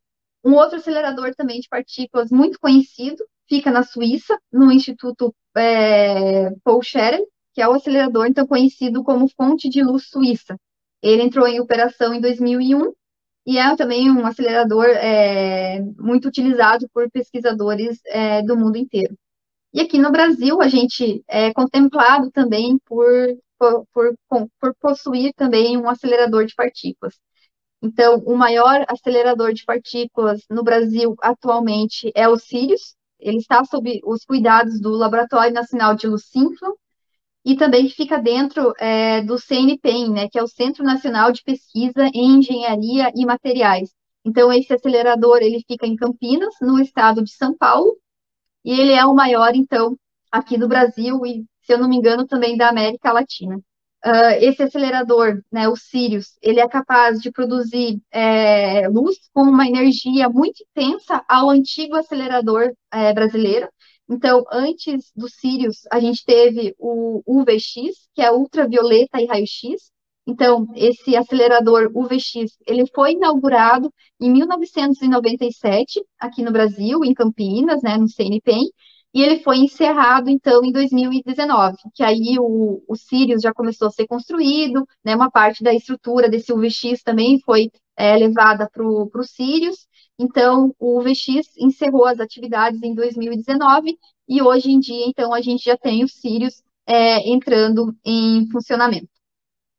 Um 0.44 0.54
outro 0.54 0.76
acelerador 0.76 1.34
também 1.34 1.60
de 1.60 1.68
partículas 1.68 2.30
muito 2.30 2.58
conhecido 2.58 3.24
fica 3.48 3.70
na 3.70 3.82
Suíça, 3.82 4.38
no 4.52 4.72
Instituto 4.72 5.34
é, 5.56 6.50
Paul 6.64 6.82
Scherrer, 6.82 7.22
que 7.52 7.60
é 7.60 7.68
o 7.68 7.72
acelerador 7.74 8.26
então 8.26 8.46
conhecido 8.46 9.04
como 9.04 9.28
Fonte 9.28 9.68
de 9.68 9.82
Luz 9.82 10.08
Suíça. 10.08 10.56
Ele 11.02 11.22
entrou 11.22 11.46
em 11.46 11.60
operação 11.60 12.14
em 12.14 12.20
2001 12.20 12.92
e 13.46 13.58
é 13.58 13.76
também 13.76 14.10
um 14.10 14.24
acelerador 14.24 14.86
é, 14.86 15.80
muito 15.98 16.28
utilizado 16.28 16.88
por 16.94 17.10
pesquisadores 17.10 18.00
é, 18.06 18.42
do 18.42 18.56
mundo 18.56 18.76
inteiro. 18.76 19.16
E 19.72 19.80
aqui 19.80 19.98
no 19.98 20.12
Brasil, 20.12 20.60
a 20.60 20.68
gente 20.68 21.24
é 21.26 21.52
contemplado 21.52 22.30
também 22.30 22.78
por, 22.84 23.06
por, 23.58 23.86
por, 24.28 24.48
por 24.60 24.74
possuir 24.80 25.32
também 25.34 25.78
um 25.78 25.88
acelerador 25.88 26.44
de 26.44 26.54
partículas. 26.54 27.14
Então, 27.82 28.18
o 28.26 28.36
maior 28.36 28.84
acelerador 28.86 29.52
de 29.52 29.64
partículas 29.64 30.42
no 30.50 30.62
Brasil 30.62 31.16
atualmente 31.20 32.12
é 32.14 32.28
o 32.28 32.38
Sirius. 32.38 32.94
Ele 33.18 33.38
está 33.38 33.64
sob 33.64 34.00
os 34.04 34.24
cuidados 34.24 34.80
do 34.80 34.90
Laboratório 34.90 35.54
Nacional 35.54 35.94
de 35.94 36.06
Lucínflon 36.06 36.74
e 37.44 37.56
também 37.56 37.88
fica 37.88 38.18
dentro 38.18 38.72
é, 38.78 39.22
do 39.22 39.38
CNPEM, 39.38 40.12
né, 40.12 40.28
que 40.28 40.38
é 40.38 40.42
o 40.42 40.48
Centro 40.48 40.84
Nacional 40.84 41.32
de 41.32 41.42
Pesquisa 41.42 42.08
em 42.14 42.38
Engenharia 42.38 43.10
e 43.16 43.24
Materiais. 43.24 43.90
Então, 44.24 44.52
esse 44.52 44.72
acelerador 44.72 45.38
ele 45.38 45.64
fica 45.66 45.86
em 45.86 45.96
Campinas, 45.96 46.54
no 46.60 46.78
estado 46.78 47.24
de 47.24 47.32
São 47.32 47.56
Paulo, 47.56 47.96
e 48.64 48.72
ele 48.72 48.92
é 48.92 49.04
o 49.04 49.14
maior, 49.14 49.54
então, 49.54 49.96
aqui 50.30 50.56
do 50.58 50.68
Brasil 50.68 51.24
e, 51.26 51.44
se 51.62 51.72
eu 51.72 51.78
não 51.78 51.88
me 51.88 51.96
engano, 51.96 52.26
também 52.26 52.56
da 52.56 52.68
América 52.68 53.12
Latina. 53.12 53.56
Uh, 54.04 54.34
esse 54.40 54.62
acelerador, 54.64 55.40
né, 55.50 55.68
o 55.68 55.76
Sirius, 55.76 56.36
ele 56.42 56.58
é 56.58 56.68
capaz 56.68 57.20
de 57.20 57.30
produzir 57.30 58.00
é, 58.10 58.88
luz 58.88 59.16
com 59.32 59.42
uma 59.42 59.66
energia 59.66 60.28
muito 60.28 60.64
intensa 60.64 61.24
ao 61.28 61.50
antigo 61.50 61.94
acelerador 61.94 62.72
é, 62.92 63.12
brasileiro. 63.12 63.68
Então, 64.10 64.44
antes 64.52 65.12
do 65.14 65.28
Sirius, 65.28 65.82
a 65.90 66.00
gente 66.00 66.24
teve 66.24 66.74
o 66.78 67.22
UVX, 67.24 68.08
que 68.14 68.22
é 68.22 68.32
ultravioleta 68.32 69.20
e 69.20 69.26
raio-x, 69.26 69.92
então, 70.26 70.66
esse 70.76 71.16
acelerador 71.16 71.90
UVX, 71.94 72.56
ele 72.66 72.84
foi 72.94 73.12
inaugurado 73.12 73.92
em 74.20 74.30
1997, 74.30 76.00
aqui 76.18 76.42
no 76.42 76.52
Brasil, 76.52 77.04
em 77.04 77.12
Campinas, 77.12 77.82
né, 77.82 77.96
no 77.96 78.08
CNPEM, 78.08 78.70
e 79.14 79.20
ele 79.22 79.40
foi 79.40 79.58
encerrado, 79.58 80.30
então, 80.30 80.64
em 80.64 80.72
2019, 80.72 81.76
que 81.94 82.02
aí 82.02 82.36
o, 82.38 82.82
o 82.88 82.96
Sirius 82.96 83.42
já 83.42 83.52
começou 83.52 83.88
a 83.88 83.90
ser 83.90 84.06
construído, 84.06 84.86
né, 85.04 85.14
uma 85.14 85.30
parte 85.30 85.62
da 85.62 85.74
estrutura 85.74 86.30
desse 86.30 86.52
UVX 86.52 87.02
também 87.02 87.40
foi 87.40 87.70
é, 87.96 88.16
levada 88.16 88.70
para 88.72 88.82
o 88.84 89.24
Sirius, 89.24 89.86
então, 90.18 90.72
o 90.78 91.00
UVX 91.00 91.48
encerrou 91.58 92.06
as 92.06 92.20
atividades 92.20 92.80
em 92.82 92.94
2019, 92.94 93.98
e 94.28 94.40
hoje 94.40 94.70
em 94.70 94.78
dia, 94.78 95.04
então, 95.06 95.34
a 95.34 95.40
gente 95.40 95.64
já 95.64 95.76
tem 95.76 96.04
o 96.04 96.08
Sirius 96.08 96.62
é, 96.86 97.28
entrando 97.28 97.94
em 98.04 98.48
funcionamento 98.50 99.11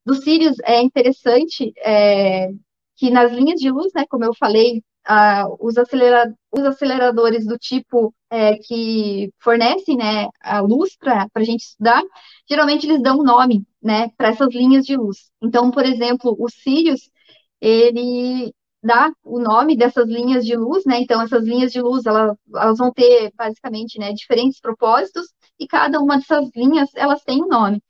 do 0.05 0.15
Sirius 0.15 0.57
é 0.63 0.81
interessante 0.81 1.73
é, 1.77 2.49
que 2.95 3.09
nas 3.09 3.31
linhas 3.31 3.59
de 3.59 3.71
luz, 3.71 3.91
né, 3.93 4.05
como 4.09 4.25
eu 4.25 4.33
falei, 4.33 4.83
os, 5.59 5.77
acelera 5.77 6.33
os, 6.51 6.63
aceleradores 6.63 7.45
do 7.45 7.57
tipo 7.57 8.13
é, 8.29 8.55
que 8.57 9.31
fornecem 9.39 9.97
né, 9.97 10.27
a 10.41 10.61
luz 10.61 10.95
para 10.97 11.27
a 11.35 11.43
gente 11.43 11.61
estudar, 11.61 12.01
geralmente 12.49 12.85
eles 12.85 13.01
dão 13.01 13.19
um 13.19 13.23
nome 13.23 13.65
né, 13.81 14.09
para 14.17 14.29
essas 14.29 14.53
linhas 14.53 14.85
de 14.85 14.95
luz. 14.95 15.29
Então, 15.41 15.71
por 15.71 15.85
exemplo, 15.85 16.35
o 16.39 16.49
Sirius, 16.49 17.09
ele 17.59 18.53
dá 18.81 19.11
o 19.23 19.39
nome 19.39 19.77
dessas 19.77 20.07
linhas 20.07 20.45
de 20.45 20.55
luz, 20.57 20.83
né? 20.85 20.99
Então, 20.99 21.21
essas 21.21 21.43
linhas 21.45 21.71
de 21.71 21.81
luz, 21.81 22.05
elas, 22.05 22.35
elas 22.53 22.77
vão 22.77 22.91
ter, 22.91 23.31
basicamente, 23.35 23.97
né, 23.97 24.11
diferentes 24.11 24.59
propósitos, 24.59 25.27
e 25.57 25.65
cada 25.67 25.99
uma 26.01 26.17
dessas 26.17 26.49
linhas, 26.55 26.89
elas 26.95 27.23
tem 27.23 27.41
um 27.41 27.47
nome. 27.47 27.81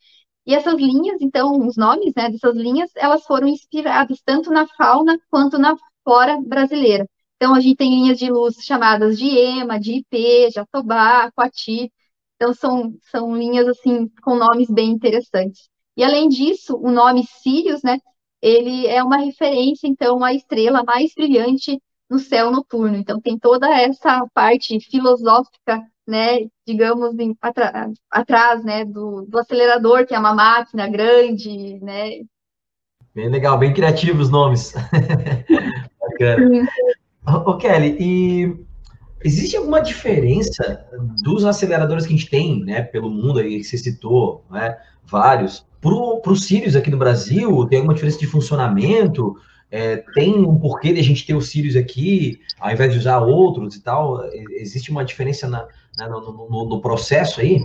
E 0.46 0.54
essas 0.54 0.74
linhas, 0.74 1.20
então, 1.20 1.66
os 1.66 1.76
nomes 1.76 2.12
né, 2.14 2.28
dessas 2.30 2.54
linhas, 2.54 2.90
elas 2.96 3.24
foram 3.24 3.48
inspiradas 3.48 4.20
tanto 4.24 4.50
na 4.50 4.66
fauna 4.66 5.18
quanto 5.30 5.58
na 5.58 5.76
flora 6.02 6.38
brasileira. 6.40 7.08
Então, 7.36 7.54
a 7.54 7.60
gente 7.60 7.76
tem 7.76 7.90
linhas 7.90 8.18
de 8.18 8.30
luz 8.30 8.56
chamadas 8.62 9.18
de 9.18 9.26
EMA, 9.26 9.78
de 9.80 9.94
IP, 9.98 10.50
Jatobá, 10.50 11.30
Coati. 11.32 11.90
Então, 12.36 12.52
são, 12.54 12.94
são 13.10 13.36
linhas, 13.36 13.66
assim, 13.68 14.08
com 14.22 14.36
nomes 14.36 14.70
bem 14.70 14.90
interessantes. 14.90 15.68
E, 15.96 16.04
além 16.04 16.28
disso, 16.28 16.76
o 16.76 16.90
nome 16.90 17.24
Sirius, 17.26 17.82
né, 17.82 17.98
ele 18.42 18.86
é 18.86 19.02
uma 19.02 19.16
referência, 19.16 19.86
então, 19.86 20.22
à 20.22 20.34
estrela 20.34 20.84
mais 20.84 21.12
brilhante 21.14 21.80
no 22.10 22.18
céu 22.18 22.50
noturno. 22.50 22.96
Então, 22.96 23.20
tem 23.20 23.38
toda 23.38 23.68
essa 23.74 24.26
parte 24.34 24.78
filosófica 24.80 25.82
né, 26.06 26.46
digamos, 26.66 27.18
em, 27.18 27.36
atrás, 28.10 28.64
né, 28.64 28.84
do, 28.84 29.22
do, 29.22 29.38
acelerador, 29.38 30.06
que 30.06 30.14
é 30.14 30.18
uma 30.18 30.34
máquina 30.34 30.88
grande, 30.88 31.78
né. 31.80 32.20
Bem 33.14 33.28
legal, 33.28 33.58
bem 33.58 33.72
criativos 33.72 34.26
os 34.26 34.30
nomes. 34.30 34.74
Bacana. 36.00 36.68
Ô, 37.46 37.56
Kelly, 37.56 37.96
e 37.98 38.64
Existe 39.24 39.56
alguma 39.56 39.80
diferença 39.80 40.86
dos 41.22 41.46
aceleradores 41.46 42.04
que 42.04 42.12
a 42.12 42.16
gente 42.16 42.28
tem, 42.28 42.62
né, 42.62 42.82
pelo 42.82 43.08
mundo 43.08 43.38
aí 43.38 43.56
que 43.56 43.64
você 43.64 43.78
citou, 43.78 44.44
né, 44.50 44.76
vários, 45.06 45.66
para 45.80 46.30
os 46.30 46.44
Sirius 46.44 46.76
aqui 46.76 46.90
no 46.90 46.98
Brasil? 46.98 47.66
Tem 47.66 47.78
alguma 47.78 47.94
diferença 47.94 48.18
de 48.18 48.26
funcionamento? 48.26 49.34
É, 49.70 49.96
tem 50.14 50.34
um 50.34 50.58
porquê 50.58 50.92
de 50.92 51.00
a 51.00 51.02
gente 51.02 51.26
ter 51.26 51.34
os 51.34 51.48
Sirius 51.48 51.74
aqui, 51.74 52.38
ao 52.60 52.70
invés 52.70 52.92
de 52.92 52.98
usar 52.98 53.18
outros 53.20 53.74
e 53.74 53.82
tal? 53.82 54.22
Existe 54.50 54.90
uma 54.90 55.04
diferença 55.04 55.48
na, 55.48 55.66
na 55.96 56.08
no, 56.08 56.20
no, 56.20 56.64
no 56.66 56.80
processo 56.80 57.40
aí? 57.40 57.62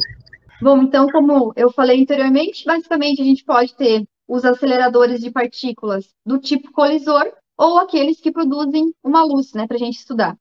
Bom, 0.61 0.81
então, 0.81 1.07
como 1.07 1.53
eu 1.55 1.71
falei 1.71 2.01
anteriormente, 2.01 2.65
basicamente 2.65 3.21
a 3.21 3.25
gente 3.25 3.43
pode 3.43 3.75
ter 3.75 4.05
os 4.27 4.45
aceleradores 4.45 5.21
de 5.21 5.31
partículas 5.31 6.13
do 6.25 6.37
tipo 6.37 6.71
colisor 6.71 7.31
ou 7.57 7.77
aqueles 7.77 8.19
que 8.19 8.31
produzem 8.31 8.93
uma 9.03 9.23
luz, 9.23 9.53
né, 9.53 9.65
para 9.67 9.75
a 9.75 9.79
gente 9.79 9.97
estudar. 9.97 10.37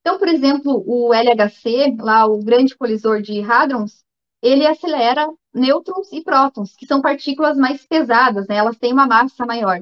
Então, 0.00 0.18
por 0.18 0.28
exemplo, 0.28 0.84
o 0.86 1.12
LHC, 1.12 1.96
lá 1.98 2.26
o 2.26 2.38
grande 2.38 2.76
colisor 2.76 3.20
de 3.20 3.40
hadrons, 3.42 4.04
ele 4.40 4.66
acelera 4.66 5.28
nêutrons 5.52 6.12
e 6.12 6.22
prótons, 6.22 6.76
que 6.76 6.86
são 6.86 7.00
partículas 7.00 7.56
mais 7.56 7.84
pesadas, 7.86 8.46
né? 8.46 8.56
Elas 8.56 8.78
têm 8.78 8.92
uma 8.92 9.06
massa 9.06 9.44
maior. 9.44 9.80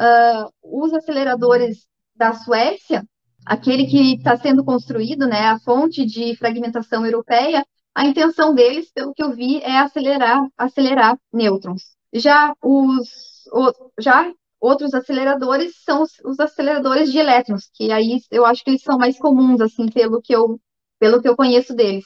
Uh, 0.00 0.50
os 0.62 0.92
aceleradores 0.94 1.86
da 2.14 2.32
Suécia, 2.32 3.04
aquele 3.46 3.86
que 3.86 4.14
está 4.16 4.36
sendo 4.36 4.64
construído, 4.64 5.26
né, 5.26 5.46
a 5.46 5.58
fonte 5.60 6.04
de 6.04 6.36
fragmentação 6.36 7.06
europeia, 7.06 7.64
a 7.94 8.06
intenção 8.06 8.54
deles, 8.54 8.90
pelo 8.92 9.14
que 9.14 9.22
eu 9.22 9.32
vi, 9.32 9.60
é 9.62 9.78
acelerar, 9.78 10.46
acelerar 10.58 11.18
nêutrons. 11.32 11.96
Já 12.12 12.54
os, 12.62 13.08
o, 13.52 13.72
já 13.98 14.30
Outros 14.60 14.94
aceleradores 14.94 15.74
são 15.84 16.02
os, 16.02 16.18
os, 16.24 16.40
aceleradores 16.40 17.12
de 17.12 17.18
elétrons, 17.18 17.68
que 17.72 17.92
aí 17.92 18.20
eu 18.30 18.44
acho 18.46 18.64
que 18.64 18.70
eles 18.70 18.82
são 18.82 18.98
mais 18.98 19.18
comuns, 19.18 19.60
assim, 19.60 19.86
pelo 19.88 20.20
que 20.20 20.34
eu, 20.34 20.58
pelo 20.98 21.20
que 21.20 21.28
eu 21.28 21.36
conheço 21.36 21.74
deles. 21.74 22.04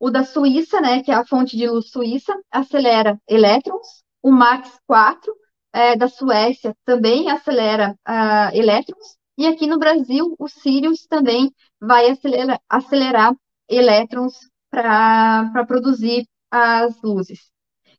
O 0.00 0.10
da 0.10 0.24
Suíça, 0.24 0.80
né, 0.80 1.02
que 1.02 1.10
é 1.10 1.14
a 1.14 1.26
fonte 1.26 1.56
de 1.56 1.68
luz 1.68 1.90
suíça, 1.90 2.34
acelera 2.50 3.18
elétrons. 3.28 3.86
O 4.22 4.30
Max 4.32 4.70
4 4.86 5.32
é, 5.72 5.96
da 5.96 6.08
Suécia 6.08 6.74
também 6.84 7.30
acelera 7.30 7.94
uh, 8.08 8.56
elétrons. 8.56 9.13
E 9.36 9.46
aqui 9.46 9.66
no 9.66 9.78
Brasil, 9.78 10.34
o 10.38 10.48
Sirius 10.48 11.06
também 11.06 11.52
vai 11.80 12.10
acelerar, 12.10 12.60
acelerar 12.68 13.34
elétrons 13.68 14.34
para 14.70 15.64
produzir 15.66 16.26
as 16.50 17.00
luzes. 17.02 17.50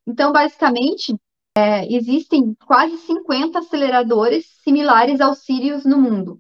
Então, 0.08 0.32
basicamente, 0.32 1.16
é, 1.58 1.86
existem 1.94 2.56
quase 2.66 2.98
50 2.98 3.60
aceleradores 3.60 4.46
similares 4.64 5.20
aos 5.20 5.40
Sirius 5.40 5.86
no 5.86 5.98
mundo. 5.98 6.40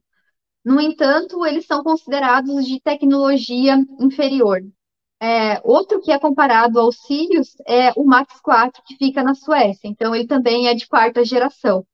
No 0.64 0.80
entanto, 0.82 1.46
eles 1.46 1.66
são 1.66 1.84
considerados 1.84 2.66
de 2.66 2.80
tecnologia 2.82 3.78
inferior. 4.00 4.62
É, 5.22 5.62
outro 5.64 6.02
que 6.02 6.12
é 6.12 6.20
comparado 6.20 6.80
ao 6.80 6.91
Sirius 6.91 7.56
é 7.68 7.91
o 7.96 8.04
Max 8.06 8.39
4, 8.41 8.82
que 8.86 8.98
fica 8.98 9.24
na 9.24 9.34
Suécia. 9.34 9.88
Então, 9.88 10.14
ele 10.16 10.28
também 10.28 10.68
é 10.68 10.74
de 10.74 10.88
quarta 10.88 11.24
geração. 11.24 11.86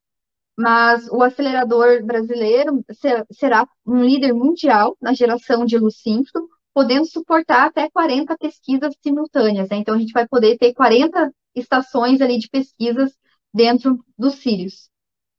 Mas 0.58 1.08
o 1.10 1.22
acelerador 1.24 2.04
brasileiro 2.04 2.84
será 3.32 3.68
um 3.86 4.04
líder 4.04 4.34
mundial 4.34 4.96
na 5.02 5.14
geração 5.14 5.66
de 5.66 5.78
síncrono, 5.92 6.48
podendo 6.74 7.06
suportar 7.06 7.68
até 7.68 7.90
40 7.90 8.38
pesquisas 8.38 8.94
simultâneas. 9.02 9.70
Né? 9.70 9.78
Então, 9.78 9.96
a 9.96 10.00
gente 10.00 10.14
vai 10.14 10.28
poder 10.28 10.58
ter 10.58 10.74
40 10.74 11.32
estações 11.56 12.22
ali 12.22 12.38
de 12.38 12.50
pesquisas 12.50 13.12
dentro 13.54 14.04
dos 14.18 14.36
Sirius. 14.36 14.90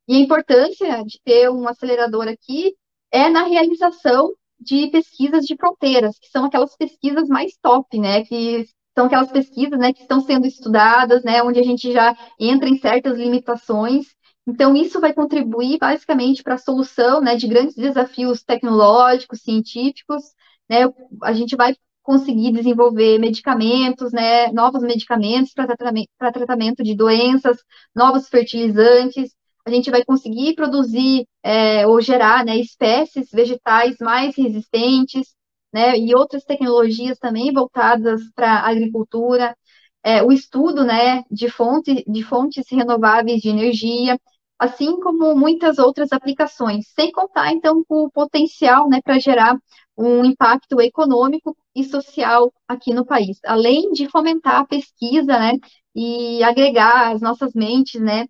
E 0.08 0.16
a 0.16 0.20
importância 0.20 1.04
de 1.04 1.20
ter 1.24 1.50
um 1.50 1.66
acelerador 1.68 2.28
aqui 2.28 2.74
é 3.10 3.28
na 3.28 3.44
realização 3.44 4.32
de 4.58 4.88
pesquisas 4.88 5.44
de 5.44 5.56
fronteiras, 5.56 6.18
que 6.18 6.28
são 6.28 6.44
aquelas 6.44 6.76
pesquisas 6.76 7.28
mais 7.28 7.56
top, 7.60 7.98
né, 7.98 8.24
que 8.24 8.66
são 8.96 9.06
aquelas 9.06 9.30
pesquisas, 9.30 9.78
né, 9.78 9.92
que 9.92 10.02
estão 10.02 10.20
sendo 10.20 10.46
estudadas, 10.46 11.24
né, 11.24 11.42
onde 11.42 11.58
a 11.58 11.62
gente 11.62 11.92
já 11.92 12.16
entra 12.38 12.68
em 12.68 12.78
certas 12.78 13.16
limitações. 13.16 14.06
Então, 14.46 14.74
isso 14.76 15.00
vai 15.00 15.12
contribuir 15.12 15.78
basicamente 15.78 16.42
para 16.42 16.54
a 16.54 16.58
solução, 16.58 17.20
né, 17.20 17.36
de 17.36 17.46
grandes 17.46 17.76
desafios 17.76 18.42
tecnológicos, 18.42 19.40
científicos, 19.42 20.22
né, 20.68 20.80
a 21.22 21.32
gente 21.32 21.54
vai 21.56 21.74
conseguir 22.02 22.52
desenvolver 22.52 23.18
medicamentos, 23.18 24.12
né, 24.12 24.50
novos 24.52 24.82
medicamentos 24.82 25.52
para 25.52 25.66
tratamento, 25.66 26.08
tratamento 26.18 26.82
de 26.82 26.94
doenças, 26.94 27.58
novos 27.94 28.28
fertilizantes. 28.28 29.32
A 29.64 29.70
gente 29.70 29.90
vai 29.90 30.04
conseguir 30.04 30.54
produzir 30.54 31.26
é, 31.42 31.86
ou 31.86 32.00
gerar 32.00 32.44
né, 32.44 32.56
espécies 32.58 33.30
vegetais 33.30 33.96
mais 34.00 34.36
resistentes, 34.36 35.36
né, 35.72 35.96
e 35.98 36.14
outras 36.14 36.44
tecnologias 36.44 37.18
também 37.18 37.52
voltadas 37.52 38.20
para 38.34 38.52
a 38.52 38.70
agricultura. 38.70 39.56
É, 40.04 40.22
o 40.22 40.32
estudo 40.32 40.84
né, 40.84 41.22
de, 41.30 41.48
fonte, 41.48 42.04
de 42.06 42.22
fontes 42.24 42.64
renováveis 42.70 43.40
de 43.40 43.48
energia, 43.48 44.18
assim 44.62 45.00
como 45.00 45.34
muitas 45.34 45.76
outras 45.80 46.12
aplicações, 46.12 46.86
sem 46.94 47.10
contar, 47.10 47.52
então, 47.52 47.82
com 47.82 48.04
o 48.04 48.10
potencial 48.10 48.88
né, 48.88 49.00
para 49.02 49.18
gerar 49.18 49.58
um 49.98 50.24
impacto 50.24 50.80
econômico 50.80 51.56
e 51.74 51.82
social 51.82 52.52
aqui 52.68 52.94
no 52.94 53.04
país, 53.04 53.40
além 53.44 53.90
de 53.90 54.08
fomentar 54.08 54.60
a 54.60 54.64
pesquisa, 54.64 55.36
né, 55.36 55.58
e 55.96 56.40
agregar 56.44 57.12
as 57.12 57.20
nossas 57.20 57.52
mentes, 57.54 58.00
né, 58.00 58.26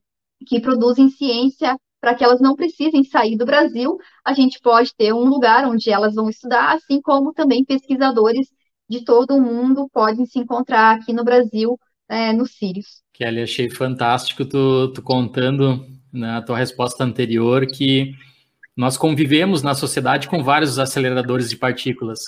que 0.47 0.59
produzem 0.59 1.11
ciência 1.11 1.77
para 2.01 2.15
que 2.15 2.25
elas 2.25 2.41
não 2.41 2.57
precisem 2.57 3.05
sair 3.05 3.37
do 3.37 3.45
Brasil, 3.45 3.99
a 4.25 4.33
gente 4.33 4.59
pode 4.59 4.95
ter 4.97 5.13
um 5.13 5.29
lugar 5.29 5.67
onde 5.67 5.91
elas 5.91 6.15
vão 6.15 6.31
estudar, 6.31 6.73
assim 6.73 6.99
como 7.03 7.35
também 7.35 7.63
pesquisadores 7.63 8.49
de 8.89 9.05
todo 9.05 9.35
o 9.35 9.41
mundo 9.41 9.87
podem 9.93 10.25
se 10.25 10.39
encontrar 10.39 10.97
aqui 10.97 11.13
no 11.13 11.25
Brasil, 11.25 11.79
é, 12.09 12.33
no 12.33 12.47
Sirius. 12.47 13.03
Kelly, 13.13 13.43
achei 13.43 13.69
fantástico 13.69 14.47
tu, 14.47 14.91
tu 14.95 15.03
contando 15.03 15.92
na 16.13 16.43
tua 16.43 16.59
resposta 16.59 17.03
anterior 17.03 17.67
que 17.67 18.13
nós 18.77 18.97
convivemos 18.97 19.63
na 19.63 19.75
sociedade 19.75 20.29
com 20.29 20.43
vários 20.43 20.79
aceleradores 20.79 21.51
de 21.51 21.57
partículas, 21.57 22.21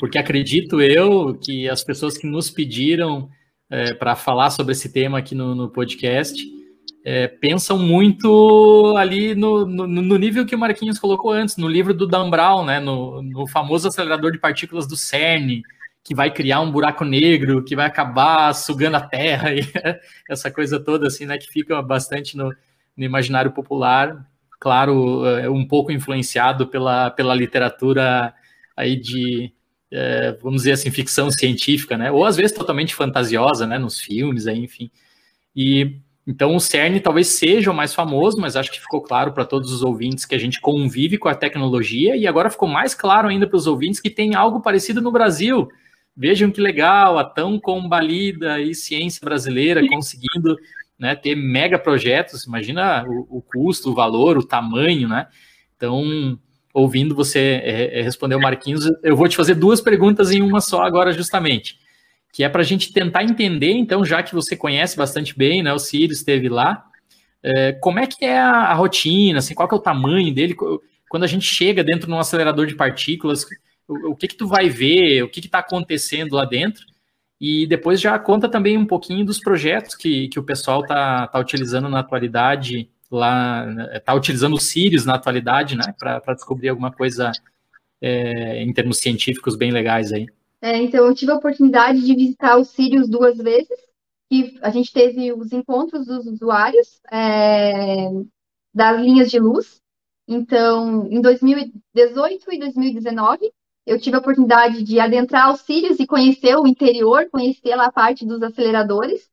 porque 0.00 0.18
acredito 0.18 0.80
eu 0.80 1.34
que 1.34 1.68
as 1.68 1.82
pessoas 1.84 2.16
que 2.16 2.26
nos 2.26 2.50
pediram 2.50 3.28
é, 3.70 3.94
para 3.94 4.14
falar 4.14 4.50
sobre 4.50 4.72
esse 4.72 4.92
tema 4.92 5.18
aqui 5.18 5.34
no, 5.34 5.54
no 5.54 5.68
podcast 5.68 6.42
é, 7.04 7.28
pensam 7.28 7.78
muito 7.78 8.94
ali 8.96 9.34
no, 9.34 9.66
no, 9.66 9.86
no, 9.86 10.16
nível 10.16 10.46
que 10.46 10.54
o 10.54 10.58
Marquinhos 10.58 10.98
colocou 10.98 11.32
antes, 11.32 11.58
no 11.58 11.68
livro 11.68 11.92
do 11.92 12.06
Dan 12.06 12.30
Brown, 12.30 12.64
né, 12.64 12.80
no, 12.80 13.46
famoso 13.46 13.88
acelerador 13.88 14.32
de 14.32 14.38
partículas 14.38 14.86
do 14.86 14.96
CERN, 14.96 15.62
que 16.02 16.14
vai 16.14 16.30
criar 16.30 16.60
um 16.60 16.70
buraco 16.70 17.04
negro, 17.04 17.62
que 17.62 17.76
vai 17.76 17.86
acabar 17.86 18.54
sugando 18.54 18.96
a 18.96 19.02
Terra, 19.02 19.52
e 19.54 19.60
essa 20.28 20.50
coisa 20.50 20.80
toda 20.80 21.06
assim, 21.06 21.26
né, 21.26 21.36
que 21.36 21.46
fica 21.46 21.80
bastante 21.82 22.38
no, 22.38 22.50
no 22.96 23.04
imaginário 23.04 23.52
popular 23.52 24.26
claro, 24.64 25.26
é, 25.26 25.50
um 25.50 25.68
pouco 25.68 25.92
influenciado 25.92 26.66
pela, 26.66 27.10
pela 27.10 27.34
literatura 27.34 28.32
aí 28.74 28.96
de, 28.96 29.52
é, 29.92 30.38
vamos 30.42 30.62
dizer 30.62 30.72
assim, 30.72 30.90
ficção 30.90 31.30
científica, 31.30 31.98
né? 31.98 32.10
Ou 32.10 32.24
às 32.24 32.34
vezes 32.34 32.56
totalmente 32.56 32.94
fantasiosa, 32.94 33.66
né? 33.66 33.78
Nos 33.78 34.00
filmes, 34.00 34.46
aí, 34.46 34.58
enfim. 34.58 34.90
E 35.54 36.00
então 36.26 36.56
o 36.56 36.60
CERN 36.60 36.98
talvez 36.98 37.26
seja 37.28 37.70
o 37.70 37.74
mais 37.74 37.92
famoso, 37.92 38.40
mas 38.40 38.56
acho 38.56 38.72
que 38.72 38.80
ficou 38.80 39.02
claro 39.02 39.34
para 39.34 39.44
todos 39.44 39.70
os 39.70 39.82
ouvintes 39.82 40.24
que 40.24 40.34
a 40.34 40.38
gente 40.38 40.58
convive 40.62 41.18
com 41.18 41.28
a 41.28 41.34
tecnologia 41.34 42.16
e 42.16 42.26
agora 42.26 42.48
ficou 42.48 42.66
mais 42.66 42.94
claro 42.94 43.28
ainda 43.28 43.46
para 43.46 43.58
os 43.58 43.66
ouvintes 43.66 44.00
que 44.00 44.08
tem 44.08 44.34
algo 44.34 44.62
parecido 44.62 45.02
no 45.02 45.12
Brasil. 45.12 45.68
Vejam 46.16 46.50
que 46.50 46.60
legal, 46.62 47.18
a 47.18 47.24
tão 47.24 47.60
combalida 47.60 48.58
e 48.62 48.74
ciência 48.74 49.20
brasileira 49.22 49.86
conseguindo 49.86 50.56
né, 50.98 51.14
ter 51.14 51.34
mega 51.34 51.78
projetos, 51.78 52.44
imagina 52.44 53.04
o, 53.06 53.38
o, 53.38 53.42
custo, 53.42 53.90
o 53.90 53.94
valor, 53.94 54.38
o 54.38 54.46
tamanho, 54.46 55.08
né? 55.08 55.26
Então, 55.76 56.38
ouvindo 56.72 57.14
você 57.14 57.60
é, 57.62 58.00
é, 58.00 58.02
responder 58.02 58.34
o 58.36 58.40
Marquinhos, 58.40 58.84
eu 59.02 59.16
vou 59.16 59.28
te 59.28 59.36
fazer 59.36 59.54
duas 59.54 59.80
perguntas 59.80 60.30
em 60.30 60.40
uma 60.40 60.60
só 60.60 60.82
agora, 60.82 61.12
justamente, 61.12 61.78
que 62.32 62.42
é 62.44 62.48
para 62.48 62.62
a 62.62 62.64
gente 62.64 62.92
tentar 62.92 63.24
entender, 63.24 63.72
então, 63.72 64.04
já 64.04 64.22
que 64.22 64.34
você 64.34 64.56
conhece 64.56 64.96
bastante 64.96 65.36
bem, 65.36 65.62
né, 65.62 65.72
o 65.72 65.78
Sirius 65.78 66.18
esteve 66.18 66.48
lá, 66.48 66.84
é, 67.42 67.72
como 67.72 67.98
é 67.98 68.06
que 68.06 68.24
é 68.24 68.38
a, 68.38 68.50
a, 68.50 68.74
rotina, 68.74 69.38
assim, 69.38 69.54
qual 69.54 69.68
que 69.68 69.74
é 69.74 69.78
o 69.78 69.82
tamanho 69.82 70.32
dele, 70.32 70.56
quando 71.08 71.24
a 71.24 71.28
gente 71.28 71.44
chega 71.44 71.84
dentro 71.84 72.06
de 72.06 72.12
um 72.12 72.18
acelerador 72.18 72.66
de 72.66 72.74
partículas, 72.74 73.44
o, 73.86 74.12
o 74.12 74.16
que 74.16 74.28
que 74.28 74.36
tu 74.36 74.46
vai 74.46 74.68
ver, 74.68 75.22
o 75.22 75.28
que 75.28 75.40
que 75.40 75.48
está 75.48 75.58
acontecendo 75.58 76.34
lá 76.34 76.44
dentro, 76.44 76.84
e 77.40 77.66
depois 77.66 78.00
já 78.00 78.18
conta 78.18 78.48
também 78.48 78.78
um 78.78 78.86
pouquinho 78.86 79.24
dos 79.24 79.38
projetos 79.38 79.94
que, 79.94 80.28
que 80.28 80.38
o 80.38 80.44
pessoal 80.44 80.82
está 80.82 81.26
tá 81.26 81.38
utilizando 81.38 81.88
na 81.88 82.00
atualidade, 82.00 82.90
lá, 83.10 83.66
está 83.94 84.14
utilizando 84.14 84.54
o 84.54 84.60
Sirius 84.60 85.04
na 85.04 85.14
atualidade, 85.14 85.76
né, 85.76 85.94
para 85.98 86.34
descobrir 86.34 86.68
alguma 86.68 86.92
coisa 86.92 87.32
é, 88.00 88.62
em 88.62 88.72
termos 88.72 88.98
científicos 88.98 89.56
bem 89.56 89.70
legais 89.70 90.12
aí. 90.12 90.26
É, 90.60 90.76
então, 90.78 91.06
eu 91.06 91.14
tive 91.14 91.30
a 91.32 91.36
oportunidade 91.36 92.00
de 92.00 92.14
visitar 92.14 92.56
o 92.56 92.64
Sirius 92.64 93.08
duas 93.08 93.36
vezes, 93.36 93.84
e 94.30 94.58
a 94.62 94.70
gente 94.70 94.92
teve 94.92 95.32
os 95.32 95.52
encontros 95.52 96.06
dos 96.06 96.26
usuários 96.26 97.00
é, 97.12 98.08
das 98.72 99.00
linhas 99.00 99.30
de 99.30 99.38
luz. 99.38 99.80
Então, 100.26 101.06
em 101.10 101.20
2018 101.20 102.52
e 102.52 102.58
2019, 102.58 103.52
eu 103.86 104.00
tive 104.00 104.16
a 104.16 104.18
oportunidade 104.20 104.82
de 104.82 104.98
adentrar 104.98 105.52
os 105.52 105.60
Sirius 105.60 106.00
e 106.00 106.06
conhecer 106.06 106.56
o 106.56 106.66
interior, 106.66 107.28
conhecer 107.30 107.76
lá 107.76 107.86
a 107.86 107.92
parte 107.92 108.24
dos 108.26 108.42
aceleradores. 108.42 109.28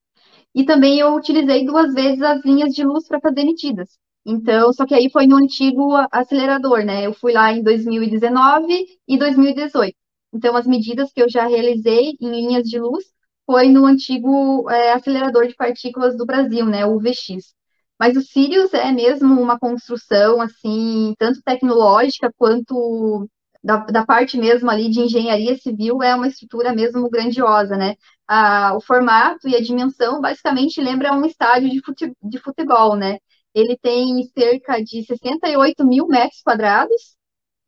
E 0.53 0.65
também 0.65 0.99
eu 0.99 1.15
utilizei 1.15 1.65
duas 1.65 1.93
vezes 1.93 2.21
as 2.21 2.43
linhas 2.43 2.73
de 2.73 2.83
luz 2.83 3.07
para 3.07 3.21
fazer 3.21 3.45
medidas. 3.45 3.97
Então, 4.25 4.71
só 4.73 4.85
que 4.85 4.93
aí 4.93 5.09
foi 5.09 5.25
no 5.25 5.37
antigo 5.37 5.93
acelerador, 6.11 6.83
né? 6.83 7.05
Eu 7.07 7.13
fui 7.13 7.33
lá 7.33 7.51
em 7.51 7.63
2019 7.63 8.85
e 9.07 9.17
2018. 9.17 9.95
Então, 10.33 10.55
as 10.55 10.67
medidas 10.67 11.11
que 11.11 11.21
eu 11.21 11.29
já 11.29 11.47
realizei 11.47 12.15
em 12.19 12.29
linhas 12.29 12.63
de 12.63 12.79
luz 12.79 13.05
foi 13.45 13.69
no 13.69 13.85
antigo 13.85 14.69
é, 14.69 14.93
acelerador 14.93 15.47
de 15.47 15.55
partículas 15.55 16.15
do 16.15 16.25
Brasil, 16.25 16.65
né? 16.65 16.85
O 16.85 16.99
VX. 16.99 17.53
Mas 17.99 18.17
o 18.17 18.21
Sirius 18.21 18.73
é 18.73 18.91
mesmo 18.91 19.39
uma 19.41 19.59
construção, 19.59 20.41
assim, 20.41 21.13
tanto 21.17 21.41
tecnológica 21.43 22.31
quanto 22.37 23.27
da, 23.63 23.77
da, 23.77 24.05
parte 24.05 24.37
mesmo 24.37 24.69
ali 24.69 24.89
de 24.89 25.01
engenharia 25.01 25.55
civil, 25.57 26.01
é 26.01 26.15
uma 26.15 26.27
estrutura 26.27 26.73
mesmo 26.73 27.09
grandiosa, 27.09 27.77
né? 27.77 27.95
Ah, 28.27 28.73
o 28.75 28.81
formato 28.81 29.47
e 29.47 29.55
a 29.55 29.61
dimensão 29.61 30.19
basicamente 30.21 30.81
lembra 30.81 31.13
um 31.13 31.25
estádio 31.25 31.69
de, 31.69 31.81
fute, 31.83 32.11
de 32.23 32.39
futebol, 32.39 32.95
né? 32.95 33.19
Ele 33.53 33.77
tem 33.77 34.23
cerca 34.37 34.81
de 34.83 35.03
68 35.03 35.85
mil 35.85 36.07
metros 36.07 36.41
quadrados, 36.41 37.17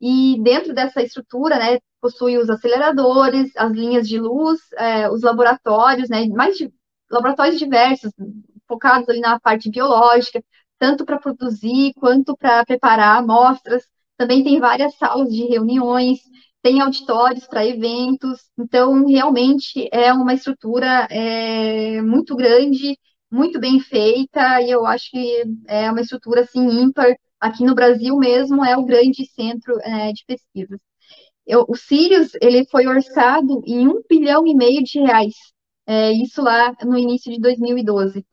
e 0.06 0.38
dentro 0.44 0.74
dessa 0.74 1.02
estrutura, 1.02 1.58
né, 1.58 1.80
possui 2.02 2.38
os 2.38 2.50
aceleradores, 2.50 3.52
as 3.56 3.72
linhas 3.72 4.06
de 4.06 4.20
luz, 4.20 4.60
é, 4.78 5.10
os 5.10 5.22
laboratórios, 5.22 6.10
né, 6.10 6.28
mais 6.28 6.58
de, 6.58 6.70
laboratórios 7.10 7.58
diversos, 7.58 8.12
focados 8.68 9.08
ali 9.08 9.22
na 9.22 9.40
parte 9.40 9.70
biológica, 9.70 10.44
tanto 10.78 11.06
para 11.06 11.20
produzir 11.20 11.94
quanto 11.96 12.36
para 12.36 12.66
preparar 12.66 13.20
amostras. 13.20 13.88
Também 14.18 14.44
tem 14.44 14.60
várias 14.60 14.96
salas 14.96 15.30
de 15.30 15.44
reuniões, 15.46 16.20
tem 16.62 16.82
auditórios 16.82 17.46
para 17.48 17.66
eventos. 17.66 18.40
Então, 18.58 19.06
realmente 19.06 19.90
é 19.92 20.14
uma 20.14 20.34
estrutura 20.34 21.08
é, 21.12 22.02
muito 22.02 22.36
grande, 22.36 22.98
muito 23.32 23.60
bem 23.60 23.80
feita, 23.80 24.62
e 24.62 24.72
eu 24.72 24.86
acho 24.86 25.10
que 25.12 25.44
é 25.68 25.92
uma 25.92 26.02
estrutura 26.02 26.42
assim 26.42 26.62
ímpar. 26.82 27.16
Aqui 27.40 27.64
no 27.66 27.76
Brasil 27.76 28.16
mesmo 28.18 28.64
é 28.64 28.78
o 28.78 28.86
grande 28.86 29.26
centro 29.26 29.78
é, 29.82 30.14
de 30.14 30.24
pesquisas. 30.26 30.80
Eu, 31.46 31.66
o 31.68 31.76
Sirius 31.76 32.32
ele 32.42 32.66
foi 32.68 32.88
orçado 32.88 33.62
em 33.66 33.88
um 33.88 34.02
bilhão 34.10 34.48
e 34.48 34.56
meio 34.56 34.84
de 34.84 35.00
reais, 35.00 35.34
é, 35.86 36.12
isso 36.14 36.42
lá 36.42 36.74
no 36.84 36.98
início 36.98 37.32
de 37.32 37.40
2012 37.40 38.26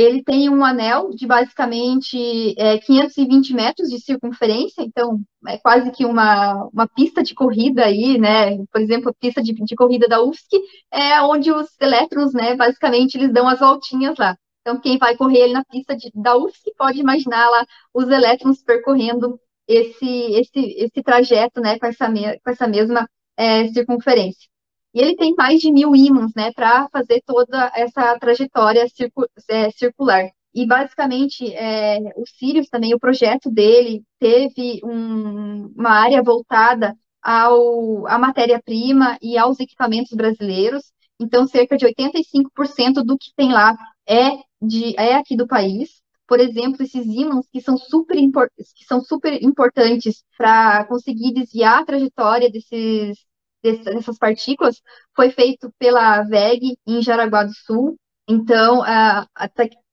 ele 0.00 0.22
tem 0.22 0.48
um 0.48 0.64
anel 0.64 1.10
de 1.10 1.26
basicamente 1.26 2.54
é, 2.58 2.78
520 2.78 3.54
metros 3.54 3.88
de 3.88 4.00
circunferência, 4.00 4.82
então 4.82 5.20
é 5.46 5.58
quase 5.58 5.90
que 5.90 6.04
uma, 6.04 6.68
uma 6.72 6.88
pista 6.88 7.22
de 7.22 7.34
corrida 7.34 7.84
aí, 7.84 8.18
né? 8.18 8.56
Por 8.72 8.80
exemplo, 8.80 9.10
a 9.10 9.14
pista 9.14 9.42
de, 9.42 9.52
de 9.52 9.74
corrida 9.76 10.08
da 10.08 10.22
UFSC 10.22 10.58
é 10.92 11.20
onde 11.22 11.52
os 11.52 11.68
elétrons, 11.80 12.32
né, 12.32 12.54
basicamente, 12.56 13.16
eles 13.16 13.32
dão 13.32 13.48
as 13.48 13.60
voltinhas 13.60 14.16
lá. 14.18 14.36
Então, 14.60 14.80
quem 14.80 14.98
vai 14.98 15.16
correr 15.16 15.44
ali 15.44 15.52
na 15.52 15.64
pista 15.64 15.96
de, 15.96 16.10
da 16.14 16.36
UFSC 16.36 16.72
pode 16.76 17.00
imaginar 17.00 17.48
lá 17.50 17.64
os 17.94 18.08
elétrons 18.08 18.62
percorrendo 18.62 19.40
esse, 19.66 20.06
esse, 20.32 20.60
esse 20.78 21.02
trajeto, 21.02 21.60
né, 21.60 21.78
com 21.78 21.86
essa, 21.86 22.08
me, 22.08 22.38
com 22.40 22.50
essa 22.50 22.66
mesma 22.68 23.08
é, 23.36 23.68
circunferência. 23.68 24.48
E 24.94 25.00
ele 25.00 25.16
tem 25.16 25.34
mais 25.36 25.60
de 25.60 25.72
mil 25.72 25.94
ímãs, 25.94 26.32
né, 26.34 26.52
para 26.52 26.88
fazer 26.90 27.22
toda 27.24 27.70
essa 27.74 28.18
trajetória 28.18 28.88
circu 28.88 29.26
é, 29.48 29.70
circular. 29.70 30.28
E 30.54 30.66
basicamente, 30.66 31.52
é, 31.54 31.98
o 32.16 32.26
Sirius 32.26 32.68
também, 32.68 32.92
o 32.94 32.98
projeto 32.98 33.50
dele 33.50 34.02
teve 34.18 34.80
um, 34.84 35.72
uma 35.76 35.90
área 35.90 36.22
voltada 36.22 36.96
ao, 37.22 38.06
à 38.08 38.18
matéria-prima 38.18 39.16
e 39.22 39.38
aos 39.38 39.60
equipamentos 39.60 40.12
brasileiros. 40.12 40.92
Então, 41.20 41.46
cerca 41.46 41.76
de 41.76 41.86
85% 41.86 43.04
do 43.04 43.16
que 43.16 43.30
tem 43.36 43.52
lá 43.52 43.76
é, 44.08 44.30
de, 44.60 44.94
é 44.98 45.14
aqui 45.14 45.36
do 45.36 45.46
país. 45.46 46.00
Por 46.26 46.40
exemplo, 46.40 46.82
esses 46.82 47.06
ímãs 47.06 47.46
que 47.52 47.60
são 47.60 47.76
super, 47.76 48.16
que 48.16 48.84
são 48.86 49.00
super 49.00 49.42
importantes 49.42 50.24
para 50.36 50.84
conseguir 50.86 51.32
desviar 51.32 51.80
a 51.80 51.84
trajetória 51.84 52.50
desses, 52.50 53.18
dessas 53.62 54.18
partículas 54.18 54.80
foi 55.14 55.30
feito 55.30 55.72
pela 55.78 56.22
VEG 56.22 56.76
em 56.86 57.02
Jaraguá 57.02 57.44
do 57.44 57.52
Sul. 57.52 57.96
Então, 58.28 58.82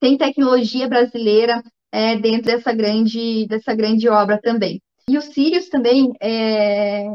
tem 0.00 0.16
tecnologia 0.16 0.88
brasileira 0.88 1.62
é, 1.90 2.16
dentro 2.16 2.46
dessa 2.46 2.72
grande, 2.72 3.46
dessa 3.46 3.74
grande 3.74 4.08
obra 4.08 4.40
também. 4.40 4.80
E 5.08 5.16
o 5.16 5.22
Sirius 5.22 5.68
também, 5.68 6.12
é, 6.20 7.06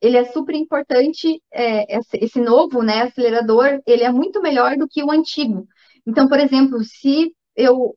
ele 0.00 0.16
é 0.16 0.24
super 0.24 0.54
importante, 0.54 1.42
é, 1.52 1.98
esse 2.14 2.40
novo 2.40 2.82
né, 2.82 3.02
acelerador, 3.02 3.80
ele 3.86 4.04
é 4.04 4.12
muito 4.12 4.40
melhor 4.40 4.76
do 4.76 4.88
que 4.88 5.02
o 5.02 5.10
antigo. 5.10 5.66
Então, 6.06 6.28
por 6.28 6.38
exemplo, 6.38 6.82
se 6.84 7.34
eu 7.56 7.94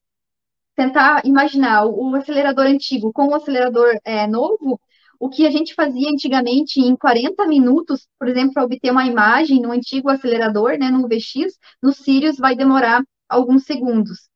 tentar 0.75 1.21
imaginar 1.23 1.85
o 1.85 2.15
acelerador 2.15 2.65
antigo 2.65 3.13
com 3.13 3.27
o 3.27 3.35
acelerador 3.35 3.95
é, 4.03 4.27
novo, 4.27 4.79
o 5.23 5.29
que 5.29 5.47
a 5.47 5.51
gente 5.51 5.73
fazia 5.73 6.09
antigamente 6.09 6.81
em 6.81 6.97
40 6.97 7.47
minutos, 7.47 8.05
por 8.19 8.27
exemplo, 8.27 8.53
para 8.53 8.65
obter 8.65 8.91
uma 8.91 9.05
imagem 9.05 9.61
no 9.61 9.71
antigo 9.71 10.09
acelerador, 10.09 10.77
né, 10.77 10.89
no 10.91 11.07
VX, 11.07 11.57
no 11.81 11.93
Sirius 11.93 12.35
vai 12.35 12.57
demorar 12.57 13.01
alguns 13.29 13.63
segundos. 13.63 14.27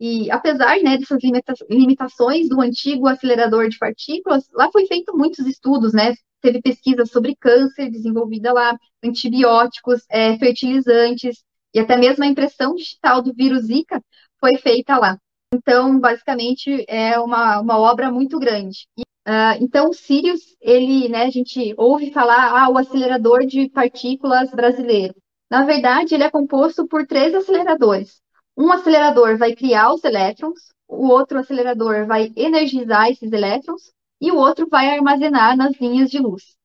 E 0.00 0.28
apesar 0.32 0.80
né, 0.82 0.98
dessas 0.98 1.22
limita 1.22 1.54
limitações 1.70 2.48
do 2.48 2.60
antigo 2.60 3.06
acelerador 3.06 3.68
de 3.68 3.78
partículas, 3.78 4.48
lá 4.52 4.68
foi 4.72 4.86
feito 4.86 5.16
muitos 5.16 5.46
estudos, 5.46 5.92
né? 5.92 6.14
Teve 6.40 6.60
pesquisa 6.60 7.06
sobre 7.06 7.36
câncer 7.36 7.88
desenvolvida 7.88 8.52
lá, 8.52 8.76
antibióticos, 9.04 10.02
é, 10.10 10.36
fertilizantes, 10.36 11.44
e 11.72 11.78
até 11.78 11.96
mesmo 11.96 12.24
a 12.24 12.26
impressão 12.26 12.74
digital 12.74 13.22
do 13.22 13.32
vírus 13.32 13.66
Zika 13.66 14.02
foi 14.40 14.58
feita 14.58 14.98
lá. 14.98 15.16
Então, 15.54 16.00
basicamente, 16.00 16.84
é 16.88 17.20
uma, 17.20 17.60
uma 17.60 17.78
obra 17.78 18.10
muito 18.10 18.36
grande. 18.40 18.88
E 18.98 19.04
Uh, 19.26 19.56
então, 19.60 19.88
o 19.88 19.94
Sirius, 19.94 20.54
ele, 20.60 21.08
né, 21.08 21.22
a 21.24 21.30
gente 21.30 21.74
ouve 21.78 22.12
falar, 22.12 22.62
ah, 22.62 22.68
o 22.68 22.76
acelerador 22.76 23.46
de 23.46 23.70
partículas 23.70 24.50
brasileiro. 24.50 25.14
Na 25.50 25.64
verdade, 25.64 26.14
ele 26.14 26.24
é 26.24 26.30
composto 26.30 26.86
por 26.86 27.06
três 27.06 27.34
aceleradores. 27.34 28.20
Um 28.56 28.70
acelerador 28.70 29.38
vai 29.38 29.54
criar 29.54 29.92
os 29.94 30.04
elétrons, 30.04 30.60
o 30.86 31.08
outro 31.08 31.38
acelerador 31.38 32.06
vai 32.06 32.32
energizar 32.36 33.10
esses 33.10 33.32
elétrons 33.32 33.92
e 34.20 34.30
o 34.30 34.36
outro 34.36 34.68
vai 34.68 34.88
armazenar 34.88 35.56
nas 35.56 35.74
linhas 35.80 36.10
de 36.10 36.18
luz. 36.18 36.56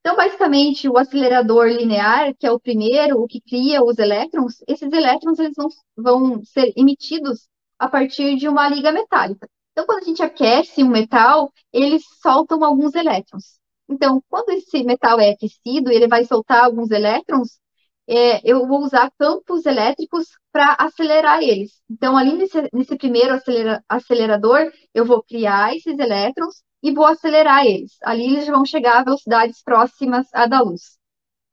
Então, 0.00 0.16
basicamente, 0.16 0.88
o 0.88 0.96
acelerador 0.96 1.66
linear, 1.68 2.34
que 2.34 2.46
é 2.46 2.50
o 2.50 2.58
primeiro, 2.58 3.20
o 3.20 3.26
que 3.26 3.40
cria 3.40 3.84
os 3.84 3.98
elétrons, 3.98 4.62
esses 4.66 4.90
elétrons 4.92 5.38
eles 5.38 5.54
vão, 5.54 5.68
vão 5.96 6.44
ser 6.44 6.72
emitidos 6.76 7.48
a 7.78 7.88
partir 7.88 8.36
de 8.36 8.48
uma 8.48 8.68
liga 8.68 8.90
metálica. 8.92 9.48
Então, 9.72 9.86
quando 9.86 10.02
a 10.02 10.06
gente 10.06 10.22
aquece 10.22 10.82
um 10.82 10.88
metal, 10.88 11.52
eles 11.72 12.02
soltam 12.22 12.62
alguns 12.64 12.94
elétrons. 12.94 13.58
Então, 13.88 14.22
quando 14.28 14.50
esse 14.50 14.84
metal 14.84 15.18
é 15.20 15.30
aquecido, 15.30 15.90
ele 15.90 16.08
vai 16.08 16.24
soltar 16.24 16.64
alguns 16.64 16.90
elétrons, 16.90 17.58
é, 18.08 18.40
eu 18.48 18.66
vou 18.66 18.80
usar 18.82 19.10
campos 19.18 19.64
elétricos 19.66 20.26
para 20.52 20.74
acelerar 20.78 21.42
eles. 21.42 21.80
Então, 21.88 22.16
ali 22.16 22.36
nesse, 22.36 22.68
nesse 22.72 22.96
primeiro 22.96 23.34
acelera, 23.34 23.84
acelerador, 23.88 24.72
eu 24.94 25.04
vou 25.04 25.22
criar 25.22 25.76
esses 25.76 25.98
elétrons 25.98 26.62
e 26.82 26.92
vou 26.92 27.04
acelerar 27.06 27.64
eles. 27.66 27.92
Ali 28.02 28.24
eles 28.24 28.46
vão 28.48 28.64
chegar 28.64 29.00
a 29.00 29.04
velocidades 29.04 29.62
próximas 29.62 30.26
à 30.32 30.46
da 30.46 30.60
luz. 30.60 30.98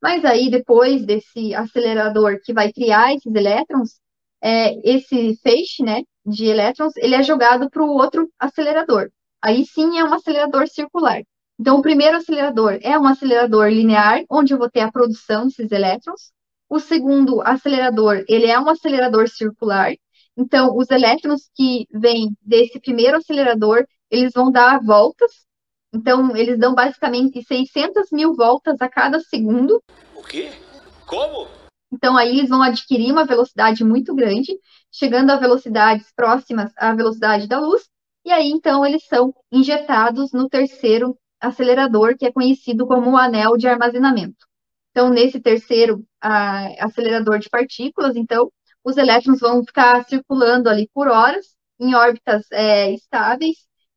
Mas 0.02 0.26
aí, 0.26 0.50
depois 0.50 1.06
desse 1.06 1.56
acelerador 1.56 2.40
que 2.44 2.54
vai 2.54 2.72
criar 2.72 3.14
esses 3.14 3.34
elétrons, 3.34 4.00
é, 4.42 4.74
esse 4.90 5.36
feixe, 5.44 5.84
né, 5.84 6.04
de 6.28 6.46
elétrons, 6.46 6.94
ele 6.98 7.16
é 7.16 7.24
jogado 7.24 7.70
para 7.70 7.82
o 7.82 7.90
outro 7.90 8.30
acelerador. 8.38 9.10
Aí 9.42 9.66
sim 9.66 9.98
é 9.98 10.04
um 10.04 10.14
acelerador 10.14 10.68
circular. 10.68 11.24
Então, 11.60 11.78
o 11.78 11.82
primeiro 11.82 12.18
acelerador 12.18 12.78
é 12.82 13.00
um 13.00 13.08
acelerador 13.08 13.70
linear, 13.70 14.24
onde 14.30 14.54
eu 14.54 14.58
vou 14.58 14.70
ter 14.70 14.82
a 14.82 14.92
produção 14.92 15.48
desses 15.48 15.72
elétrons. 15.72 16.32
O 16.70 16.80
segundo 16.80 17.42
acelerador, 17.42 18.24
ele 18.28 18.46
é 18.46 18.60
um 18.60 18.70
acelerador 18.70 19.28
circular. 19.30 19.94
Então, 20.36 20.76
os 20.76 20.90
elétrons 20.92 21.50
que 21.56 21.88
vêm 21.92 22.36
desse 22.42 22.80
primeiro 22.80 23.18
acelerador, 23.18 23.86
eles 24.12 24.34
vão 24.34 24.52
dar 24.52 24.80
voltas. 24.84 25.32
Então, 25.94 26.36
eles 26.36 26.60
dão 26.60 26.76
basicamente 26.76 27.42
600 27.44 28.12
mil 28.12 28.36
voltas 28.36 28.80
a 28.82 28.90
cada 28.90 29.20
segundo. 29.22 29.82
O 30.16 30.22
quê? 30.22 30.52
Como? 31.08 31.48
Então, 31.92 32.18
aí 32.18 32.38
eles 32.38 32.50
vão 32.50 32.62
adquirir 32.62 33.12
uma 33.12 33.26
velocidade 33.26 33.84
muito 33.84 34.14
grande, 34.14 34.58
chegando 34.92 35.32
a 35.32 35.38
velocidades 35.38 36.12
próximas 36.16 36.72
à 36.78 36.94
velocidade 36.94 37.48
da 37.48 37.60
luz, 37.60 37.84
e 38.26 38.32
aí, 38.32 38.50
então, 38.50 38.86
eles 38.86 39.06
são 39.06 39.34
injetados 39.52 40.34
no 40.34 40.50
terceiro 40.50 41.18
acelerador, 41.40 42.18
que 42.18 42.26
é 42.26 42.32
conhecido 42.32 42.86
como 42.86 43.12
o 43.12 43.18
anel 43.18 43.56
de 43.56 43.68
armazenamento. 43.68 44.46
Então, 44.92 45.10
nesse 45.10 45.40
terceiro 45.40 46.04
a, 46.22 46.86
acelerador 46.86 47.40
de 47.40 47.50
partículas, 47.50 48.16
então, 48.18 48.52
os 48.84 48.98
elétrons 48.98 49.40
vão 49.40 49.64
ficar 49.64 50.04
circulando 50.06 50.70
ali 50.70 50.90
por 50.94 51.08
horas, 51.08 51.46
em 51.80 51.96
órbitas 51.96 52.46
é, 52.52 52.92
estáveis, 52.92 53.56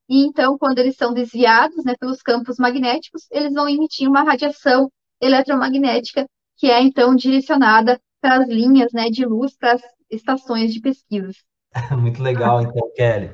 e 0.09 0.25
então, 0.27 0.59
quando 0.59 0.79
eles 0.79 0.97
são 0.97 1.13
desviados 1.15 1.85
né, 1.85 1.95
pelos 1.99 2.23
campos 2.23 2.57
magnéticos, 2.59 3.27
eles 3.31 3.53
vão 3.53 3.69
emitir 3.69 4.09
uma 4.09 4.23
radiação 4.23 4.91
eletromagnética 5.21 6.27
que 6.61 6.71
é 6.71 6.83
então 6.83 7.17
direcionada 7.17 7.99
para 8.21 8.43
as 8.43 8.49
linhas 8.49 8.93
né, 8.93 9.09
de 9.09 9.25
luz 9.25 9.57
para 9.57 9.73
as 9.73 9.83
estações 10.11 10.75
de 10.75 10.81
pesquisas. 10.81 11.37
Muito 11.99 12.23
legal, 12.23 12.61
então, 12.61 12.93
Kelly. 12.95 13.31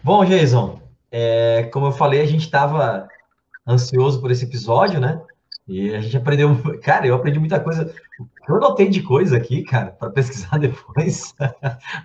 Bom, 0.00 0.24
Jason, 0.24 0.80
é, 1.10 1.64
como 1.72 1.86
eu 1.86 1.92
falei, 1.92 2.20
a 2.20 2.26
gente 2.26 2.42
estava 2.42 3.08
ansioso 3.66 4.20
por 4.20 4.30
esse 4.30 4.44
episódio, 4.44 5.00
né? 5.00 5.20
E 5.66 5.92
a 5.92 6.00
gente 6.00 6.16
aprendeu, 6.16 6.56
cara, 6.82 7.04
eu 7.04 7.16
aprendi 7.16 7.40
muita 7.40 7.58
coisa. 7.58 7.92
Eu 8.48 8.56
anotei 8.56 8.88
de 8.88 9.02
coisa 9.02 9.36
aqui, 9.36 9.64
cara, 9.64 9.90
para 9.90 10.10
pesquisar 10.10 10.58
depois. 10.60 11.34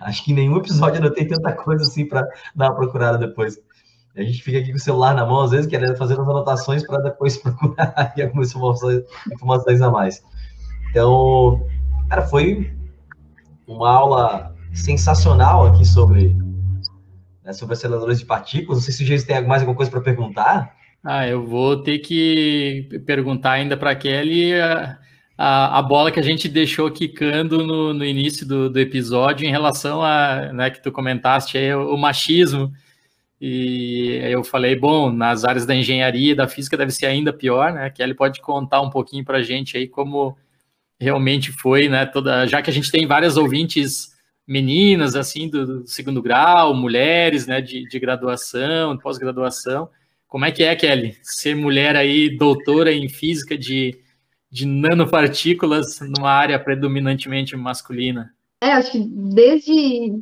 Acho 0.00 0.24
que 0.24 0.32
em 0.32 0.34
nenhum 0.34 0.56
episódio 0.56 0.96
eu 0.98 1.06
anotei 1.06 1.24
tanta 1.24 1.52
coisa 1.52 1.84
assim 1.84 2.04
para 2.04 2.26
dar 2.56 2.70
uma 2.70 2.76
procurada 2.76 3.16
depois. 3.16 3.60
A 4.16 4.22
gente 4.22 4.42
fica 4.42 4.58
aqui 4.58 4.70
com 4.70 4.76
o 4.76 4.80
celular 4.80 5.14
na 5.14 5.24
mão, 5.24 5.42
às 5.42 5.52
vezes, 5.52 5.66
querendo 5.68 5.96
fazer 5.96 6.14
as 6.14 6.18
anotações 6.18 6.84
para 6.84 6.98
depois 6.98 7.36
procurar 7.38 8.12
algumas 8.20 8.50
informações, 8.50 9.04
informações 9.32 9.80
a 9.80 9.90
mais. 9.90 10.20
Então, 10.90 11.66
cara, 12.08 12.22
foi 12.22 12.72
uma 13.66 13.90
aula 13.90 14.54
sensacional 14.72 15.66
aqui 15.66 15.84
sobre, 15.84 16.34
né, 17.44 17.52
sobre 17.52 17.74
aceleradores 17.74 18.18
de 18.18 18.24
partículas. 18.24 18.78
Não 18.78 18.84
sei 18.84 18.94
se 18.94 19.02
o 19.02 19.06
Jason 19.06 19.26
tem 19.26 19.46
mais 19.46 19.62
alguma 19.62 19.76
coisa 19.76 19.90
para 19.90 20.00
perguntar. 20.00 20.74
Ah, 21.04 21.26
eu 21.26 21.46
vou 21.46 21.82
ter 21.82 21.98
que 21.98 22.88
perguntar 23.06 23.52
ainda 23.52 23.76
para 23.76 23.92
a 23.92 23.94
Kelly 23.94 24.54
a, 24.54 24.98
a, 25.36 25.78
a, 25.78 25.82
bola 25.82 26.10
que 26.10 26.18
a 26.18 26.22
gente 26.22 26.48
deixou 26.48 26.90
quicando 26.90 27.64
no, 27.64 27.94
no 27.94 28.04
início 28.04 28.46
do, 28.46 28.68
do, 28.68 28.80
episódio 28.80 29.46
em 29.46 29.50
relação 29.50 30.02
a, 30.02 30.52
né, 30.52 30.70
que 30.70 30.82
tu 30.82 30.90
comentaste 30.90 31.56
aí, 31.56 31.72
o, 31.72 31.94
o 31.94 31.98
machismo. 31.98 32.72
E 33.40 34.18
eu 34.24 34.42
falei, 34.42 34.74
bom, 34.74 35.12
nas 35.12 35.44
áreas 35.44 35.64
da 35.64 35.74
engenharia 35.74 36.32
e 36.32 36.34
da 36.34 36.48
física 36.48 36.76
deve 36.76 36.90
ser 36.90 37.06
ainda 37.06 37.32
pior, 37.32 37.72
né? 37.72 37.88
Kelly 37.88 38.14
pode 38.14 38.40
contar 38.40 38.80
um 38.80 38.90
pouquinho 38.90 39.24
para 39.24 39.38
a 39.38 39.42
gente 39.42 39.76
aí 39.76 39.86
como 39.86 40.36
realmente 41.00 41.52
foi, 41.52 41.88
né? 41.88 42.06
Toda, 42.06 42.46
já 42.46 42.60
que 42.60 42.70
a 42.70 42.72
gente 42.72 42.90
tem 42.90 43.06
várias 43.06 43.36
ouvintes 43.36 44.16
meninas, 44.46 45.14
assim, 45.14 45.48
do, 45.48 45.66
do 45.66 45.86
segundo 45.86 46.22
grau, 46.22 46.74
mulheres, 46.74 47.46
né, 47.46 47.60
de, 47.60 47.86
de 47.86 47.98
graduação, 47.98 48.96
pós-graduação, 48.96 49.90
como 50.26 50.44
é 50.44 50.50
que 50.50 50.62
é, 50.62 50.74
Kelly, 50.74 51.16
ser 51.22 51.54
mulher 51.54 51.96
aí, 51.96 52.36
doutora 52.36 52.92
em 52.92 53.08
física 53.08 53.56
de, 53.56 53.98
de 54.50 54.66
nanopartículas 54.66 56.00
numa 56.00 56.30
área 56.30 56.58
predominantemente 56.58 57.56
masculina? 57.56 58.34
É, 58.62 58.72
acho 58.72 58.92
que 58.92 58.98
desde, 58.98 60.20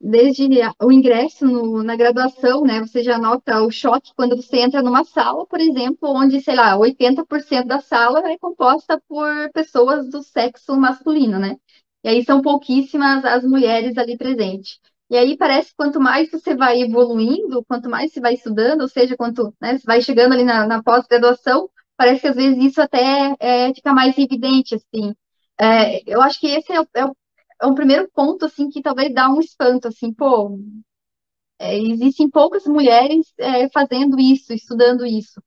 desde 0.00 0.48
o 0.82 0.90
ingresso 0.90 1.44
no, 1.46 1.82
na 1.82 1.94
graduação, 1.94 2.62
né, 2.62 2.80
você 2.80 3.02
já 3.02 3.18
nota 3.18 3.62
o 3.62 3.70
choque 3.70 4.12
quando 4.16 4.36
você 4.36 4.58
entra 4.58 4.82
numa 4.82 5.04
sala, 5.04 5.46
por 5.46 5.60
exemplo, 5.60 6.08
onde, 6.10 6.40
sei 6.40 6.54
lá, 6.54 6.76
80% 6.76 7.66
da 7.66 7.80
sala 7.80 8.20
é 8.30 8.38
composta 8.38 9.00
por 9.06 9.28
pessoas 9.52 10.08
do 10.08 10.22
sexo 10.22 10.76
masculino, 10.76 11.38
né? 11.38 11.56
E 12.02 12.08
aí 12.08 12.24
são 12.24 12.40
pouquíssimas 12.40 13.24
as 13.24 13.44
mulheres 13.44 13.98
ali 13.98 14.16
presentes. 14.16 14.78
E 15.10 15.16
aí 15.16 15.36
parece 15.36 15.70
que 15.70 15.76
quanto 15.76 16.00
mais 16.00 16.30
você 16.30 16.54
vai 16.54 16.80
evoluindo, 16.80 17.64
quanto 17.64 17.90
mais 17.90 18.12
você 18.12 18.20
vai 18.20 18.34
estudando, 18.34 18.82
ou 18.82 18.88
seja, 18.88 19.16
quanto 19.16 19.52
né, 19.60 19.76
você 19.76 19.84
vai 19.84 20.00
chegando 20.00 20.32
ali 20.32 20.44
na, 20.44 20.66
na 20.66 20.82
pós-graduação, 20.82 21.68
parece 21.96 22.22
que 22.22 22.28
às 22.28 22.36
vezes 22.36 22.56
isso 22.64 22.80
até 22.80 23.34
é, 23.38 23.74
fica 23.74 23.92
mais 23.92 24.16
evidente, 24.16 24.74
assim. 24.76 25.14
É, 25.60 26.02
eu 26.10 26.22
acho 26.22 26.40
que 26.40 26.46
esse 26.46 26.72
é, 26.72 26.78
é, 26.78 27.04
é, 27.60 27.66
um 27.66 27.74
primeiro 27.74 28.08
ponto, 28.14 28.44
assim, 28.46 28.68
que 28.70 28.82
talvez 28.82 29.12
dá 29.14 29.28
um 29.30 29.40
espanto, 29.40 29.88
assim, 29.88 30.12
pô, 30.12 30.58
é, 31.58 31.78
existem 31.78 32.28
poucas 32.30 32.64
mulheres 32.66 33.32
é, 33.38 33.68
fazendo 33.70 34.18
isso, 34.18 34.52
estudando 34.52 35.04
isso. 35.06 35.42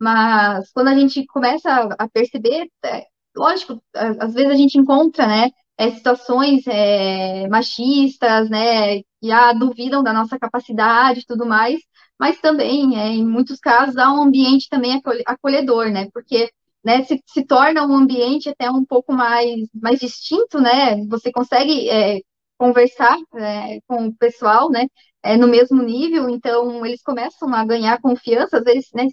Mas 0.00 0.70
quando 0.72 0.88
a 0.88 0.94
gente 0.94 1.26
começa 1.26 1.70
a 1.98 2.08
perceber, 2.08 2.70
é, 2.84 3.06
lógico, 3.36 3.82
às 3.94 4.34
vezes 4.34 4.50
a 4.50 4.54
gente 4.56 4.78
encontra, 4.78 5.26
né, 5.26 5.50
é, 5.78 5.90
situações 5.90 6.66
é, 6.66 7.48
machistas, 7.48 8.48
né, 8.50 9.00
que 9.20 9.30
ah, 9.32 9.52
duvidam 9.52 10.02
da 10.02 10.12
nossa 10.12 10.38
capacidade 10.38 11.20
e 11.20 11.26
tudo 11.26 11.46
mais, 11.46 11.80
mas 12.18 12.40
também, 12.40 12.98
é, 12.98 13.08
em 13.08 13.26
muitos 13.26 13.58
casos, 13.58 13.96
há 13.98 14.12
um 14.12 14.22
ambiente 14.22 14.68
também 14.70 15.00
acolhedor, 15.26 15.90
né, 15.90 16.08
porque 16.12 16.50
né, 16.86 17.02
se, 17.04 17.20
se 17.26 17.44
torna 17.44 17.84
um 17.84 17.96
ambiente 17.96 18.48
até 18.48 18.70
um 18.70 18.84
pouco 18.84 19.12
mais, 19.12 19.68
mais 19.74 19.98
distinto, 19.98 20.60
né, 20.60 21.04
você 21.08 21.32
consegue 21.32 21.90
é, 21.90 22.20
conversar 22.56 23.18
é, 23.34 23.80
com 23.88 24.06
o 24.06 24.14
pessoal, 24.16 24.70
né, 24.70 24.86
é, 25.22 25.36
no 25.36 25.48
mesmo 25.48 25.82
nível, 25.82 26.30
então 26.30 26.86
eles 26.86 27.02
começam 27.02 27.52
a 27.52 27.64
ganhar 27.64 28.00
confiança, 28.00 28.58
às 28.58 28.64
vezes, 28.64 28.88
né, 28.94 29.08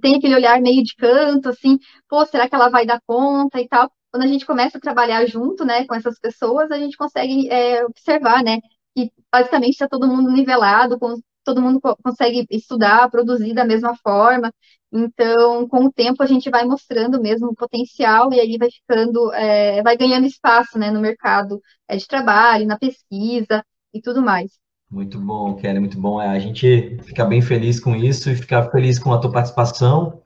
tem 0.00 0.16
aquele 0.16 0.34
olhar 0.34 0.58
meio 0.62 0.82
de 0.82 0.94
canto, 0.96 1.50
assim, 1.50 1.78
pô, 2.08 2.24
será 2.24 2.48
que 2.48 2.54
ela 2.54 2.70
vai 2.70 2.86
dar 2.86 3.00
conta? 3.06 3.60
e 3.60 3.68
tal, 3.68 3.90
quando 4.10 4.24
a 4.24 4.26
gente 4.26 4.46
começa 4.46 4.78
a 4.78 4.80
trabalhar 4.80 5.26
junto, 5.26 5.64
né, 5.66 5.86
com 5.86 5.94
essas 5.94 6.18
pessoas, 6.18 6.70
a 6.70 6.78
gente 6.78 6.96
consegue 6.96 7.46
é, 7.50 7.84
observar, 7.84 8.42
né, 8.42 8.58
que 8.96 9.12
basicamente 9.30 9.72
está 9.72 9.86
todo 9.88 10.06
mundo 10.08 10.30
nivelado, 10.30 10.98
com, 10.98 11.14
todo 11.44 11.60
mundo 11.62 11.80
consegue 12.02 12.46
estudar, 12.50 13.10
produzir 13.10 13.54
da 13.54 13.64
mesma 13.64 13.96
forma. 13.96 14.52
Então, 14.92 15.66
com 15.68 15.86
o 15.86 15.92
tempo, 15.92 16.22
a 16.22 16.26
gente 16.26 16.50
vai 16.50 16.64
mostrando 16.64 17.20
mesmo 17.20 17.48
o 17.48 17.54
potencial 17.54 18.32
e 18.32 18.40
aí 18.40 18.58
vai 18.58 18.68
ficando, 18.70 19.32
é, 19.32 19.82
vai 19.82 19.96
ganhando 19.96 20.26
espaço, 20.26 20.78
né, 20.78 20.90
no 20.90 21.00
mercado 21.00 21.60
é, 21.88 21.96
de 21.96 22.06
trabalho, 22.06 22.66
na 22.66 22.78
pesquisa 22.78 23.64
e 23.94 24.00
tudo 24.00 24.20
mais. 24.20 24.52
Muito 24.90 25.18
bom, 25.18 25.54
Kelly, 25.56 25.80
muito 25.80 25.98
bom. 25.98 26.20
É, 26.20 26.28
a 26.28 26.38
gente 26.38 26.98
fica 27.04 27.24
bem 27.24 27.40
feliz 27.40 27.80
com 27.80 27.96
isso 27.96 28.30
e 28.30 28.36
fica 28.36 28.70
feliz 28.70 28.98
com 28.98 29.12
a 29.14 29.18
tua 29.18 29.32
participação. 29.32 30.20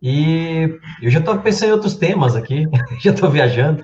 E 0.00 0.78
eu 1.02 1.10
já 1.10 1.20
estou 1.20 1.38
pensando 1.38 1.68
em 1.68 1.72
outros 1.72 1.94
temas 1.94 2.34
aqui, 2.34 2.66
já 3.00 3.12
estou 3.12 3.30
viajando. 3.30 3.82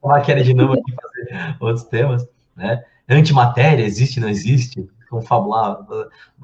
Falar 0.00 0.20
que 0.20 0.30
era 0.30 0.44
de 0.44 0.54
novo 0.54 0.74
aqui 0.74 0.92
fazer 0.94 1.56
outros 1.58 1.84
temas, 1.88 2.24
né? 2.54 2.84
Antimatéria, 3.08 3.84
existe, 3.84 4.20
não 4.20 4.28
existe? 4.28 4.88
Confabular. 5.16 5.78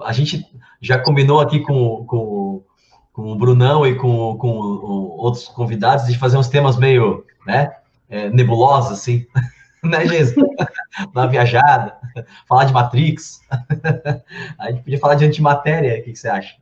A 0.03 0.12
gente 0.12 0.47
já 0.81 0.99
combinou 0.99 1.41
aqui 1.41 1.61
com, 1.61 2.05
com, 2.07 2.64
com 3.12 3.33
o 3.33 3.37
Brunão 3.37 3.87
e 3.87 3.95
com, 3.95 4.37
com 4.39 4.49
outros 4.49 5.49
convidados 5.49 6.07
de 6.07 6.18
fazer 6.18 6.39
uns 6.39 6.49
temas 6.49 6.77
meio, 6.79 7.25
né? 7.47 7.73
É, 8.09 8.31
nebulosos, 8.31 8.93
assim, 8.93 9.27
né, 9.85 10.07
Jesus? 10.07 10.37
Na 11.14 11.27
viajada, 11.27 11.97
falar 12.49 12.64
de 12.64 12.73
Matrix. 12.73 13.41
A 14.59 14.70
gente 14.70 14.83
podia 14.83 14.99
falar 14.99 15.14
de 15.14 15.25
antimatéria, 15.25 16.01
o 16.01 16.05
que, 16.05 16.12
que 16.12 16.18
você 16.18 16.29
acha? 16.29 16.57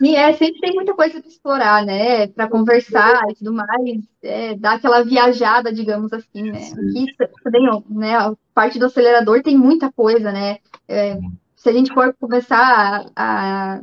E 0.00 0.14
é, 0.14 0.32
sempre 0.32 0.60
tem 0.60 0.74
muita 0.74 0.94
coisa 0.94 1.20
para 1.20 1.28
explorar, 1.28 1.84
né? 1.84 2.28
Para 2.28 2.48
conversar 2.48 3.20
e 3.30 3.34
tudo 3.34 3.52
mais, 3.52 3.98
é, 4.22 4.54
dar 4.54 4.74
aquela 4.74 5.02
viajada, 5.02 5.72
digamos 5.72 6.12
assim, 6.12 6.50
né? 6.50 6.68
Aqui 6.72 7.06
também, 7.42 7.84
né? 7.90 8.16
A 8.16 8.34
parte 8.54 8.78
do 8.78 8.86
acelerador 8.86 9.42
tem 9.42 9.56
muita 9.56 9.90
coisa, 9.90 10.30
né? 10.30 10.58
É, 10.86 11.18
se 11.56 11.68
a 11.68 11.72
gente 11.72 11.92
for 11.92 12.14
começar 12.14 13.06
a, 13.16 13.80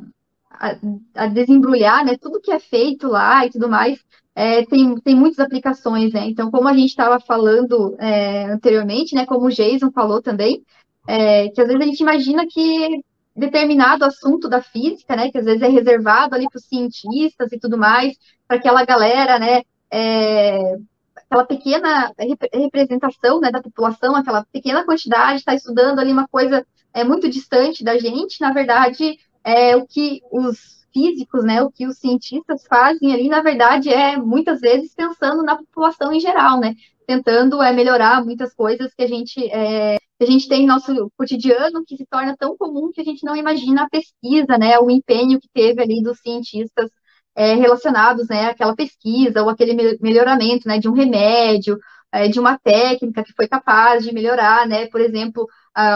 a, 0.49 0.77
a, 1.15 1.27
desembrulhar, 1.27 2.05
né? 2.05 2.17
Tudo 2.17 2.41
que 2.41 2.51
é 2.51 2.59
feito 2.59 3.07
lá 3.07 3.45
e 3.45 3.49
tudo 3.49 3.67
mais, 3.67 3.99
é, 4.33 4.65
tem, 4.65 4.95
tem 5.01 5.15
muitas 5.15 5.39
aplicações, 5.39 6.13
né? 6.13 6.25
Então, 6.27 6.49
como 6.49 6.69
a 6.69 6.73
gente 6.73 6.89
estava 6.89 7.19
falando 7.19 7.95
é, 7.99 8.45
anteriormente, 8.45 9.13
né? 9.15 9.25
Como 9.25 9.47
o 9.47 9.51
Jason 9.51 9.91
falou 9.91 10.21
também, 10.21 10.63
é, 11.07 11.49
que 11.49 11.59
às 11.59 11.67
vezes 11.67 11.81
a 11.81 11.85
gente 11.85 11.99
imagina 11.99 12.45
que 12.47 13.01
determinado 13.35 14.05
assunto 14.05 14.47
da 14.47 14.61
física, 14.61 15.15
né, 15.15 15.29
que 15.29 15.37
às 15.37 15.45
vezes 15.45 15.61
é 15.61 15.67
reservado 15.67 16.35
ali 16.35 16.47
para 16.49 16.57
os 16.57 16.65
cientistas 16.65 17.51
e 17.51 17.59
tudo 17.59 17.77
mais, 17.77 18.15
para 18.47 18.57
aquela 18.57 18.85
galera, 18.85 19.37
né, 19.37 19.63
é, 19.91 20.77
aquela 21.15 21.45
pequena 21.45 22.13
representação 22.53 23.39
né, 23.41 23.51
da 23.51 23.61
população, 23.61 24.15
aquela 24.15 24.45
pequena 24.45 24.85
quantidade 24.85 25.39
está 25.39 25.53
estudando 25.53 25.99
ali 25.99 26.11
uma 26.11 26.27
coisa 26.27 26.65
é, 26.93 27.03
muito 27.03 27.29
distante 27.29 27.83
da 27.83 27.97
gente, 27.97 28.39
na 28.39 28.53
verdade, 28.53 29.19
é 29.43 29.75
o 29.75 29.85
que 29.85 30.21
os 30.31 30.85
físicos, 30.93 31.43
né, 31.43 31.61
o 31.61 31.69
que 31.69 31.85
os 31.85 31.97
cientistas 31.97 32.65
fazem 32.65 33.13
ali, 33.13 33.27
na 33.27 33.41
verdade, 33.41 33.89
é 33.89 34.15
muitas 34.15 34.61
vezes 34.61 34.95
pensando 34.95 35.43
na 35.43 35.57
população 35.57 36.13
em 36.13 36.21
geral, 36.21 36.57
né, 36.59 36.73
tentando 37.05 37.61
é, 37.61 37.73
melhorar 37.73 38.23
muitas 38.23 38.53
coisas 38.53 38.93
que 38.93 39.03
a 39.03 39.07
gente 39.07 39.45
é, 39.51 39.97
a 40.19 40.25
gente 40.25 40.47
tem 40.47 40.61
no 40.61 40.73
nosso 40.73 41.11
cotidiano 41.17 41.83
que 41.85 41.97
se 41.97 42.05
torna 42.05 42.35
tão 42.37 42.57
comum 42.57 42.91
que 42.91 43.01
a 43.01 43.03
gente 43.03 43.23
não 43.25 43.35
imagina 43.35 43.83
a 43.83 43.89
pesquisa, 43.89 44.57
né, 44.57 44.79
o 44.79 44.89
empenho 44.89 45.39
que 45.39 45.49
teve 45.53 45.81
ali 45.81 46.01
dos 46.01 46.19
cientistas 46.19 46.89
é, 47.35 47.53
relacionados, 47.55 48.27
né, 48.29 48.47
àquela 48.47 48.75
pesquisa 48.75 49.43
ou 49.43 49.49
aquele 49.49 49.73
melhoramento, 49.99 50.67
né, 50.67 50.79
de 50.79 50.87
um 50.87 50.93
remédio, 50.93 51.77
é, 52.11 52.27
de 52.29 52.39
uma 52.39 52.57
técnica 52.57 53.23
que 53.23 53.33
foi 53.33 53.47
capaz 53.47 54.03
de 54.05 54.13
melhorar, 54.13 54.67
né, 54.67 54.87
por 54.87 55.01
exemplo, 55.01 55.47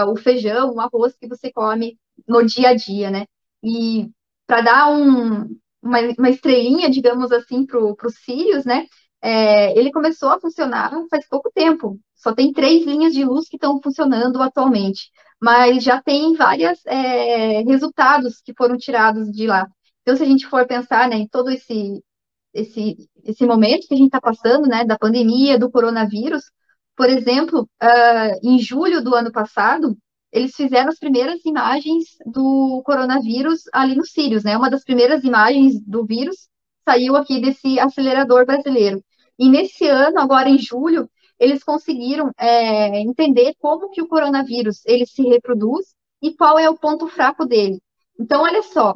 o 0.09 0.17
feijão, 0.17 0.74
o 0.74 0.82
arroz 0.82 1.15
que 1.17 1.28
você 1.28 1.51
come 1.51 1.97
no 2.28 2.45
dia 2.45 2.70
a 2.70 2.74
dia, 2.76 3.09
né, 3.09 3.26
e 3.63 4.09
para 4.45 4.61
dar 4.61 4.91
um, 4.91 5.57
uma, 5.82 5.99
uma, 6.17 6.30
estrelinha, 6.30 6.89
digamos 6.89 7.32
assim, 7.32 7.65
para 7.65 7.80
os 7.80 8.15
cílios, 8.26 8.65
né, 8.65 8.86
é, 9.22 9.78
ele 9.78 9.91
começou 9.91 10.30
a 10.30 10.39
funcionar 10.39 10.91
faz 11.09 11.28
pouco 11.28 11.51
tempo, 11.53 11.99
só 12.15 12.34
tem 12.34 12.53
três 12.53 12.86
linhas 12.86 13.13
de 13.13 13.24
luz 13.26 13.47
que 13.49 13.57
estão 13.57 13.80
funcionando 13.82 14.41
atualmente. 14.41 15.09
mas 15.41 15.84
já 15.84 16.01
tem 16.01 16.36
vários 16.36 16.86
é, 16.86 17.61
resultados 17.63 18.41
que 18.41 18.53
foram 18.57 18.78
tirados 18.78 19.32
de 19.32 19.47
lá. 19.47 19.67
Então, 20.01 20.15
se 20.17 20.24
a 20.24 20.26
gente 20.26 20.47
for 20.47 20.67
pensar 20.67 21.07
né, 21.09 21.17
em 21.17 21.28
todo 21.28 21.49
esse, 21.49 22.03
esse, 22.53 22.97
esse 23.24 23.45
momento 23.45 23.88
que 23.88 23.93
a 23.93 23.97
gente 23.97 24.07
está 24.07 24.22
passando, 24.22 24.67
né, 24.67 24.84
da 24.86 24.97
pandemia, 24.97 25.59
do 25.59 25.72
coronavírus, 25.72 26.43
por 26.95 27.09
exemplo, 27.09 27.61
uh, 27.82 28.39
em 28.43 28.59
julho 28.59 29.01
do 29.03 29.15
ano 29.15 29.32
passado, 29.32 29.97
eles 30.32 30.53
fizeram 30.55 30.89
as 30.89 30.99
primeiras 30.99 31.43
imagens 31.45 32.05
do 32.26 32.82
coronavírus 32.86 33.61
ali 33.74 33.95
no 33.95 34.05
Sirius, 34.05 34.43
né? 34.43 34.57
Uma 34.57 34.70
das 34.70 34.84
primeiras 34.84 35.24
imagens 35.24 35.80
do 35.86 36.05
vírus 36.05 36.49
saiu 36.88 37.15
aqui 37.15 37.39
desse 37.41 37.80
acelerador 37.80 38.45
brasileiro. 38.45 39.03
E 39.39 39.49
nesse 39.49 39.87
ano, 39.87 40.19
agora 40.19 40.49
em 40.49 40.57
julho, 40.57 41.09
eles 41.39 41.63
conseguiram 41.63 42.31
é, 42.37 42.99
entender 42.99 43.55
como 43.59 43.89
que 43.89 44.01
o 44.01 44.07
coronavírus 44.07 44.85
ele 44.85 45.05
se 45.05 45.23
reproduz 45.23 45.95
e 46.21 46.35
qual 46.35 46.59
é 46.59 46.69
o 46.69 46.77
ponto 46.77 47.07
fraco 47.07 47.45
dele. 47.45 47.81
Então, 48.19 48.43
olha 48.43 48.61
só, 48.61 48.93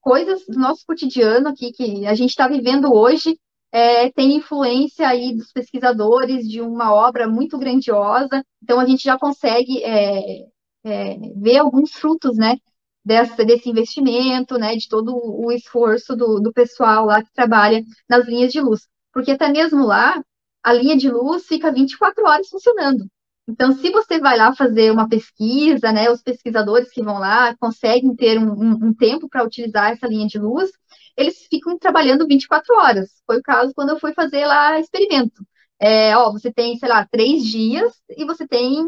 coisas 0.00 0.44
do 0.46 0.58
nosso 0.58 0.84
cotidiano 0.86 1.48
aqui 1.48 1.72
que 1.72 2.06
a 2.06 2.14
gente 2.14 2.30
está 2.30 2.46
vivendo 2.46 2.92
hoje 2.92 3.38
é, 3.72 4.10
tem 4.12 4.36
influência 4.36 5.08
aí 5.08 5.34
dos 5.34 5.50
pesquisadores 5.52 6.46
de 6.46 6.60
uma 6.60 6.94
obra 6.94 7.26
muito 7.26 7.58
grandiosa. 7.58 8.44
Então, 8.62 8.78
a 8.78 8.86
gente 8.86 9.02
já 9.02 9.18
consegue 9.18 9.82
é, 9.82 10.40
é, 10.84 11.16
ver 11.36 11.58
alguns 11.58 11.92
frutos, 11.92 12.36
né, 12.36 12.56
dessa, 13.04 13.44
desse 13.44 13.70
investimento, 13.70 14.58
né, 14.58 14.76
de 14.76 14.88
todo 14.88 15.16
o 15.16 15.50
esforço 15.52 16.14
do, 16.16 16.40
do 16.40 16.52
pessoal 16.52 17.06
lá 17.06 17.22
que 17.22 17.32
trabalha 17.32 17.82
nas 18.08 18.26
linhas 18.26 18.52
de 18.52 18.60
luz. 18.60 18.80
Porque 19.16 19.30
até 19.30 19.48
mesmo 19.48 19.86
lá, 19.86 20.22
a 20.62 20.74
linha 20.74 20.94
de 20.94 21.08
luz 21.08 21.46
fica 21.46 21.72
24 21.72 22.22
horas 22.26 22.50
funcionando. 22.50 23.06
Então, 23.48 23.72
se 23.72 23.88
você 23.88 24.20
vai 24.20 24.36
lá 24.36 24.54
fazer 24.54 24.92
uma 24.92 25.08
pesquisa, 25.08 25.90
né, 25.90 26.10
os 26.10 26.20
pesquisadores 26.20 26.90
que 26.90 27.02
vão 27.02 27.18
lá 27.18 27.56
conseguem 27.58 28.14
ter 28.14 28.38
um, 28.38 28.52
um, 28.52 28.88
um 28.88 28.94
tempo 28.94 29.26
para 29.26 29.42
utilizar 29.42 29.90
essa 29.90 30.06
linha 30.06 30.26
de 30.26 30.38
luz, 30.38 30.70
eles 31.16 31.46
ficam 31.48 31.78
trabalhando 31.78 32.26
24 32.26 32.76
horas. 32.76 33.08
Foi 33.24 33.38
o 33.38 33.42
caso 33.42 33.72
quando 33.74 33.88
eu 33.88 33.98
fui 33.98 34.12
fazer 34.12 34.44
lá 34.44 34.78
experimento. 34.78 35.42
É, 35.80 36.14
ó, 36.14 36.30
você 36.30 36.52
tem, 36.52 36.76
sei 36.76 36.88
lá, 36.90 37.08
três 37.10 37.42
dias 37.42 37.94
e 38.10 38.26
você 38.26 38.46
tem 38.46 38.86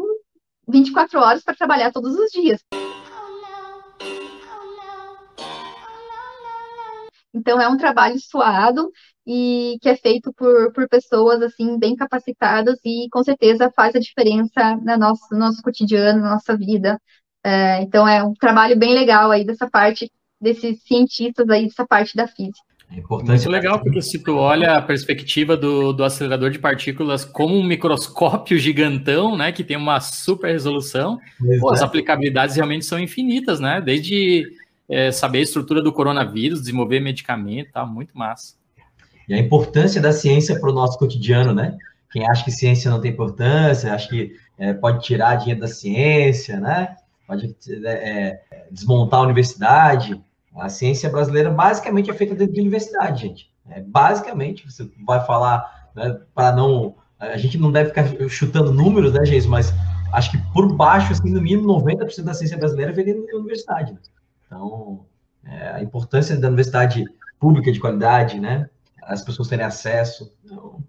24 0.67 1.19
horas 1.19 1.43
para 1.43 1.55
trabalhar 1.55 1.91
todos 1.91 2.13
os 2.13 2.29
dias. 2.29 2.63
Então, 7.33 7.61
é 7.61 7.67
um 7.67 7.77
trabalho 7.77 8.19
suado 8.19 8.91
e 9.25 9.77
que 9.81 9.89
é 9.89 9.95
feito 9.95 10.33
por, 10.33 10.73
por 10.73 10.87
pessoas, 10.89 11.41
assim, 11.41 11.77
bem 11.77 11.95
capacitadas 11.95 12.77
e, 12.83 13.07
com 13.11 13.23
certeza, 13.23 13.71
faz 13.75 13.95
a 13.95 13.99
diferença 13.99 14.75
no 14.77 14.97
nosso, 14.97 15.27
no 15.31 15.39
nosso 15.39 15.61
cotidiano, 15.61 16.21
na 16.21 16.31
nossa 16.31 16.57
vida. 16.57 16.99
É, 17.43 17.81
então, 17.81 18.07
é 18.07 18.23
um 18.23 18.33
trabalho 18.33 18.77
bem 18.77 18.93
legal 18.93 19.31
aí 19.31 19.45
dessa 19.45 19.69
parte, 19.69 20.11
desses 20.41 20.81
cientistas 20.83 21.47
aí, 21.49 21.65
dessa 21.65 21.85
parte 21.85 22.15
da 22.15 22.27
física. 22.27 22.69
É 22.91 22.97
importante. 22.97 23.29
Muito 23.29 23.49
legal, 23.49 23.79
porque 23.79 24.01
se 24.01 24.17
tu 24.17 24.35
olha 24.35 24.73
a 24.73 24.81
perspectiva 24.81 25.55
do, 25.55 25.93
do 25.93 26.03
acelerador 26.03 26.49
de 26.49 26.57
partículas 26.57 27.23
como 27.23 27.55
um 27.55 27.63
microscópio 27.63 28.57
gigantão, 28.57 29.37
né, 29.37 29.51
que 29.51 29.63
tem 29.63 29.77
uma 29.77 29.99
super 29.99 30.51
resolução, 30.51 31.19
pô, 31.59 31.69
as 31.69 31.83
aplicabilidades 31.83 32.55
realmente 32.55 32.85
são 32.85 32.99
infinitas, 32.99 33.59
né? 33.59 33.79
Desde 33.79 34.43
é, 34.89 35.11
saber 35.11 35.39
a 35.39 35.43
estrutura 35.43 35.81
do 35.81 35.93
coronavírus, 35.93 36.61
desenvolver 36.61 36.99
medicamento, 36.99 37.71
tá 37.71 37.85
muito 37.85 38.17
massa. 38.17 38.55
E 39.27 39.33
a 39.33 39.37
importância 39.37 40.01
da 40.01 40.11
ciência 40.11 40.59
para 40.59 40.71
o 40.71 40.73
nosso 40.73 40.97
cotidiano, 40.97 41.53
né? 41.53 41.77
Quem 42.11 42.27
acha 42.27 42.43
que 42.43 42.51
ciência 42.51 42.89
não 42.89 42.99
tem 42.99 43.11
importância, 43.11 43.93
acha 43.93 44.09
que 44.09 44.35
é, 44.57 44.73
pode 44.73 45.03
tirar 45.03 45.35
dinheiro 45.35 45.61
da 45.61 45.67
ciência, 45.67 46.59
né? 46.59 46.95
Pode 47.27 47.55
é, 47.85 48.09
é 48.09 48.67
desmontar 48.71 49.19
a 49.19 49.23
universidade. 49.23 50.19
A 50.55 50.67
ciência 50.67 51.07
brasileira 51.09 51.51
basicamente 51.51 52.09
é 52.09 52.13
feita 52.13 52.33
dentro 52.33 52.55
de 52.55 52.61
universidade, 52.61 53.27
gente. 53.27 53.51
É, 53.69 53.81
basicamente, 53.81 54.65
você 54.69 54.89
vai 55.05 55.23
falar, 55.23 55.91
né, 55.95 56.19
para 56.33 56.51
não. 56.51 56.95
A 57.19 57.37
gente 57.37 57.57
não 57.59 57.71
deve 57.71 57.89
ficar 57.89 58.05
chutando 58.29 58.73
números, 58.73 59.13
né, 59.13 59.23
gente? 59.25 59.47
Mas 59.47 59.71
acho 60.11 60.31
que 60.31 60.37
por 60.51 60.73
baixo, 60.73 61.11
assim, 61.11 61.29
no 61.29 61.41
mínimo 61.41 61.67
90% 61.67 62.23
da 62.23 62.33
ciência 62.33 62.57
brasileira 62.57 62.91
vem 62.91 63.05
dentro 63.05 63.27
da 63.27 63.37
universidade. 63.37 63.93
Né? 63.93 63.99
Então, 64.49 65.05
é, 65.45 65.73
a 65.75 65.83
importância 65.83 66.35
da 66.35 66.47
universidade 66.47 67.05
pública 67.39 67.71
de 67.71 67.79
qualidade, 67.79 68.39
né? 68.39 68.67
As 69.03 69.21
pessoas 69.21 69.47
terem 69.47 69.63
acesso. 69.63 70.33
Então, 70.43 70.83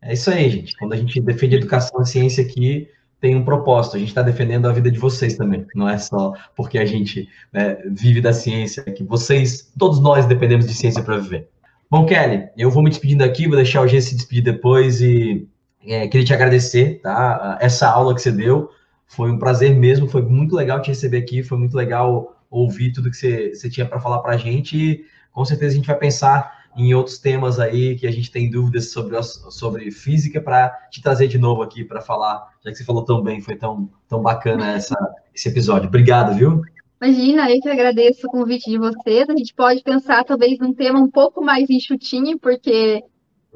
é 0.00 0.12
isso 0.12 0.30
aí, 0.30 0.48
gente. 0.48 0.76
Quando 0.76 0.92
a 0.92 0.96
gente 0.96 1.20
defende 1.20 1.56
educação 1.56 2.00
e 2.00 2.06
ciência 2.06 2.44
aqui, 2.44 2.88
tem 3.20 3.34
um 3.34 3.44
propósito. 3.44 3.96
A 3.96 3.98
gente 3.98 4.08
está 4.08 4.22
defendendo 4.22 4.68
a 4.68 4.72
vida 4.72 4.90
de 4.90 4.98
vocês 4.98 5.36
também. 5.36 5.66
Não 5.74 5.88
é 5.88 5.98
só 5.98 6.34
porque 6.54 6.78
a 6.78 6.84
gente 6.84 7.28
né, 7.52 7.78
vive 7.90 8.20
da 8.20 8.32
ciência, 8.32 8.84
que 8.84 9.02
vocês, 9.02 9.72
todos 9.76 10.00
nós 10.00 10.26
dependemos 10.26 10.66
de 10.66 10.74
ciência 10.74 11.02
para 11.02 11.16
viver. 11.16 11.48
Bom, 11.90 12.06
Kelly, 12.06 12.48
eu 12.56 12.70
vou 12.70 12.82
me 12.82 12.90
despedindo 12.90 13.24
aqui, 13.24 13.48
vou 13.48 13.56
deixar 13.56 13.82
o 13.82 13.88
G 13.88 14.00
se 14.00 14.14
despedir 14.14 14.44
depois 14.44 15.00
e 15.00 15.48
é, 15.86 16.06
queria 16.06 16.26
te 16.26 16.34
agradecer, 16.34 17.00
tá? 17.02 17.58
Essa 17.60 17.88
aula 17.88 18.14
que 18.14 18.22
você 18.22 18.32
deu 18.32 18.70
foi 19.06 19.30
um 19.30 19.38
prazer 19.38 19.74
mesmo, 19.74 20.08
foi 20.08 20.22
muito 20.22 20.56
legal 20.56 20.80
te 20.80 20.88
receber 20.88 21.18
aqui, 21.18 21.42
foi 21.42 21.58
muito 21.58 21.76
legal 21.76 22.33
ouvir 22.54 22.92
tudo 22.92 23.10
que 23.10 23.16
você, 23.16 23.68
tinha 23.68 23.86
para 23.86 24.00
falar 24.00 24.20
para 24.20 24.34
a 24.34 24.36
gente 24.36 24.76
e 24.76 25.04
com 25.32 25.44
certeza 25.44 25.72
a 25.72 25.76
gente 25.76 25.86
vai 25.86 25.98
pensar 25.98 26.64
em 26.76 26.94
outros 26.94 27.18
temas 27.18 27.58
aí 27.58 27.96
que 27.96 28.06
a 28.06 28.10
gente 28.10 28.30
tem 28.30 28.50
dúvidas 28.50 28.92
sobre, 28.92 29.20
sobre 29.22 29.90
física 29.90 30.40
para 30.40 30.70
te 30.90 31.02
trazer 31.02 31.28
de 31.28 31.38
novo 31.38 31.62
aqui 31.62 31.84
para 31.84 32.00
falar, 32.00 32.48
já 32.64 32.70
que 32.70 32.76
você 32.76 32.84
falou 32.84 33.04
tão 33.04 33.22
bem, 33.22 33.40
foi 33.40 33.56
tão, 33.56 33.90
tão 34.08 34.22
bacana 34.22 34.72
essa, 34.72 34.96
esse 35.34 35.48
episódio. 35.48 35.88
Obrigado, 35.88 36.34
viu? 36.34 36.62
Imagina, 37.02 37.50
eu 37.50 37.60
que 37.60 37.68
agradeço 37.68 38.26
o 38.26 38.30
convite 38.30 38.70
de 38.70 38.78
vocês. 38.78 39.28
A 39.28 39.36
gente 39.36 39.52
pode 39.54 39.82
pensar 39.82 40.24
talvez 40.24 40.58
num 40.58 40.72
tema 40.72 40.98
um 40.98 41.10
pouco 41.10 41.44
mais 41.44 41.68
enxutinho, 41.68 42.38
porque 42.38 43.02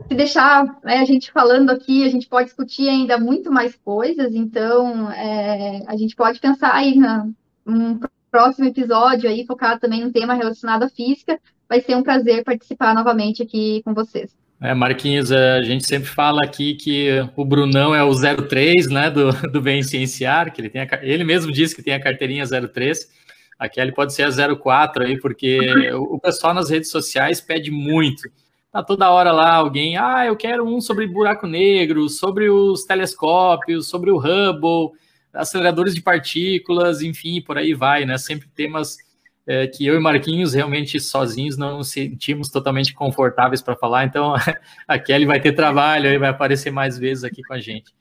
se 0.07 0.14
deixar 0.14 0.64
né, 0.84 0.99
a 0.99 1.05
gente 1.05 1.32
falando 1.32 1.70
aqui, 1.70 2.05
a 2.05 2.09
gente 2.09 2.28
pode 2.28 2.46
discutir 2.46 2.88
ainda 2.88 3.18
muito 3.18 3.51
mais 3.51 3.74
coisas, 3.76 4.34
então 4.34 5.11
é, 5.11 5.82
a 5.86 5.96
gente 5.96 6.14
pode 6.14 6.38
pensar 6.40 6.72
aí 6.74 6.96
na, 6.96 7.28
um 7.66 7.99
próximo 8.31 8.66
episódio 8.66 9.29
aí, 9.29 9.45
focado 9.47 9.81
também 9.81 10.05
no 10.05 10.12
tema 10.12 10.35
relacionado 10.35 10.83
à 10.83 10.89
física. 10.89 11.39
Vai 11.68 11.81
ser 11.81 11.97
um 11.97 12.03
prazer 12.03 12.45
participar 12.45 12.95
novamente 12.95 13.43
aqui 13.43 13.83
com 13.85 13.93
vocês. 13.93 14.37
É, 14.61 14.74
Marquinhos, 14.74 15.31
a 15.31 15.62
gente 15.62 15.87
sempre 15.87 16.09
fala 16.09 16.43
aqui 16.43 16.74
que 16.74 17.09
o 17.37 17.45
Brunão 17.45 17.95
é 17.95 18.03
o 18.03 18.12
03, 18.12 18.89
né, 18.89 19.09
do, 19.09 19.31
do 19.53 19.61
Bem 19.61 19.83
Cienciar, 19.83 20.53
que 20.53 20.61
ele, 20.61 20.68
tem 20.68 20.83
a, 20.83 20.89
ele 21.03 21.22
mesmo 21.22 21.53
disse 21.53 21.76
que 21.76 21.83
tem 21.83 21.95
a 21.95 22.03
carteirinha 22.03 22.45
03, 22.45 23.09
a 23.57 23.68
Kelly 23.68 23.93
pode 23.93 24.14
ser 24.14 24.24
a 24.24 24.57
04 24.57 25.05
aí, 25.05 25.20
porque 25.20 25.59
o 25.93 26.18
pessoal 26.18 26.55
nas 26.55 26.70
redes 26.70 26.91
sociais 26.91 27.41
pede 27.41 27.70
muito. 27.70 28.22
Tá 28.72 28.83
toda 28.83 29.11
hora 29.11 29.33
lá 29.33 29.55
alguém, 29.55 29.97
ah, 29.97 30.26
eu 30.26 30.37
quero 30.37 30.64
um 30.64 30.81
sobre 30.81 31.07
buraco 31.07 31.47
negro, 31.47 32.09
sobre 32.09 32.51
os 32.51 32.85
telescópios, 32.85 33.89
sobre 33.89 34.11
o 34.11 34.18
Hubble, 34.18 34.93
aceleradores 35.33 35.95
de 35.95 36.03
partículas, 36.03 37.03
enfim, 37.03 37.41
por 37.41 37.59
aí 37.59 37.74
vai, 37.74 38.05
né? 38.05 38.16
Sempre 38.18 38.49
temas 38.49 38.97
é, 39.47 39.66
que 39.66 39.87
eu 39.87 39.97
e 39.97 40.01
Marquinhos 40.01 40.53
realmente 40.53 41.01
sozinhos 41.01 41.57
não 41.57 41.79
nos 41.79 41.91
sentimos 41.91 42.51
totalmente 42.51 42.93
confortáveis 42.93 43.62
para 43.62 43.76
falar, 43.76 44.05
então 44.05 44.35
a 44.87 44.99
Kelly 44.99 45.24
vai 45.24 45.41
ter 45.41 45.53
trabalho 45.53 46.11
aí, 46.11 46.18
vai 46.18 46.29
aparecer 46.29 46.70
mais 46.70 46.99
vezes 46.99 47.24
aqui 47.24 47.43
com 47.43 47.55
a 47.55 47.59
gente. 47.59 47.93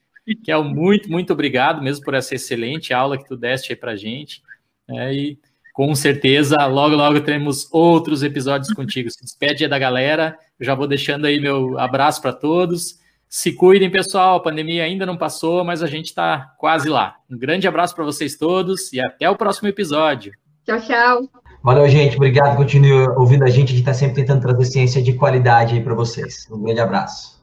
Kel, 0.43 0.63
muito, 0.63 1.09
muito 1.09 1.31
obrigado 1.31 1.81
mesmo 1.81 2.03
por 2.03 2.13
essa 2.13 2.35
excelente 2.35 2.93
aula 2.93 3.17
que 3.17 3.25
tu 3.25 3.37
deste 3.37 3.71
aí 3.71 3.77
para 3.77 3.93
a 3.93 3.95
gente, 3.95 4.41
é, 4.89 5.13
e 5.13 5.39
com 5.73 5.93
certeza 5.95 6.65
logo, 6.65 6.95
logo 6.95 7.21
teremos 7.21 7.71
outros 7.71 8.23
episódios 8.23 8.73
contigo. 8.73 9.09
Se 9.09 9.21
despede 9.21 9.67
da 9.67 9.79
galera, 9.79 10.37
eu 10.59 10.65
já 10.65 10.75
vou 10.75 10.87
deixando 10.87 11.25
aí 11.25 11.39
meu 11.39 11.79
abraço 11.79 12.21
para 12.21 12.33
todos, 12.33 12.99
se 13.29 13.51
cuidem, 13.51 13.89
pessoal. 13.89 14.37
A 14.37 14.43
pandemia 14.43 14.83
ainda 14.83 15.05
não 15.05 15.17
passou, 15.17 15.63
mas 15.63 15.83
a 15.83 15.87
gente 15.87 16.05
está 16.05 16.53
quase 16.57 16.89
lá. 16.89 17.15
Um 17.29 17.37
grande 17.37 17.67
abraço 17.67 17.93
para 17.93 18.05
vocês 18.05 18.37
todos 18.37 18.91
e 18.93 18.99
até 18.99 19.29
o 19.29 19.35
próximo 19.35 19.67
episódio. 19.67 20.31
Tchau, 20.65 20.79
tchau. 20.81 21.21
Valeu, 21.63 21.87
gente. 21.89 22.15
Obrigado. 22.15 22.55
Continue 22.55 23.09
ouvindo 23.17 23.43
a 23.43 23.49
gente. 23.49 23.67
A 23.67 23.75
gente 23.75 23.79
está 23.79 23.93
sempre 23.93 24.15
tentando 24.15 24.41
trazer 24.41 24.65
ciência 24.65 25.01
de 25.01 25.13
qualidade 25.13 25.75
aí 25.75 25.83
para 25.83 25.93
vocês. 25.93 26.47
Um 26.49 26.61
grande 26.61 26.79
abraço. 26.79 27.37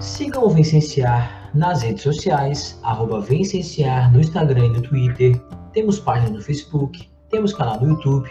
Sigam 0.00 0.44
o 0.44 0.50
Vencenciar 0.50 1.50
nas 1.54 1.82
redes 1.82 2.02
sociais, 2.02 2.80
arroba 2.82 3.20
Vencenciar 3.20 4.10
no 4.12 4.20
Instagram 4.20 4.66
e 4.66 4.68
no 4.70 4.82
Twitter. 4.82 5.38
Temos 5.72 6.00
página 6.00 6.30
no 6.30 6.40
Facebook, 6.40 7.08
temos 7.30 7.52
canal 7.52 7.80
no 7.80 7.90
YouTube. 7.90 8.30